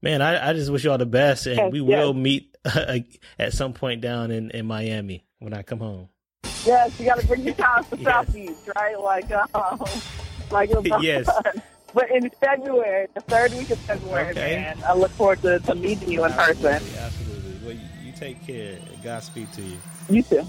man, 0.00 0.22
I, 0.22 0.50
I 0.50 0.52
just 0.52 0.70
wish 0.70 0.84
you 0.84 0.92
all 0.92 0.98
the 0.98 1.06
best. 1.06 1.46
And 1.46 1.56
yes, 1.56 1.72
we 1.72 1.80
yes. 1.80 1.98
will 1.98 2.14
meet 2.14 2.56
uh, 2.64 2.98
at 3.38 3.52
some 3.52 3.72
point 3.72 4.00
down 4.00 4.30
in, 4.30 4.50
in 4.50 4.66
Miami 4.66 5.24
when 5.40 5.52
I 5.52 5.62
come 5.62 5.80
home. 5.80 6.08
Yes, 6.64 6.98
you 7.00 7.06
got 7.06 7.18
to 7.18 7.26
bring 7.26 7.42
your 7.42 7.54
house 7.54 7.88
to 7.90 7.96
yes. 7.98 8.04
South 8.04 8.32
Beach, 8.32 8.56
right? 8.76 8.98
Like, 8.98 9.30
um, 9.54 9.82
like 10.52 10.70
yes. 11.00 11.28
But 11.92 12.10
in 12.10 12.30
February, 12.30 13.08
the 13.14 13.20
third 13.20 13.52
week 13.52 13.70
of 13.70 13.78
February, 13.80 14.30
okay. 14.30 14.56
man, 14.56 14.78
I 14.86 14.94
look 14.94 15.10
forward 15.10 15.42
to, 15.42 15.58
to 15.58 15.74
meeting 15.74 16.10
you 16.10 16.24
in 16.24 16.32
person. 16.32 16.74
Absolutely. 16.74 17.00
Well, 17.00 17.10
you, 17.10 17.31
you 17.31 17.31
take 18.22 18.46
care. 18.46 18.78
Godspeed 19.02 19.52
to 19.54 19.62
you. 19.62 19.78
You 20.08 20.22
too. 20.22 20.46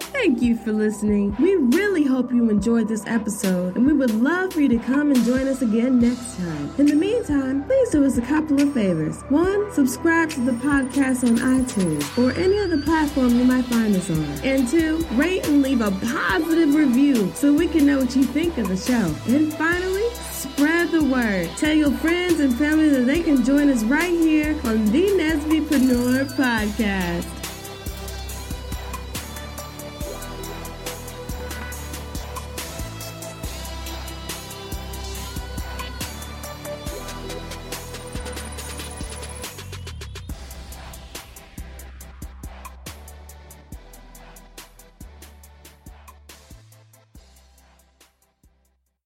Thank 0.00 0.42
you 0.42 0.56
for 0.56 0.72
listening. 0.72 1.34
We 1.38 1.54
really 1.54 2.04
hope 2.04 2.32
you 2.32 2.50
enjoyed 2.50 2.88
this 2.88 3.04
episode, 3.06 3.76
and 3.76 3.86
we 3.86 3.92
would 3.92 4.10
love 4.10 4.52
for 4.52 4.60
you 4.60 4.68
to 4.68 4.78
come 4.78 5.10
and 5.10 5.24
join 5.24 5.46
us 5.46 5.62
again 5.62 6.00
next 6.00 6.36
time. 6.36 6.74
In 6.78 6.86
the 6.86 6.94
meantime, 6.94 7.64
please 7.64 7.90
do 7.90 8.04
us 8.04 8.18
a 8.18 8.22
couple 8.22 8.60
of 8.60 8.74
favors. 8.74 9.22
One, 9.30 9.72
subscribe 9.72 10.30
to 10.30 10.40
the 10.40 10.52
podcast 10.52 11.26
on 11.26 11.36
iTunes 11.38 12.04
or 12.18 12.36
any 12.38 12.58
other 12.58 12.82
platform 12.82 13.30
you 13.30 13.44
might 13.44 13.64
find 13.66 13.94
us 13.94 14.10
on. 14.10 14.24
And 14.44 14.68
two, 14.68 14.98
rate 15.12 15.46
and 15.46 15.62
leave 15.62 15.80
a 15.80 15.90
positive 15.90 16.74
review 16.74 17.32
so 17.34 17.52
we 17.52 17.68
can 17.68 17.86
know 17.86 18.00
what 18.00 18.14
you 18.14 18.24
think 18.24 18.58
of 18.58 18.68
the 18.68 18.76
show. 18.76 19.14
And 19.32 19.54
finally, 19.54 20.01
spread 20.52 20.90
the 20.90 21.02
word. 21.02 21.48
Tell 21.56 21.74
your 21.74 21.90
friends 21.90 22.40
and 22.40 22.56
family 22.58 22.88
that 22.90 23.06
they 23.06 23.22
can 23.22 23.44
join 23.44 23.70
us 23.70 23.82
right 23.84 24.10
here 24.10 24.54
on 24.64 24.84
the 24.86 25.06
Nesbypreneur 25.18 26.26
Podcast. 26.36 27.41